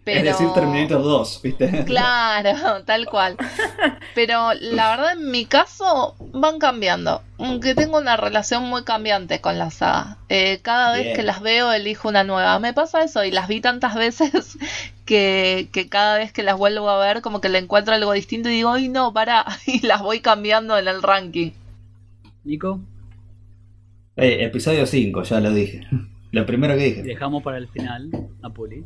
Pero... 0.05 0.19
Es 0.19 0.25
decir, 0.25 0.53
Terminator 0.55 1.03
2, 1.03 1.41
¿viste? 1.43 1.85
Claro, 1.85 2.83
tal 2.87 3.07
cual. 3.07 3.37
Pero 4.15 4.55
la 4.55 4.91
verdad, 4.91 5.13
en 5.13 5.31
mi 5.31 5.45
caso, 5.45 6.17
van 6.33 6.59
cambiando. 6.59 7.23
Aunque 7.39 7.75
tengo 7.75 7.99
una 7.99 8.17
relación 8.17 8.65
muy 8.65 8.85
cambiante 8.85 9.41
con 9.41 9.59
la 9.59 9.71
saga. 9.71 10.17
Eh, 10.29 10.61
cada 10.63 10.93
vez 10.95 11.15
que 11.15 11.23
las 11.23 11.43
veo, 11.43 11.73
elijo 11.73 12.09
una 12.09 12.25
nueva. 12.25 12.59
Me 12.59 12.73
pasa 12.73 13.05
eso 13.05 13.23
y 13.23 13.31
las 13.31 13.49
vi 13.49 13.61
tantas 13.61 13.95
veces 13.97 14.59
que, 15.05 15.69
que, 15.71 15.89
cada 15.89 16.19
vez 16.19 16.33
que 16.33 16.43
las 16.43 16.57
vuelvo 16.57 16.89
a 16.89 16.99
ver, 16.99 17.21
como 17.21 17.41
que 17.41 17.51
le 17.51 17.59
encuentro 17.59 17.95
algo 17.95 18.13
distinto 18.13 18.49
y 18.49 18.53
digo, 18.53 18.71
ay, 18.71 18.89
no, 18.89 19.13
para. 19.13 19.45
Y 19.67 19.87
las 19.87 20.01
voy 20.01 20.21
cambiando 20.21 20.79
en 20.79 20.89
el 20.89 21.03
ranking. 21.03 21.51
Nico. 22.45 22.81
Eh, 24.17 24.45
episodio 24.45 24.87
5, 24.87 25.23
ya 25.23 25.41
lo 25.41 25.53
dije. 25.53 25.81
Lo 26.31 26.47
primero 26.47 26.75
que 26.75 26.85
dije. 26.85 27.03
Dejamos 27.03 27.43
para 27.43 27.59
el 27.59 27.69
final 27.69 28.11
a 28.43 28.51
Puli. 28.51 28.85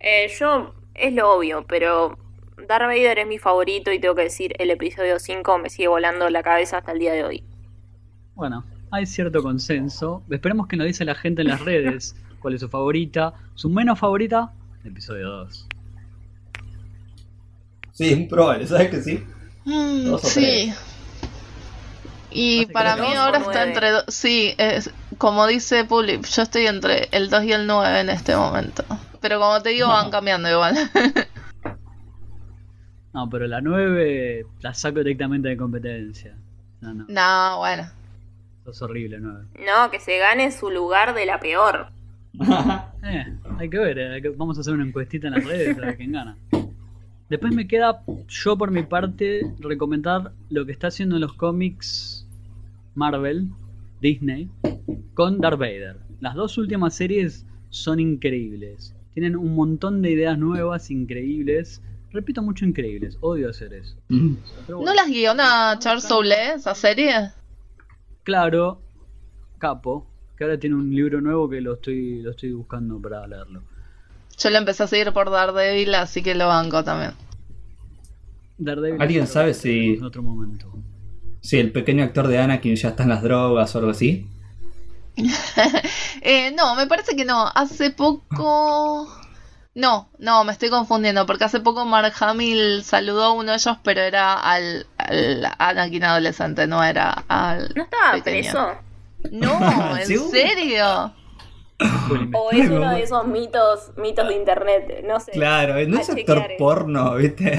Eh, 0.00 0.28
yo, 0.38 0.74
es 0.94 1.12
lo 1.12 1.32
obvio, 1.32 1.64
pero 1.66 2.18
Darth 2.68 2.86
Vader 2.86 3.18
es 3.18 3.26
mi 3.26 3.38
favorito 3.38 3.92
y 3.92 3.98
tengo 3.98 4.14
que 4.14 4.22
decir, 4.22 4.54
el 4.58 4.70
episodio 4.70 5.18
5 5.18 5.58
me 5.58 5.70
sigue 5.70 5.88
volando 5.88 6.28
la 6.30 6.42
cabeza 6.42 6.78
hasta 6.78 6.92
el 6.92 6.98
día 6.98 7.12
de 7.12 7.24
hoy. 7.24 7.44
Bueno, 8.34 8.64
hay 8.90 9.06
cierto 9.06 9.42
consenso. 9.42 10.22
Esperemos 10.30 10.66
que 10.66 10.76
nos 10.76 10.86
dice 10.86 11.04
la 11.04 11.14
gente 11.14 11.42
en 11.42 11.48
las 11.48 11.64
redes 11.64 12.16
cuál 12.40 12.54
es 12.54 12.60
su 12.60 12.68
favorita. 12.68 13.34
Su 13.54 13.68
menos 13.68 13.98
favorita, 13.98 14.52
episodio 14.84 15.28
2. 15.28 15.68
Sí, 17.92 18.12
es 18.12 18.28
probable, 18.28 18.66
¿sabes 18.66 18.90
que 18.90 19.00
sí? 19.00 19.24
Mm, 19.64 20.16
sí. 20.18 20.72
Y 22.38 22.66
para 22.66 22.96
mí 22.96 23.14
ahora 23.14 23.38
está 23.38 23.64
entre 23.64 23.90
dos. 23.90 24.04
Sí, 24.08 24.54
como 25.16 25.46
dice 25.46 25.84
Puli, 25.84 26.20
yo 26.20 26.42
estoy 26.42 26.66
entre 26.66 27.08
el 27.12 27.30
2 27.30 27.44
y 27.44 27.52
el 27.52 27.66
9 27.66 28.00
en 28.00 28.10
este 28.10 28.36
momento. 28.36 28.84
Pero 29.22 29.40
como 29.40 29.62
te 29.62 29.70
digo, 29.70 29.88
van 29.88 30.10
cambiando 30.10 30.50
igual. 30.50 30.76
No, 33.12 33.30
pero 33.30 33.46
la 33.46 33.62
9 33.62 34.44
la 34.60 34.74
saco 34.74 34.98
directamente 34.98 35.48
de 35.48 35.56
competencia. 35.56 36.34
No, 36.82 36.92
no. 36.92 37.06
no, 37.08 37.58
bueno. 37.60 37.88
Es 38.70 38.82
horrible 38.82 39.18
9. 39.18 39.46
No, 39.66 39.90
que 39.90 40.00
se 40.00 40.18
gane 40.18 40.52
su 40.52 40.70
lugar 40.70 41.14
de 41.14 41.24
la 41.26 41.40
peor. 41.40 41.88
Eh, 43.08 43.24
hay 43.60 43.70
que 43.70 43.78
ver, 43.78 43.98
eh, 44.00 44.14
hay 44.14 44.20
que- 44.20 44.30
vamos 44.30 44.58
a 44.58 44.62
hacer 44.62 44.74
una 44.74 44.84
encuestita 44.84 45.28
en 45.28 45.34
las 45.34 45.44
redes 45.44 45.78
a 45.78 45.80
ver 45.80 45.96
quién 45.96 46.10
gana. 46.10 46.36
Después 47.28 47.54
me 47.54 47.68
queda, 47.68 48.02
yo 48.26 48.58
por 48.58 48.72
mi 48.72 48.82
parte, 48.82 49.42
recomendar 49.60 50.32
lo 50.50 50.66
que 50.66 50.72
está 50.72 50.88
haciendo 50.88 51.14
en 51.14 51.20
los 51.20 51.32
cómics 51.34 52.25
Marvel, 52.96 53.50
Disney, 54.00 54.50
con 55.14 55.38
Darth 55.38 55.58
Vader. 55.58 55.98
Las 56.20 56.34
dos 56.34 56.58
últimas 56.58 56.94
series 56.94 57.46
son 57.70 58.00
increíbles. 58.00 58.94
Tienen 59.14 59.36
un 59.36 59.54
montón 59.54 60.02
de 60.02 60.10
ideas 60.10 60.38
nuevas, 60.38 60.90
increíbles. 60.90 61.82
Repito 62.10 62.42
mucho 62.42 62.64
increíbles, 62.64 63.18
odio 63.20 63.50
hacer 63.50 63.74
eso. 63.74 63.96
Pero 64.66 64.80
¿No 64.82 64.94
las 64.94 65.08
guiona 65.08 65.76
Charles 65.78 66.04
Soule 66.04 66.54
esa 66.54 66.74
serie? 66.74 67.30
Claro, 68.24 68.80
Capo, 69.58 70.06
que 70.36 70.44
ahora 70.44 70.58
tiene 70.58 70.76
un 70.76 70.90
libro 70.94 71.20
nuevo 71.20 71.48
que 71.48 71.60
lo 71.60 71.74
estoy, 71.74 72.22
lo 72.22 72.30
estoy 72.30 72.52
buscando 72.52 73.00
para 73.00 73.26
leerlo. 73.26 73.62
Yo 74.38 74.50
lo 74.50 74.56
empecé 74.58 74.82
a 74.82 74.86
seguir 74.86 75.12
por 75.12 75.30
Daredevil, 75.30 75.94
así 75.94 76.22
que 76.22 76.34
lo 76.34 76.48
banco 76.48 76.82
también. 76.84 77.12
Daredevil 78.58 79.00
¿Alguien 79.02 79.26
sabe 79.26 79.52
si- 79.52 79.94
En 79.94 80.04
otro 80.04 80.22
momento. 80.22 80.72
Si 81.46 81.60
el 81.60 81.70
pequeño 81.70 82.02
actor 82.02 82.26
de 82.26 82.40
Anakin 82.40 82.74
ya 82.74 82.88
está 82.88 83.04
en 83.04 83.08
las 83.10 83.22
drogas 83.22 83.72
o 83.72 83.78
algo 83.78 83.92
así. 83.92 84.26
Eh, 86.22 86.50
no, 86.56 86.74
me 86.74 86.88
parece 86.88 87.14
que 87.14 87.24
no. 87.24 87.46
Hace 87.54 87.90
poco. 87.90 89.08
No, 89.76 90.08
no, 90.18 90.42
me 90.42 90.50
estoy 90.50 90.70
confundiendo, 90.70 91.24
porque 91.24 91.44
hace 91.44 91.60
poco 91.60 91.84
Mark 91.84 92.12
Hamill 92.18 92.82
saludó 92.82 93.22
a 93.22 93.32
uno 93.32 93.52
de 93.52 93.58
ellos, 93.58 93.76
pero 93.84 94.00
era 94.00 94.34
al, 94.34 94.88
al 94.98 95.46
Anakin 95.58 96.02
adolescente, 96.02 96.66
no 96.66 96.82
era 96.82 97.24
al. 97.28 97.72
¿No 97.76 97.84
estaba 97.84 98.14
pequeño. 98.14 98.50
preso? 98.50 98.68
No, 99.30 99.96
¿en 99.98 100.18
serio? 100.30 101.14
¿O 102.32 102.50
es 102.50 102.68
uno 102.70 102.90
de 102.90 103.02
esos 103.04 103.24
mitos, 103.28 103.92
mitos 103.96 104.26
de 104.26 104.34
internet? 104.34 105.04
No 105.04 105.20
sé. 105.20 105.30
Claro, 105.30 105.74
no 105.86 105.98
A 105.98 106.00
es 106.00 106.10
actor 106.10 106.38
chequear, 106.38 106.50
eh. 106.50 106.56
porno, 106.58 107.14
¿viste? 107.14 107.56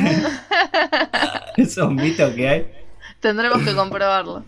Esos 1.55 1.89
mitos 1.93 2.33
que 2.33 2.49
hay. 2.49 2.86
Tendremos 3.19 3.61
que 3.63 3.73
comprobarlo. 3.75 4.43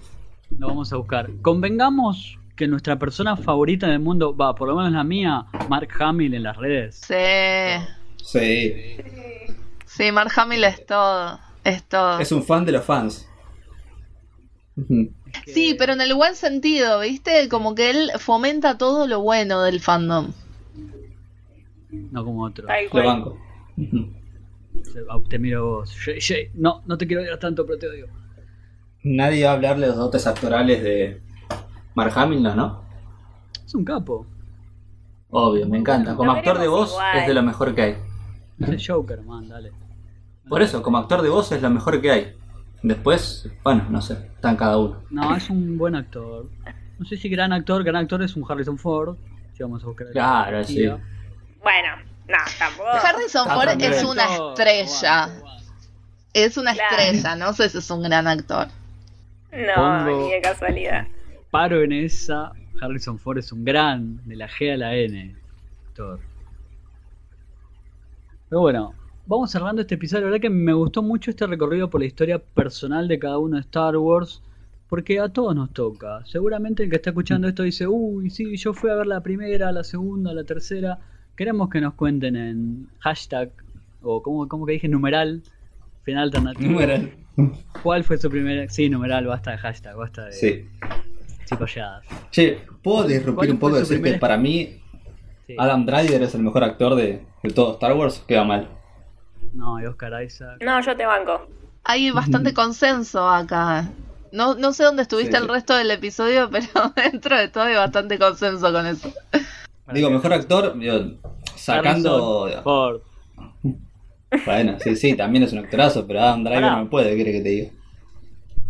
Lo 0.57 0.67
vamos 0.67 0.91
a 0.93 0.97
buscar. 0.97 1.29
Convengamos 1.41 2.37
que 2.55 2.67
nuestra 2.67 2.97
persona 2.99 3.35
favorita 3.37 3.87
del 3.87 3.99
mundo, 3.99 4.35
va, 4.35 4.53
por 4.55 4.67
lo 4.67 4.75
menos 4.75 4.91
la 4.91 5.03
mía, 5.03 5.45
Mark 5.69 5.89
Hamill 5.99 6.33
en 6.33 6.43
las 6.43 6.57
redes. 6.57 7.01
Sí, 7.07 7.85
Sí. 8.17 8.73
sí, 9.85 10.11
Mark 10.11 10.31
Hamill 10.35 10.63
es 10.65 10.85
todo. 10.85 11.39
Es 11.63 11.83
todo. 11.83 12.19
Es 12.19 12.31
un 12.31 12.43
fan 12.43 12.65
de 12.65 12.71
los 12.73 12.83
fans. 12.83 13.27
Sí, 15.45 15.75
pero 15.77 15.93
en 15.93 16.01
el 16.01 16.13
buen 16.13 16.35
sentido, 16.35 16.99
¿viste? 17.01 17.47
Como 17.49 17.75
que 17.75 17.89
él 17.89 18.11
fomenta 18.17 18.77
todo 18.77 19.07
lo 19.07 19.21
bueno 19.21 19.61
del 19.63 19.79
fandom. 19.81 20.31
No 21.91 22.23
como 22.23 22.43
otro. 22.43 22.67
Lo 22.93 23.03
banco. 23.05 23.37
Ah, 25.09 25.17
Te 25.29 25.39
miro 25.39 25.59
a 25.59 25.61
vos. 25.63 25.95
Jay, 26.03 26.19
Jay, 26.21 26.49
No, 26.53 26.81
no 26.85 26.97
te 26.97 27.05
quiero 27.07 27.21
odiar 27.21 27.37
tanto, 27.39 27.65
pero 27.65 27.77
te 27.77 27.87
odio. 27.87 28.07
Nadie 29.03 29.45
va 29.45 29.51
a 29.51 29.53
hablarle 29.53 29.83
de 29.85 29.87
los 29.93 29.97
dotes 29.97 30.27
actorales 30.27 30.83
de 30.83 31.21
Mark 31.95 32.11
Hamill, 32.15 32.43
¿no? 32.43 32.83
Es 33.65 33.73
un 33.75 33.85
capo. 33.85 34.25
Obvio, 35.29 35.67
me 35.67 35.77
encanta. 35.77 36.15
Como 36.15 36.31
actor 36.31 36.57
de 36.59 36.67
voz 36.67 36.91
igual. 36.91 37.17
es 37.19 37.27
de 37.27 37.33
lo 37.33 37.43
mejor 37.43 37.75
que 37.75 37.81
hay. 37.81 37.97
Es 38.59 38.69
el 38.69 38.85
Joker, 38.85 39.21
man, 39.21 39.47
dale. 39.47 39.71
Por 40.47 40.61
eso, 40.61 40.81
como 40.81 40.97
actor 40.97 41.21
de 41.21 41.29
voz 41.29 41.51
es 41.51 41.61
lo 41.61 41.69
mejor 41.69 42.01
que 42.01 42.11
hay. 42.11 42.33
Después, 42.81 43.47
bueno, 43.63 43.85
no 43.89 44.01
sé, 44.01 44.13
están 44.35 44.55
cada 44.57 44.77
uno. 44.77 44.97
No, 45.11 45.35
es 45.35 45.49
un 45.49 45.77
buen 45.77 45.95
actor. 45.95 46.47
No 46.97 47.05
sé 47.05 47.15
si 47.17 47.29
gran 47.29 47.53
actor, 47.53 47.83
gran 47.83 47.97
actor 47.97 48.21
es 48.23 48.35
un 48.35 48.43
Harrison 48.49 48.77
Ford. 48.77 49.15
Si 49.55 49.63
vamos 49.63 49.83
a 49.83 49.87
buscar 49.87 50.07
la 50.07 50.13
Claro, 50.13 50.63
sí. 50.63 50.87
Bueno, 50.87 51.89
no, 52.27 52.37
tampoco. 52.57 52.89
Harrison 52.89 53.47
Ah, 53.49 53.55
Ford 53.55 53.67
también. 53.67 53.93
es 53.93 54.03
una 54.03 54.23
estrella. 54.25 55.29
Es 56.33 56.57
una 56.57 56.73
Claro. 56.73 56.95
estrella, 56.97 57.35
no 57.35 57.53
sé 57.53 57.69
si 57.69 57.77
es 57.77 57.91
un 57.91 58.01
gran 58.01 58.27
actor. 58.27 58.67
No, 59.51 59.75
Pongo- 59.75 60.25
ni 60.25 60.31
de 60.33 60.41
casualidad. 60.41 61.07
Paro 61.51 61.81
en 61.81 61.91
esa. 61.91 62.51
Harrison 62.81 63.17
Ford 63.19 63.37
es 63.39 63.51
un 63.51 63.65
gran, 63.65 64.25
de 64.25 64.35
la 64.35 64.47
G 64.47 64.73
a 64.73 64.77
la 64.77 64.95
N. 64.95 65.35
Actor. 65.89 66.19
Pero 68.49 68.61
bueno, 68.61 68.93
vamos 69.25 69.51
cerrando 69.51 69.81
este 69.81 69.95
episodio. 69.95 70.25
La 70.25 70.31
verdad 70.31 70.41
que 70.41 70.49
me 70.49 70.73
gustó 70.73 71.01
mucho 71.03 71.31
este 71.31 71.45
recorrido 71.45 71.89
por 71.89 71.99
la 72.01 72.07
historia 72.07 72.39
personal 72.39 73.07
de 73.07 73.19
cada 73.19 73.37
uno 73.37 73.55
de 73.55 73.61
Star 73.61 73.97
Wars. 73.97 74.41
Porque 74.87 75.19
a 75.19 75.29
todos 75.29 75.55
nos 75.55 75.71
toca. 75.71 76.25
Seguramente 76.25 76.81
el 76.83 76.89
que 76.89 76.95
está 76.95 77.11
escuchando 77.11 77.47
esto 77.47 77.61
dice, 77.61 77.85
uy, 77.85 78.31
sí, 78.31 78.57
yo 78.57 78.73
fui 78.73 78.89
a 78.89 78.95
ver 78.95 79.05
la 79.05 79.21
primera, 79.21 79.71
la 79.71 79.83
segunda, 79.83 80.33
la 80.33 80.43
tercera. 80.45 80.97
Queremos 81.35 81.69
que 81.69 81.79
nos 81.79 81.93
cuenten 81.93 82.35
en 82.35 82.87
hashtag, 82.99 83.51
o 84.01 84.23
como, 84.23 84.47
como 84.47 84.65
que 84.65 84.73
dije, 84.73 84.87
numeral, 84.87 85.43
final 86.03 86.23
alternativo. 86.23 86.71
Numeral. 86.71 87.11
¿Cuál 87.83 88.03
fue 88.03 88.17
su 88.17 88.29
primera? 88.29 88.67
Sí, 88.69 88.89
numeral, 88.89 89.25
basta 89.27 89.51
de 89.51 89.57
hashtag, 89.57 89.95
basta 89.95 90.25
de 90.25 90.31
Sí. 90.33 90.69
chicolladas. 91.45 92.05
Che, 92.31 92.59
¿puedo 92.83 93.03
disrumpir 93.07 93.35
¿Cuál 93.35 93.51
un 93.51 93.57
poco 93.59 93.77
y 93.77 93.79
decir 93.79 94.01
que 94.01 94.13
para 94.13 94.37
mí 94.37 94.81
Sí. 95.47 95.55
Adam 95.57 95.85
Driver 95.85 96.21
es 96.21 96.35
el 96.35 96.43
mejor 96.43 96.63
actor 96.63 96.93
de, 96.95 97.23
de 97.41 97.49
todo 97.51 97.73
Star 97.73 97.93
Wars? 97.93 98.23
Queda 98.27 98.43
mal. 98.43 98.67
No, 99.53 99.81
y 99.81 99.85
Oscar 99.85 100.23
Isaac. 100.23 100.61
No, 100.63 100.79
yo 100.81 100.95
te 100.95 101.05
banco. 101.05 101.47
Hay 101.85 102.11
bastante 102.11 102.53
consenso 102.53 103.27
acá. 103.27 103.89
No, 104.31 104.53
no 104.53 104.73
sé 104.73 104.83
dónde 104.83 105.01
estuviste 105.01 105.31
Sí, 105.31 105.37
el 105.37 105.43
sí. 105.47 105.49
resto 105.51 105.75
del 105.75 105.89
episodio, 105.89 106.49
pero 106.51 106.67
dentro 106.95 107.35
de 107.35 107.47
todo 107.47 107.63
hay 107.63 107.75
bastante 107.75 108.19
consenso 108.19 108.71
con 108.71 108.85
eso. 108.85 109.11
Digo, 109.91 110.11
mejor 110.11 110.33
actor, 110.33 110.77
digo, 110.77 111.13
sacando... 111.55 112.43
Harrison 112.43 112.63
Ford. 112.63 113.01
Bueno, 114.45 114.77
sí, 114.79 114.95
sí, 114.95 115.15
también 115.15 115.43
es 115.43 115.53
un 115.53 115.59
actorazo, 115.59 116.05
pero 116.05 116.21
Adam 116.21 116.43
Driver 116.43 116.61
Pará. 116.61 116.75
no 116.77 116.83
me 116.83 116.89
puede, 116.89 117.09
¿qué 117.09 117.15
quiere 117.15 117.31
que 117.31 117.41
te 117.41 117.49
diga? 117.49 117.69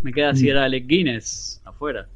Me 0.02 0.14
queda 0.14 0.34
si 0.34 0.48
era 0.50 0.64
Alec 0.64 0.88
Guinness 0.88 1.62
afuera. 1.66 2.08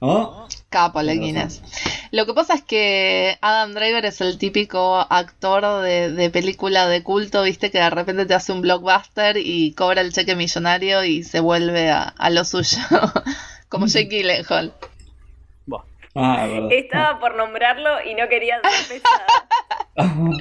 ¿No? 0.00 0.46
Capo, 0.70 1.00
Tenés 1.00 1.16
Leguines. 1.16 1.62
Lo 2.10 2.26
que 2.26 2.32
pasa 2.34 2.54
es 2.54 2.62
que 2.62 3.38
Adam 3.40 3.72
Driver 3.72 4.04
es 4.06 4.20
el 4.20 4.38
típico 4.38 4.96
actor 4.98 5.82
de, 5.82 6.10
de 6.12 6.30
película 6.30 6.88
de 6.88 7.02
culto, 7.02 7.42
viste, 7.42 7.70
que 7.70 7.78
de 7.78 7.90
repente 7.90 8.26
te 8.26 8.34
hace 8.34 8.52
un 8.52 8.62
blockbuster 8.62 9.36
y 9.36 9.72
cobra 9.74 10.00
el 10.00 10.12
cheque 10.12 10.36
millonario 10.36 11.04
y 11.04 11.22
se 11.22 11.40
vuelve 11.40 11.90
a, 11.90 12.02
a 12.02 12.30
lo 12.30 12.44
suyo. 12.44 12.78
Como 13.68 13.86
Jake 13.86 14.08
Gyllenhaal. 14.08 14.74
Ah. 16.14 16.48
Estaba 16.70 17.20
por 17.20 17.36
nombrarlo 17.36 18.02
y 18.04 18.14
no 18.14 18.28
quería 18.28 18.60
ser 18.62 19.00
pesada. 19.96 20.36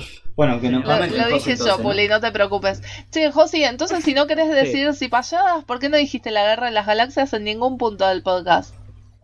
Bueno, 0.36 0.60
que 0.60 0.68
nos 0.68 0.84
Lo, 0.84 0.96
lo 0.96 1.02
dije 1.04 1.16
yo, 1.16 1.28
entonces, 1.52 1.66
¿no? 1.66 1.78
Puli, 1.78 2.08
no 2.08 2.20
te 2.20 2.32
preocupes. 2.32 2.82
Che, 3.12 3.30
Josi, 3.30 3.62
entonces 3.62 4.02
si 4.02 4.14
no 4.14 4.26
querés 4.26 4.48
decir 4.50 4.92
si 4.94 5.08
payadas, 5.08 5.62
¿por 5.64 5.78
qué 5.78 5.88
no 5.88 5.96
dijiste 5.96 6.30
la 6.32 6.42
guerra 6.44 6.66
de 6.66 6.72
las 6.72 6.86
galaxias 6.86 7.32
en 7.34 7.44
ningún 7.44 7.78
punto 7.78 8.06
del 8.08 8.22
podcast? 8.22 8.74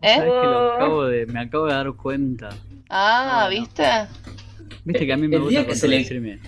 ¿Eh? 0.01 0.15
¿Sabes 0.15 0.31
que 0.41 0.47
lo 0.47 0.73
acabo 0.73 1.03
de, 1.05 1.25
me 1.25 1.39
acabo 1.41 1.65
de 1.65 1.73
dar 1.73 1.91
cuenta? 1.93 2.49
Ah, 2.89 3.47
Bueno. 3.49 3.61
¿viste? 3.61 3.83
Viste 4.85 5.05
que 5.05 5.13
a 5.13 5.17
mí 5.17 5.27
me 5.27 5.35
El 5.35 5.41
gusta 5.43 5.59
día 5.59 5.67
que 5.67 5.75
se 5.75 5.87
le- 5.87 5.97
contradecirme. 5.97 6.39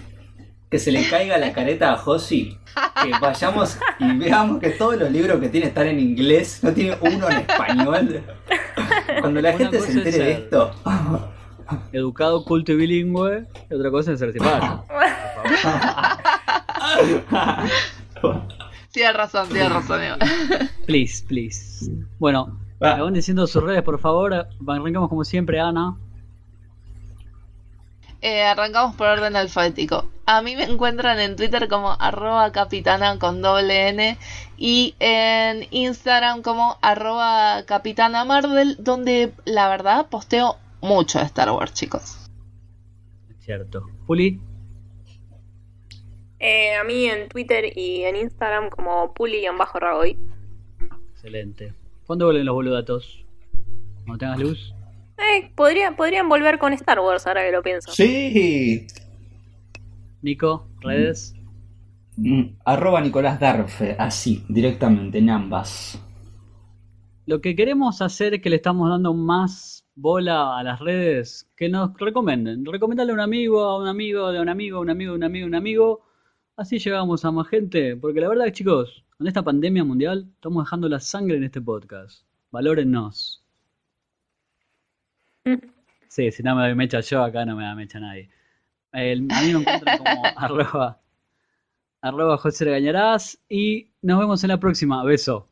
Que 0.69 0.79
se 0.79 0.91
le 0.91 1.07
caiga 1.07 1.37
la 1.37 1.53
careta 1.53 1.93
a 1.93 1.97
Josi, 1.97 2.57
que 3.03 3.11
vayamos 3.21 3.77
y 3.99 4.11
veamos 4.17 4.59
que 4.59 4.71
todos 4.71 4.97
los 4.97 5.11
libros 5.11 5.39
que 5.39 5.49
tiene 5.49 5.67
están 5.67 5.85
en 5.87 5.99
inglés, 5.99 6.61
no 6.63 6.71
tiene 6.73 6.97
uno 7.01 7.29
en 7.29 7.37
español. 7.41 8.23
Cuando 9.21 9.39
la 9.39 9.49
Una 9.49 9.57
gente 9.59 9.79
se 9.81 9.91
entere 9.91 10.17
de 10.17 10.31
esto. 10.31 10.71
Educado, 11.91 12.43
culto 12.45 12.71
y 12.71 12.75
bilingüe. 12.75 13.45
Y 13.69 13.73
otra 13.73 13.91
cosa 13.91 14.11
es 14.13 14.19
ser 14.19 14.33
simpático. 14.33 14.85
Tienes 18.91 19.13
razón, 19.15 19.49
tienes 19.49 19.71
razón. 19.71 20.01
amigo. 20.01 20.17
Please, 20.85 21.23
please. 21.27 21.89
Bueno, 22.19 22.59
Ah. 22.81 22.95
me 22.97 23.03
van 23.03 23.13
diciendo 23.13 23.47
sus 23.47 23.63
redes, 23.63 23.81
por 23.81 23.99
favor. 23.99 24.33
Arrancamos 24.67 25.09
como 25.09 25.23
siempre, 25.23 25.59
Ana. 25.59 25.95
Eh, 28.21 28.43
arrancamos 28.43 28.95
por 28.95 29.07
orden 29.07 29.35
alfabético. 29.35 30.05
A 30.25 30.41
mí 30.41 30.55
me 30.55 30.63
encuentran 30.63 31.19
en 31.19 31.35
Twitter 31.35 31.67
como 31.67 31.91
arroba 31.99 32.51
capitana 32.53 33.19
con 33.19 33.41
doble 33.41 33.89
N 33.89 34.17
y 34.57 34.95
en 34.99 35.67
Instagram 35.71 36.41
como 36.41 36.77
arroba 36.81 37.63
capitana 37.65 38.23
Marvel, 38.23 38.77
donde 38.79 39.33
la 39.43 39.67
verdad 39.67 40.07
posteo 40.07 40.57
mucho 40.83 41.19
de 41.19 41.25
Star 41.25 41.49
Wars, 41.49 41.73
chicos. 41.73 42.29
Es 43.29 43.45
cierto. 43.45 43.87
Puli. 44.05 44.39
Eh, 46.39 46.75
a 46.75 46.83
mí 46.83 47.05
en 47.05 47.29
Twitter 47.29 47.71
y 47.75 48.03
en 48.03 48.17
Instagram 48.17 48.69
como 48.69 49.13
puli-ragoy. 49.13 50.17
Excelente. 51.13 51.73
¿Cuándo 52.05 52.25
vuelven 52.25 52.45
los 52.45 52.53
boludatos? 52.53 53.23
cuando 54.05 54.17
tengas 54.17 54.39
luz. 54.39 54.73
Eh, 55.17 55.51
podría, 55.55 55.95
podrían 55.95 56.27
volver 56.27 56.59
con 56.59 56.73
Star 56.73 56.99
Wars 56.99 57.25
ahora 57.27 57.45
que 57.45 57.51
lo 57.51 57.63
pienso. 57.63 57.91
Sí. 57.93 58.87
Nico, 60.21 60.67
redes. 60.81 61.33
Mm, 62.17 62.43
arroba 62.65 62.99
Nicolás 63.01 63.39
Darfe, 63.39 63.95
así, 63.97 64.43
directamente, 64.49 65.19
en 65.19 65.29
ambas. 65.29 65.99
Lo 67.25 67.39
que 67.39 67.55
queremos 67.55 68.01
hacer 68.01 68.33
es 68.33 68.41
que 68.41 68.49
le 68.49 68.57
estamos 68.57 68.89
dando 68.89 69.13
más 69.13 69.82
bola 69.95 70.57
a 70.57 70.63
las 70.63 70.79
redes, 70.79 71.49
que 71.55 71.69
nos 71.69 71.97
recomienden. 71.97 72.65
Recomendarle 72.65 73.11
a 73.11 73.15
un 73.15 73.21
amigo, 73.21 73.61
a 73.63 73.79
un 73.79 73.87
amigo, 73.87 74.31
de 74.31 74.39
un 74.39 74.49
amigo, 74.49 74.77
a 74.77 74.81
un 74.81 74.89
amigo, 74.89 75.11
a 75.11 75.15
un 75.15 75.23
amigo, 75.23 75.45
a 75.45 75.47
un 75.47 75.55
amigo. 75.55 76.01
Así 76.55 76.79
llegamos 76.79 77.25
a 77.25 77.31
más 77.31 77.47
gente, 77.47 77.95
porque 77.97 78.21
la 78.21 78.29
verdad, 78.29 78.51
chicos, 78.51 79.03
con 79.17 79.27
esta 79.27 79.43
pandemia 79.43 79.83
mundial 79.83 80.27
estamos 80.35 80.65
dejando 80.65 80.89
la 80.89 80.99
sangre 80.99 81.37
en 81.37 81.43
este 81.43 81.61
podcast. 81.61 82.25
Valórennos. 82.51 83.43
Sí, 86.07 86.31
si 86.31 86.43
no 86.43 86.55
me 86.55 86.63
doy 86.63 86.75
mecha 86.75 86.99
yo, 87.01 87.23
acá 87.23 87.45
no 87.45 87.55
me 87.55 87.63
da 87.63 87.75
mecha 87.75 87.99
nadie. 87.99 88.29
El, 88.91 89.27
a 89.31 89.41
mí 89.41 89.53
me 89.53 89.59
encuentran 89.59 89.97
como 89.97 90.23
arroba, 90.37 91.01
arroba 92.01 92.37
José 92.37 92.65
Gañarás 92.65 93.39
y 93.49 93.89
nos 94.01 94.19
vemos 94.19 94.43
en 94.43 94.49
la 94.49 94.59
próxima. 94.59 95.03
Beso. 95.03 95.49